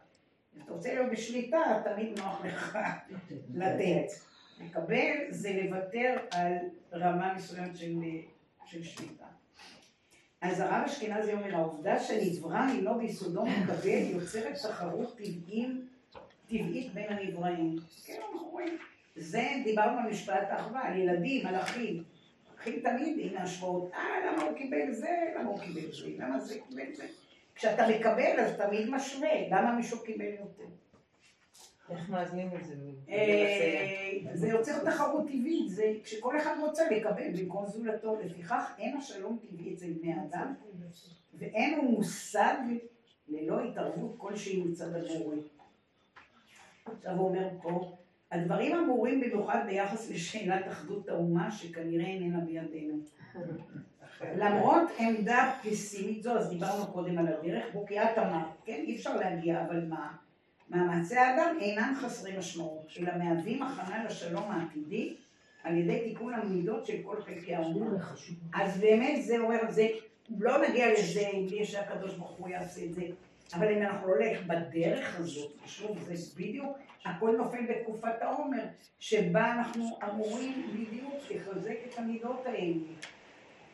[0.65, 2.79] אתה רוצה להיות בשליטה, תמיד נוח לך
[3.55, 4.07] לתת.
[4.61, 6.55] לקבל זה לוותר על
[6.93, 7.95] רמה מסוימת של,
[8.67, 9.25] של שליטה.
[10.41, 15.89] אז הרב אשכנזי אומר, העובדה שנברא אינו ביסודו מקבל יוצרת תחרות טבעים,
[16.49, 17.77] טבעית בין הנבראים.
[18.05, 18.79] כן, אנחנו רואים.
[19.17, 22.03] זה, דיברנו על משפט האחווה, על ילדים, על אחים.
[22.61, 26.59] אחים תמיד עם השוואות, אה, למה הוא קיבל זה, למה הוא קיבל זה, למה זה
[26.69, 27.07] קיבל זה.
[27.57, 30.65] כשאתה מקבל, אז תמיד משווה, למה מישהו קיבל יותר.
[31.91, 32.75] איך מאזנים את זה?
[33.09, 39.39] אה, זה יוצר תחרות טבעית, זה כשכל אחד רוצה לקבל במקום זולתו, לפיכך אין השלום
[39.43, 40.55] טבעי אצל בני אדם,
[41.35, 42.57] ואין הוא מושג
[43.29, 45.37] ללא התערבות כלשהי מצד הבורא.
[46.87, 47.97] עכשיו הוא אומר פה,
[48.33, 52.99] הדברים אמורים במיוחד ביחס לשאלת אחדות האומה, שכנראה איננה בידינו.
[54.37, 58.97] למרות עמדה פסימית זו, אז דיברנו קודם על הדרך, בו כי את אמרת, כן, אי
[58.97, 60.13] אפשר להגיע, אבל מה?
[60.71, 65.17] מאמצי האדם אינם חסרי משמעות, אלא מהווים הכנה לשלום העתידי
[65.65, 67.87] על ידי תיקון המידות של כל חלקי האומה.
[68.55, 69.89] אז באמת זה אומר, זה,
[70.39, 73.03] לא נגיע לזה בלי שהקדוש ברוך הוא יעשה את זה,
[73.55, 78.65] אבל אם אנחנו לא נלך בדרך הזאת, שוב, זה בדיוק, הכל נופל בתקופת העומר,
[78.99, 82.75] שבה אנחנו אמורים בדיוק לחזק את המידות האלה.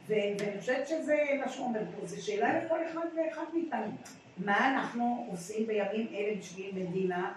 [0.06, 3.92] ואני חושבת שזה מה שהוא אומר פה, זו שאלה לכל אחד ואחד מאיתנו.
[4.38, 7.32] מה אנחנו עושים בימים אלה בשביל מדינה?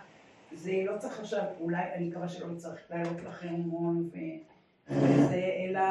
[0.51, 4.09] זה לא צריך עכשיו, אולי, אני מקווה שלא צריך לעלות לכם המון
[4.87, 5.81] וזה, אלא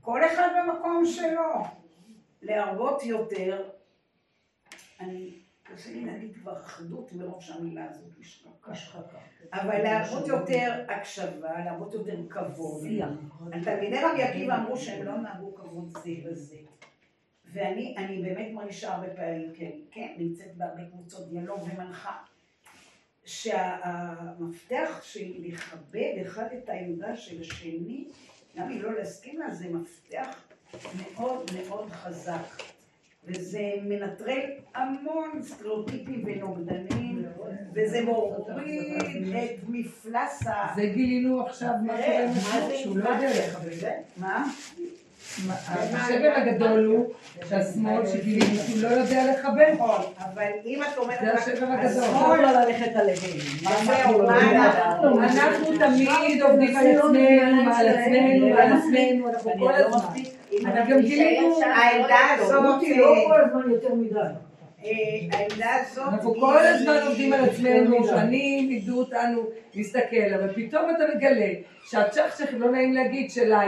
[0.00, 1.64] כל אחד במקום שלו.
[2.42, 3.62] להרבות יותר,
[5.00, 5.30] אני,
[5.74, 9.18] קשה לי להגיד כבר אחדות מרוב שהמילה הזאת נשחקה.
[9.52, 12.86] אבל להרבות יותר הקשבה, להרבות יותר כבוד.
[13.64, 16.56] תלמידי רבי עקיבא אמרו שהם לא נהגו כבוד זה לזה.
[17.52, 22.16] ואני אני באמת מרגישה הרבה פעמים, כן, כן, נמצאת בהרבה קבוצות דיאלוג ומנחה,
[23.24, 28.08] שהמפתח של לכבד אחד את העמדה של השני,
[28.56, 30.42] גם אם לא להסכים לה, זה מפתח
[30.96, 32.71] מאוד מאוד חזק.
[33.26, 34.40] וזה מנטרל
[34.74, 37.24] המון סטריאוטיפים ונוגדנים
[37.74, 39.02] וזה מוריד
[39.34, 40.66] את מפלס ה...
[40.76, 43.28] זה גילינו עכשיו מה קורה עם מה השמאל, זה שהוא לא יודע?
[43.48, 43.90] לכבד.
[44.16, 44.48] מה?
[45.70, 47.12] השבר הגדול הוא
[47.48, 49.72] שהשמאל שגילינו שהוא לא יודע לכבד.
[49.74, 51.20] נכון, אבל אם את אומרת...
[51.20, 52.04] זה השבר הגדול.
[52.04, 53.18] השמאל לא ללכת עליהם.
[53.66, 55.22] אנחנו?
[55.22, 60.22] אנחנו תמיד עובדים על עצמנו, על עצמנו, על עצמנו, אנחנו כל הזמן.
[60.60, 64.18] אבל גם גילינו, העמדה הזאת, רותי לא כל הזמן יותר מדי.
[65.32, 66.04] העמדה הזאת...
[66.12, 69.42] אנחנו היא- כל הזמן עובדים על עצמנו, שנים לימדו אותנו
[69.74, 71.52] להסתכל, אבל פתאום אתה מגלה
[71.84, 73.64] שהצ'חצ'חים, לא נעים להגיד, אה,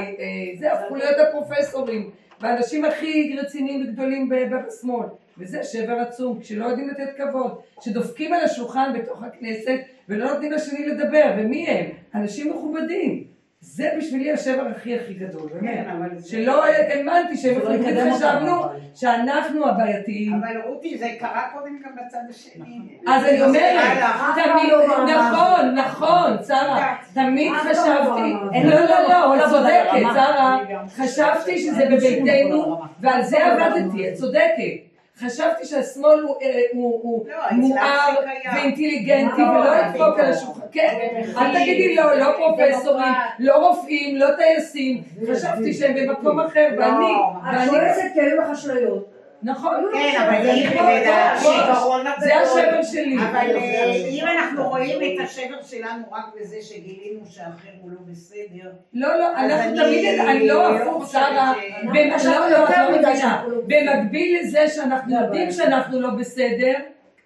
[0.59, 5.07] זה הפכו להיות הפרופסורים, והאנשים הכי רציניים וגדולים בשמאל.
[5.39, 9.79] וזה שבר עצום, כשלא יודעים לתת כבוד, שדופקים על השולחן בתוך הכנסת
[10.09, 11.87] ולא נותנים לשני לדבר, ומי הם?
[12.15, 13.25] אנשים מכובדים.
[13.67, 15.87] זה בשבילי השבר הכי הכי גדול, באמת.
[15.87, 18.63] כן, שלא האמנתי שהם לא אותנו, חשבנו.
[18.95, 20.35] שאנחנו הבעייתיים.
[20.35, 22.81] אבל רותי, זה קרה קודם גם בצד השני.
[23.07, 23.99] אז אני אומרת.
[24.35, 29.51] תמיד, לא נכון, נכון, שרה, תמיד אף פעם לא חשבתי, ברמה לא, לא, לא, את
[29.51, 30.15] צודקת.
[30.15, 30.59] שרה,
[30.97, 32.81] חשבתי שזה בביתנו.
[33.01, 34.84] ועל זה עבדתי, את צודקת.
[35.21, 38.15] חשבתי שהשמאל הוא, אה, הוא, הוא לא, מואר.
[38.55, 44.17] ואינטליגנטי לא, ולא אבל ידפוק על השולחן, כן, אל תגידי לא, לא פרופסורים, לא רופאים,
[44.17, 47.13] לא טייסים, חשבתי שהם במקום אחר, לא, ואני,
[47.51, 49.14] את שואלת כאלו אשליות.
[49.43, 52.59] נכון, כן, אבל אם נכון, השיגעון זה הגדול...
[52.65, 52.83] השבר.
[52.83, 53.17] שלי.
[53.19, 57.49] אבל אה, אם אנחנו רואים את השבר שלנו רק בזה שגילינו שהאחר
[57.81, 62.31] הוא לא בסדר, לא, לא, אנחנו תמיד, אני לא לא הפוך, שרה, ש- במ- אנחנו
[62.31, 63.93] לא, לא, את יותר לא מדי מבינה, שאנחנו לא בסדר.
[63.97, 66.73] במקביל לזה שאנחנו לא, יודעים אבל- שאנחנו לא בסדר,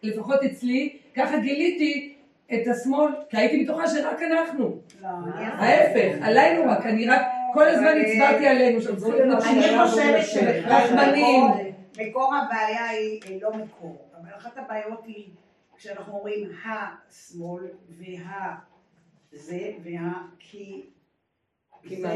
[0.02, 2.14] לפחות אצלי, ככה גיליתי
[2.54, 5.46] את השמאל, כי הייתי בטוחה שרק אנחנו, לא, אני...
[5.58, 7.22] ההפך, עלינו רק, אני רק
[7.54, 9.78] כל הזמן אבל- הצבעתי עלינו, שאנחנו צריכים להיות אני נשים.
[9.84, 11.67] חושבת שבכלל רחמנים.
[11.96, 15.28] מקור- הבעיה היא היא לא מקור, אבל אחת הבעיות היא
[15.76, 17.64] כשאנחנו אומרים השמאל
[17.98, 18.56] וה...
[19.32, 20.22] זה וה...
[20.38, 20.90] כי...
[21.82, 22.08] כי זה...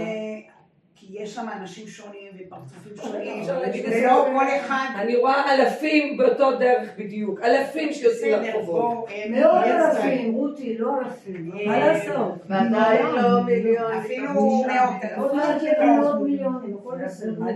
[1.07, 3.45] כי יש שם אנשים שונים ופרצופים שונים.
[3.91, 4.87] ולא כל אחד...
[4.97, 9.09] אני רואה אלפים באותו דרך בדיוק, אלפים שיוצאים לרחובות.
[9.09, 9.25] אה,
[9.67, 11.53] יש אלפים, רותי, לא אלפים.
[11.67, 12.35] מה לעשות?
[12.47, 13.93] ועדיין לא מיליון.
[13.93, 15.63] אפילו מאות עוד.
[15.63, 17.49] יהיה מאות מיליונים, הכל בסדר.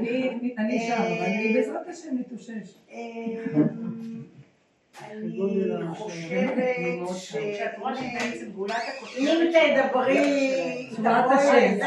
[0.59, 2.75] אני שם, אני בעזרת השם מתאושש.
[5.05, 6.55] אני חושבת
[7.17, 7.33] ש...
[7.33, 11.79] שאת רואה שבעצם גולת הכותרת אם תדברי, תבואי השם,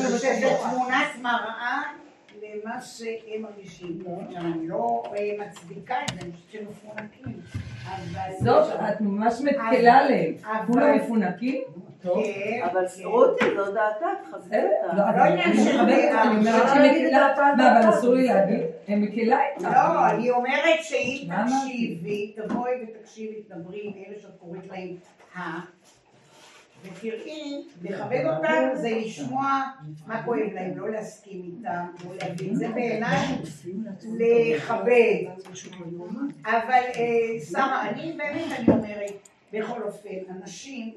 [0.00, 0.18] לזה.
[0.18, 1.82] שזה תמונת מראה
[2.42, 3.98] למה שהם מרגישים.
[4.26, 7.40] עכשיו, אני לא אה, מצדיקה את זה, אני חושבת שהם מפונקים.
[8.40, 10.34] זאת, את ממש מקלה עליהם.
[10.66, 11.62] כולם מפונקים?
[12.02, 13.04] כן, אבל כן.
[13.04, 14.96] רותי, זו תחזקי בסדר, אותה.
[14.96, 16.12] לא, לא אני מכבדת.
[16.12, 18.60] אני אומרת שהיא מקלה, דעתה על מה, אבל אסור לי להגיד?
[18.88, 19.70] הם מקלה איתה.
[19.70, 21.28] לא, אני אומרת שאם?
[21.46, 24.96] תקשיבי, תבואי ותקשיבי, תדברי עם אלה שאת קוראת להם
[25.36, 25.60] ה...
[26.84, 29.62] ותראי, לכבד אותם זה לשמוע
[30.06, 33.26] מה כואב להם, לא להסכים איתם, לא להבין, זה בעיניי
[34.04, 35.24] לכבד.
[36.44, 40.94] אבל אה, שרה, אני באמת אני אומרת, בכל אופן, אנשים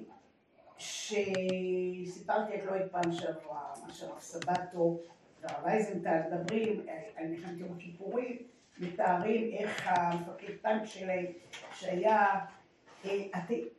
[0.77, 4.99] שסיפרתי את לא את פעם שעברה, מה שהרב סבטו
[5.41, 8.37] והרב אייזנטל מדברים אה, על מלחמת יום הכיפורים,
[8.79, 11.25] מתארים איך המפקד טנק שלהם,
[11.73, 12.25] שהיה,
[13.05, 13.23] אה,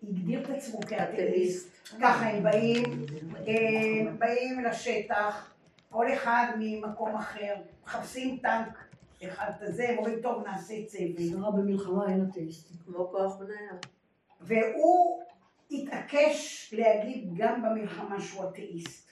[0.03, 2.85] הגדיר את עצמו כאתאיסט, ככה הם באים,
[3.49, 5.55] אה, באים לשטח,
[5.91, 7.55] כל אחד ממקום אחר,
[7.85, 8.87] מחפשים טנק
[9.25, 11.17] אחד כזה, הם אומרים, טוב, נעשה צוות.
[11.31, 12.77] שרה במלחמה אין אתאיסטים.
[12.87, 13.73] כמו כוח מניה.
[14.41, 15.23] והוא
[15.71, 19.07] התעקש להגיד גם במלחמה שהוא אתאיסט.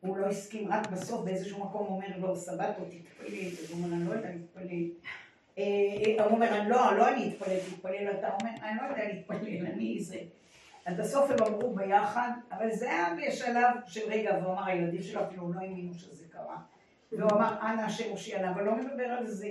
[0.00, 3.48] הוא לא הסכים, רק בסוף באיזשהו מקום הוא אומר לו, סבתו, תתפלל.
[3.48, 4.90] אז הוא אומר, אני לא יודע להתפלל.
[5.58, 8.28] אה, הוא אומר, "אני לא, לא אני אתפלל, תתפלל אתה.
[8.40, 10.18] אומר, אני לא יודע להתפלל, אני זה.
[10.86, 15.24] אז בסוף הם אמרו ביחד, אבל זה היה בשלב של רגע, והוא אמר, הילדים שלו
[15.24, 16.56] אפילו לא האמינו שזה קרה.
[17.12, 19.50] והוא אמר, אנא השם הושיענה, אבל לא מדבר על זה.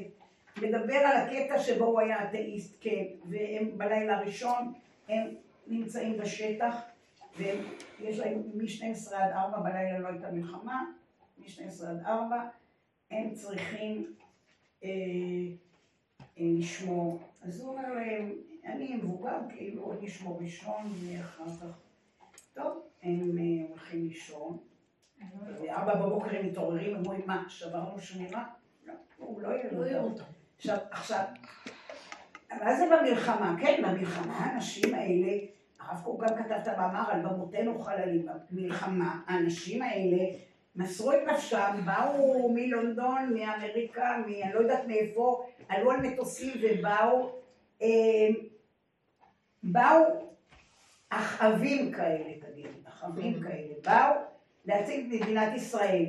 [0.61, 4.73] מדבר על הקטע שבו הוא היה אתאיסט, כן, והם בלילה הראשון,
[5.09, 5.35] הם
[5.69, 6.75] נמצאים בשטח,
[7.37, 10.83] ויש להם מ-12 עד 4 בלילה לא הייתה מלחמה,
[11.37, 12.49] מ-12 עד 4,
[13.11, 14.13] הם צריכים
[14.83, 14.89] אה,
[16.37, 17.19] אה, לשמור.
[17.41, 18.31] אז הוא אומר להם,
[18.65, 21.77] אני מבוגר, כאילו, אני אשמור ראשון, ואחר כך...
[22.53, 24.57] טוב, הם אה, הולכים לישון,
[25.61, 28.45] וארבע בבוקר הם מתעוררים, הם אומרים, מה, שברנו שמירה?
[28.85, 30.23] לא, הוא לא יראה אותם.
[30.57, 31.23] עכשיו, עכשיו,
[32.51, 33.55] מה זה במלחמה?
[33.61, 35.37] כן, במלחמה האנשים האלה,
[35.87, 39.21] הרב קוק גם כתב את המאמר על במותינו חללים, במלחמה.
[39.27, 40.23] האנשים האלה
[40.75, 47.31] מסרו את נפשם, באו מלונדון, מאמריקה, מאני לא יודעת מאיפה, עלו על מטוסים ובאו,
[47.81, 47.87] אה,
[49.63, 50.03] באו
[51.09, 54.21] אחאבים כאלה, תגיד, אחאבים כאלה, באו
[54.65, 56.05] להציג את מדינת ישראל.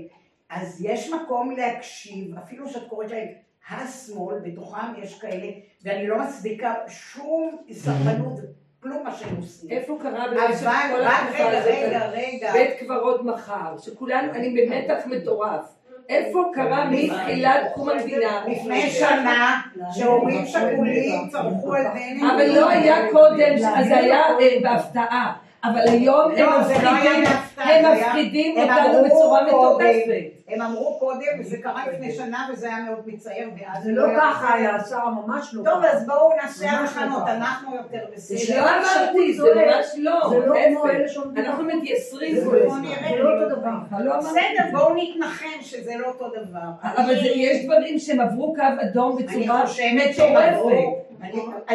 [0.48, 3.28] אז יש מקום להקשיב, אפילו שאת קוראת להם
[3.70, 5.50] השמאל, בתוכם יש כאלה,
[5.82, 8.40] ואני לא מצדיקה שום סרבנות,
[8.82, 9.70] כלום מה שהם עושים.
[9.70, 11.66] איפה קרה במשך כל התקופה הזאת?
[11.66, 12.52] רגע, רגע.
[12.52, 15.74] בית קברות מחר, שכולנו, אני במתח מטורף.
[16.08, 18.44] איפה קרה מתחילת קום המדינה?
[18.46, 19.60] לפני שנה,
[19.92, 22.32] שהורים שכולים צרחו על בנט.
[22.34, 25.32] אבל לא היה קודם, אז זה היה אה, בהפתעה.
[25.64, 27.24] אבל היום הם לא, זה לא מפחידים,
[27.56, 30.22] הם זה מפחידים הם אותנו אמרו בצורה קודם, מטורפת.
[30.48, 34.54] הם אמרו קודם, וזה קרה לפני שנה, וזה היה מאוד מצער, ואז זה לא ככה
[34.54, 35.84] היה, שרה ממש לא טוב.
[35.84, 37.32] אז בואו נעשה לא ככה.
[37.36, 38.60] אנחנו יותר בסדר.
[38.60, 40.88] לא אמרתי, זה ממש לא, זה לא כמו.
[40.88, 41.64] אלה שעומדים אנחנו.
[41.64, 42.82] מתייסרים זה כל לא- הזמן.
[43.10, 43.70] זה לא אותו דבר.
[44.04, 44.16] לא.
[44.18, 44.38] בסדר,
[44.72, 46.88] בואו נתנחם שזה לא אותו דבר.
[46.96, 51.72] אבל זה- יש דברים שהם עברו קו אדום אני בצורה חושבת שהם עברו, מטורפת.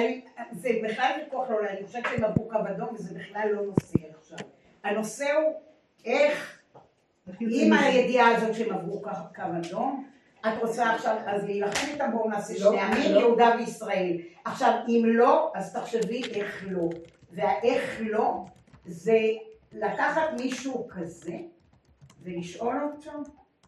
[0.53, 4.37] זה בכלל ויכוח לא, אני חושבת שהם עברו קו אדום וזה בכלל לא נושא עכשיו.
[4.83, 5.53] הנושא הוא
[6.05, 6.59] איך,
[7.39, 10.07] עם הידיעה הזאת שהם עברו קו קו אדום,
[10.47, 13.19] את רוצה עכשיו, אז להילחם איתם, בואו נעשה לא, שני עמים, לא.
[13.19, 14.17] יהודה וישראל.
[14.45, 16.89] עכשיו, אם לא, אז תחשבי איך לא.
[17.31, 18.45] והאיך לא,
[18.85, 19.19] זה
[19.71, 21.37] לקחת מישהו כזה,
[22.21, 23.11] ולשאול אותו,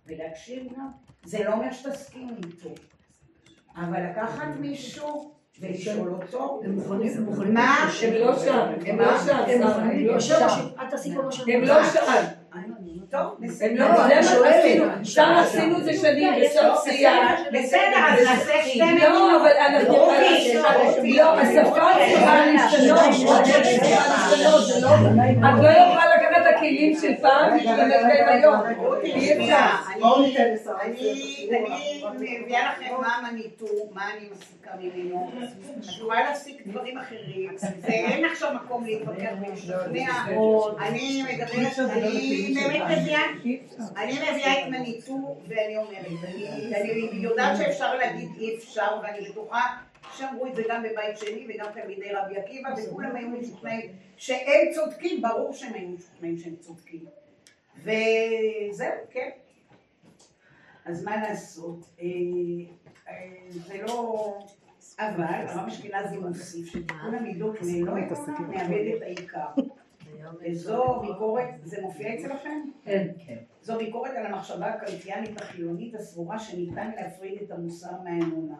[0.05, 0.83] ולהקשיב לו,
[1.23, 2.69] זה לא אומר שתסכים איתו.
[3.75, 7.53] אבל לקחת מישהו ולשאול אותו, הם מוכנים, הם מוכנים.
[7.53, 7.89] מה?
[8.01, 10.47] הם לא שם, הם לא שם, הם לא שם.
[10.89, 11.43] תעשי כל מה רוצה.
[11.61, 12.25] לא שם.
[13.09, 13.73] טוב, בסדר.
[13.73, 15.33] לא, לא, שם.
[15.37, 17.43] עשינו את זה שנים, בסוף לו סיימנו.
[17.53, 19.09] בסדר, אז נעשה שתי מדינות.
[19.09, 19.93] לא, אבל אנחנו...
[21.03, 22.99] לא, השפה צריכה להשתנות,
[24.81, 24.95] לא...
[25.49, 26.14] את לא יכולה
[26.65, 28.61] הכלים של פעם ולהשתמש בהם היום.
[29.03, 29.55] אי אפשר.
[30.81, 31.49] אני
[32.17, 35.31] אני מביאה לכם מה מניטו, מה אני מסיקה ממנו.
[35.79, 40.25] את יכולה להסיק דברים אחרים, ואין עכשיו מקום להתווכח ולשכנע.
[40.79, 43.21] אני מדברת, אני באמת מביאה,
[43.97, 49.61] אני מביאה את מניטו ואני אומרת, אני אני יודעת שאפשר להגיד אי אפשר ואני בטוחה
[50.13, 55.21] שאמרו את זה גם בבית שני וגם תלמידי רבי עקיבא וכולם היו משוכנעים שהם צודקים,
[55.21, 57.05] ברור שהם היו משוכנעים שהם צודקים.
[57.77, 59.29] וזהו, כן.
[60.85, 61.85] אז מה לעשות?
[61.99, 62.05] אה,
[63.07, 63.13] אה,
[63.49, 64.39] זה לא...
[64.99, 67.93] אבל הרב אשכנזי מוסיף שתיקון המידות לא
[68.47, 69.47] מאבד את העיקר.
[70.41, 72.61] וזו ביקורת, זה מופיע אצלכם?
[72.83, 73.07] כן.
[73.61, 78.55] זו ביקורת על המחשבה הקלטיאנית החילונית הסבורה שניתן להפריד את המוסר מהאמונה.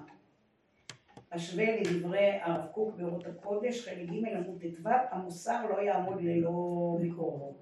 [1.36, 7.56] השווה לדברי הרב קוק באורות הקודש, חלק ג' עמוד ט"ו, המוסר לא יעמוד ללא ביקורו.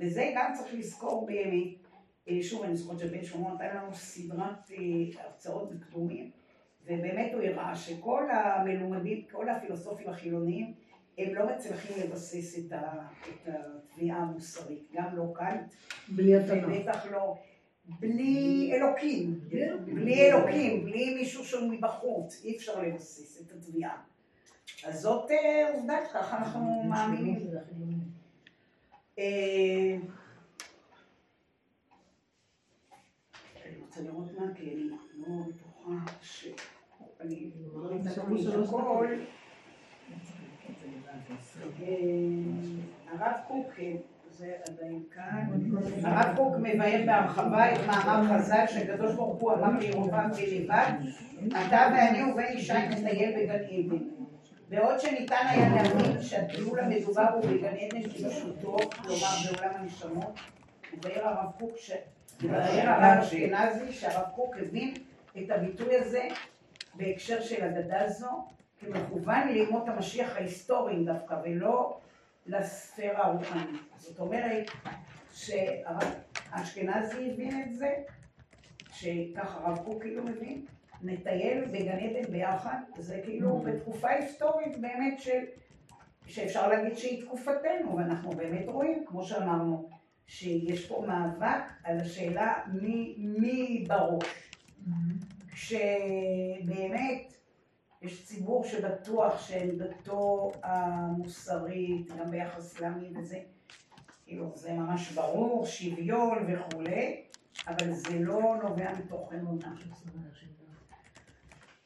[0.00, 1.74] וזה גם צריך לזכור באמת,
[2.28, 6.30] אה, שוב אני זוכרת שבן שלמה נתן לנו סדרת אה, הרצאות בקדומים,
[6.84, 10.74] ובאמת הוא הראה שכל המלומדים, כל הפילוסופים החילוניים,
[11.18, 12.72] הם לא מצליחים לבסס את,
[13.46, 15.74] התביעה המוסרית, גם לא קאנט,
[16.08, 16.68] בלי התנ"ך.
[16.68, 17.36] ובטח לא,
[17.88, 19.40] בלי אלוקים,
[19.84, 24.02] בלי אלוקים, בלי מישהו שהוא מבחוץ, אי אפשר לבסס את התביעה.
[24.86, 27.48] אז זאת אה, עובדה, ככה אנחנו מאמינים.
[29.18, 29.96] אה,
[33.66, 36.48] אני רוצה לראות מה, כי אני לא בטוחה ש...
[37.20, 39.06] אני לא יודעת הכל.
[41.82, 41.88] אה,
[43.06, 43.96] הרב קוק, אה,
[46.04, 50.90] הרב קוק מבאר בהרחבה את מאמר חז"ל שקדוש ברוך הוא אמר לירובעם בלבד,
[51.48, 54.04] אתה ואני ובן ישי נטייל בגן עדן.
[54.68, 60.40] בעוד שניתן היה להבין שהטיול המדובר הוא בגן עדן כפשוטו, כלומר בעולם הנשמות,
[60.92, 61.72] מבאר הרב קוק.
[62.42, 64.94] מבאר הרב אשכנזי שהרב קוק הבין
[65.38, 66.28] את הביטוי הזה
[66.94, 68.44] בהקשר של אגדה זו,
[68.80, 71.98] כמכוון לימות המשיח ההיסטוריים דווקא, ולא
[72.48, 73.80] לספירה הרוחנית.
[73.96, 74.70] זאת אומרת
[75.34, 77.94] שהאשכנזי הבין את זה,
[78.92, 80.64] שככה הרב קוק כאילו מבין,
[81.02, 85.44] נטייל בגן עדן ביחד, זה כאילו בתקופה היסטורית באמת של,
[86.26, 89.88] שאפשר להגיד שהיא תקופתנו, ואנחנו באמת רואים, כמו שאמרנו,
[90.26, 94.50] שיש פה מאבק על השאלה מי, מי בראש.
[95.52, 97.37] כשבאמת
[98.02, 103.38] יש ציבור שבטוח שעמדתו המוסרית, גם ביחס לעמים וזה,
[104.24, 107.22] כאילו זה ממש ברור, שוויון וכולי,
[107.68, 109.74] אבל זה לא נובע מתוך אמונה.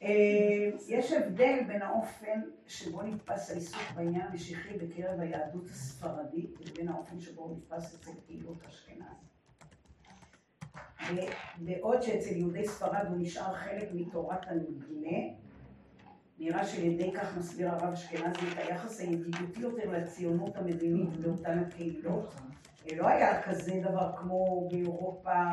[0.01, 7.19] אה, יש הבדל בין האופן שבו נתפס העיסוק בעניין המשיחי בקרב היהדות הספרדית לבין האופן
[7.19, 9.23] שבו נתפס אצל קהילות אשכנז.
[11.57, 15.17] בעוד שאצל יהודי ספרד הוא נשאר חלק מתורת הנגלה,
[16.43, 22.35] נראה שעל ידי כך מסביר הרב אשכנזי את היחס הידידותי יותר לציונות המדינית באותן הקהילות.
[22.95, 25.43] לא היה כזה דבר כמו באירופה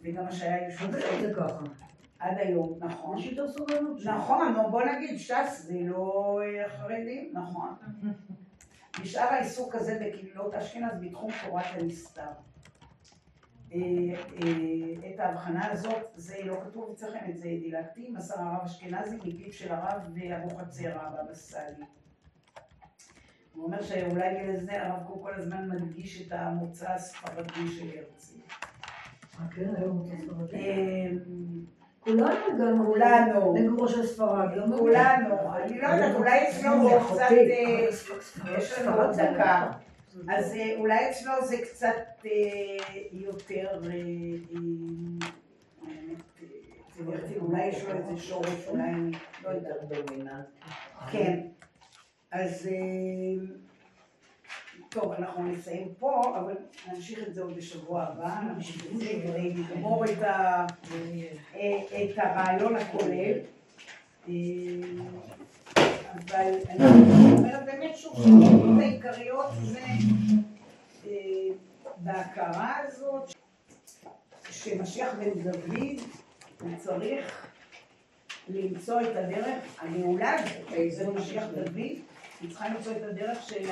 [0.00, 0.70] וגם מה שהיה
[1.36, 1.62] ככה.
[2.18, 3.18] עד היום, נכון.
[3.18, 4.00] יש יותר סובלנות.
[4.04, 7.74] נכון, בוא נגיד ש"ס זה לא אה, חרדים, נכון.
[9.02, 12.30] נשאר העיסוק הזה בקהילות אשכנז בתחום תורת הנסתר.
[13.72, 13.78] אה,
[14.42, 19.52] אה, את ההבחנה הזאת, זה לא כתוב אצלכם, את זה דילגתי, מסר הרב אשכנזי מפיו
[19.52, 20.02] של הרב
[20.36, 21.84] אבוחצירא הבבא סאלי.
[23.54, 28.38] הוא אומר שאולי בגלל זה הרב קוק כל הזמן מדגיש את המוצא הספרדי של הרצל.
[29.40, 30.56] אה, כן, היום הוא ספרדי.
[30.56, 31.10] אה,
[32.00, 33.54] כולנו הגענו כולנו.
[33.54, 34.56] לגרוש הספרד.
[34.56, 34.78] לא מבין.
[34.78, 37.30] כולנו, אני לא יודעת, אולי אצלו זה קצת,
[38.58, 39.70] יש לנו עוד דקה,
[40.28, 41.96] אז אה, אולי אצלו זה קצת
[42.26, 42.30] אה,
[43.12, 43.78] יותר, אה,
[46.98, 48.90] תראי, אולי יש לו איזה שורש, אולי
[49.44, 49.76] לא יודעת.
[51.12, 51.40] כן,
[52.30, 52.68] אז
[54.88, 56.54] טוב, אנחנו נסיים פה, אבל
[56.92, 60.66] נמשיך את זה עוד בשבוע הבא, נמשיך את זה כדי לגמור את ה-
[61.54, 63.38] את הרעיון הכולל.
[66.08, 69.86] אה, אבל אני אומרת באמת שוב, שהנקודות העיקריות זה
[71.06, 71.12] אה,
[71.96, 73.32] בהכרה הזאת
[74.50, 76.00] שמשיח בן דוד
[76.60, 77.46] הוא צריך
[78.48, 81.76] למצוא את הדרך, הגאולה הזאת, זה משיח דוד,
[82.40, 83.70] היא צריכה למצוא את הדרך של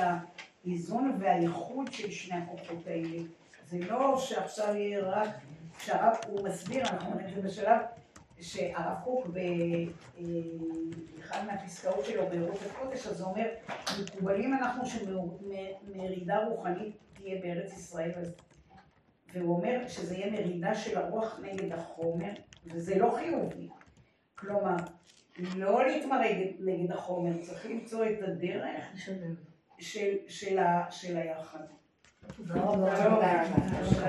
[0.65, 3.17] האיזון והייחוד של שני הכוחות האלה.
[3.69, 5.29] זה לא שעכשיו יהיה רק,
[5.79, 7.79] שהרב, הוא מסביר, אנחנו אומרים שבשלב
[8.41, 9.27] שהרב קוק
[11.27, 13.47] באחד מהפסקאות שלו בארות הקודש, אז הוא אומר,
[14.03, 18.11] מקובלים אנחנו שמרידה רוחנית תהיה בארץ ישראל,
[19.33, 22.29] והוא אומר שזה יהיה מרידה של הרוח נגד החומר,
[22.65, 23.69] וזה לא חיובי.
[24.35, 24.75] כלומר,
[25.55, 28.85] לא להתמרד נגד החומר, צריך למצוא את הדרך
[29.79, 31.59] של, של, ה, של היחד.
[32.37, 33.43] תודה רבה.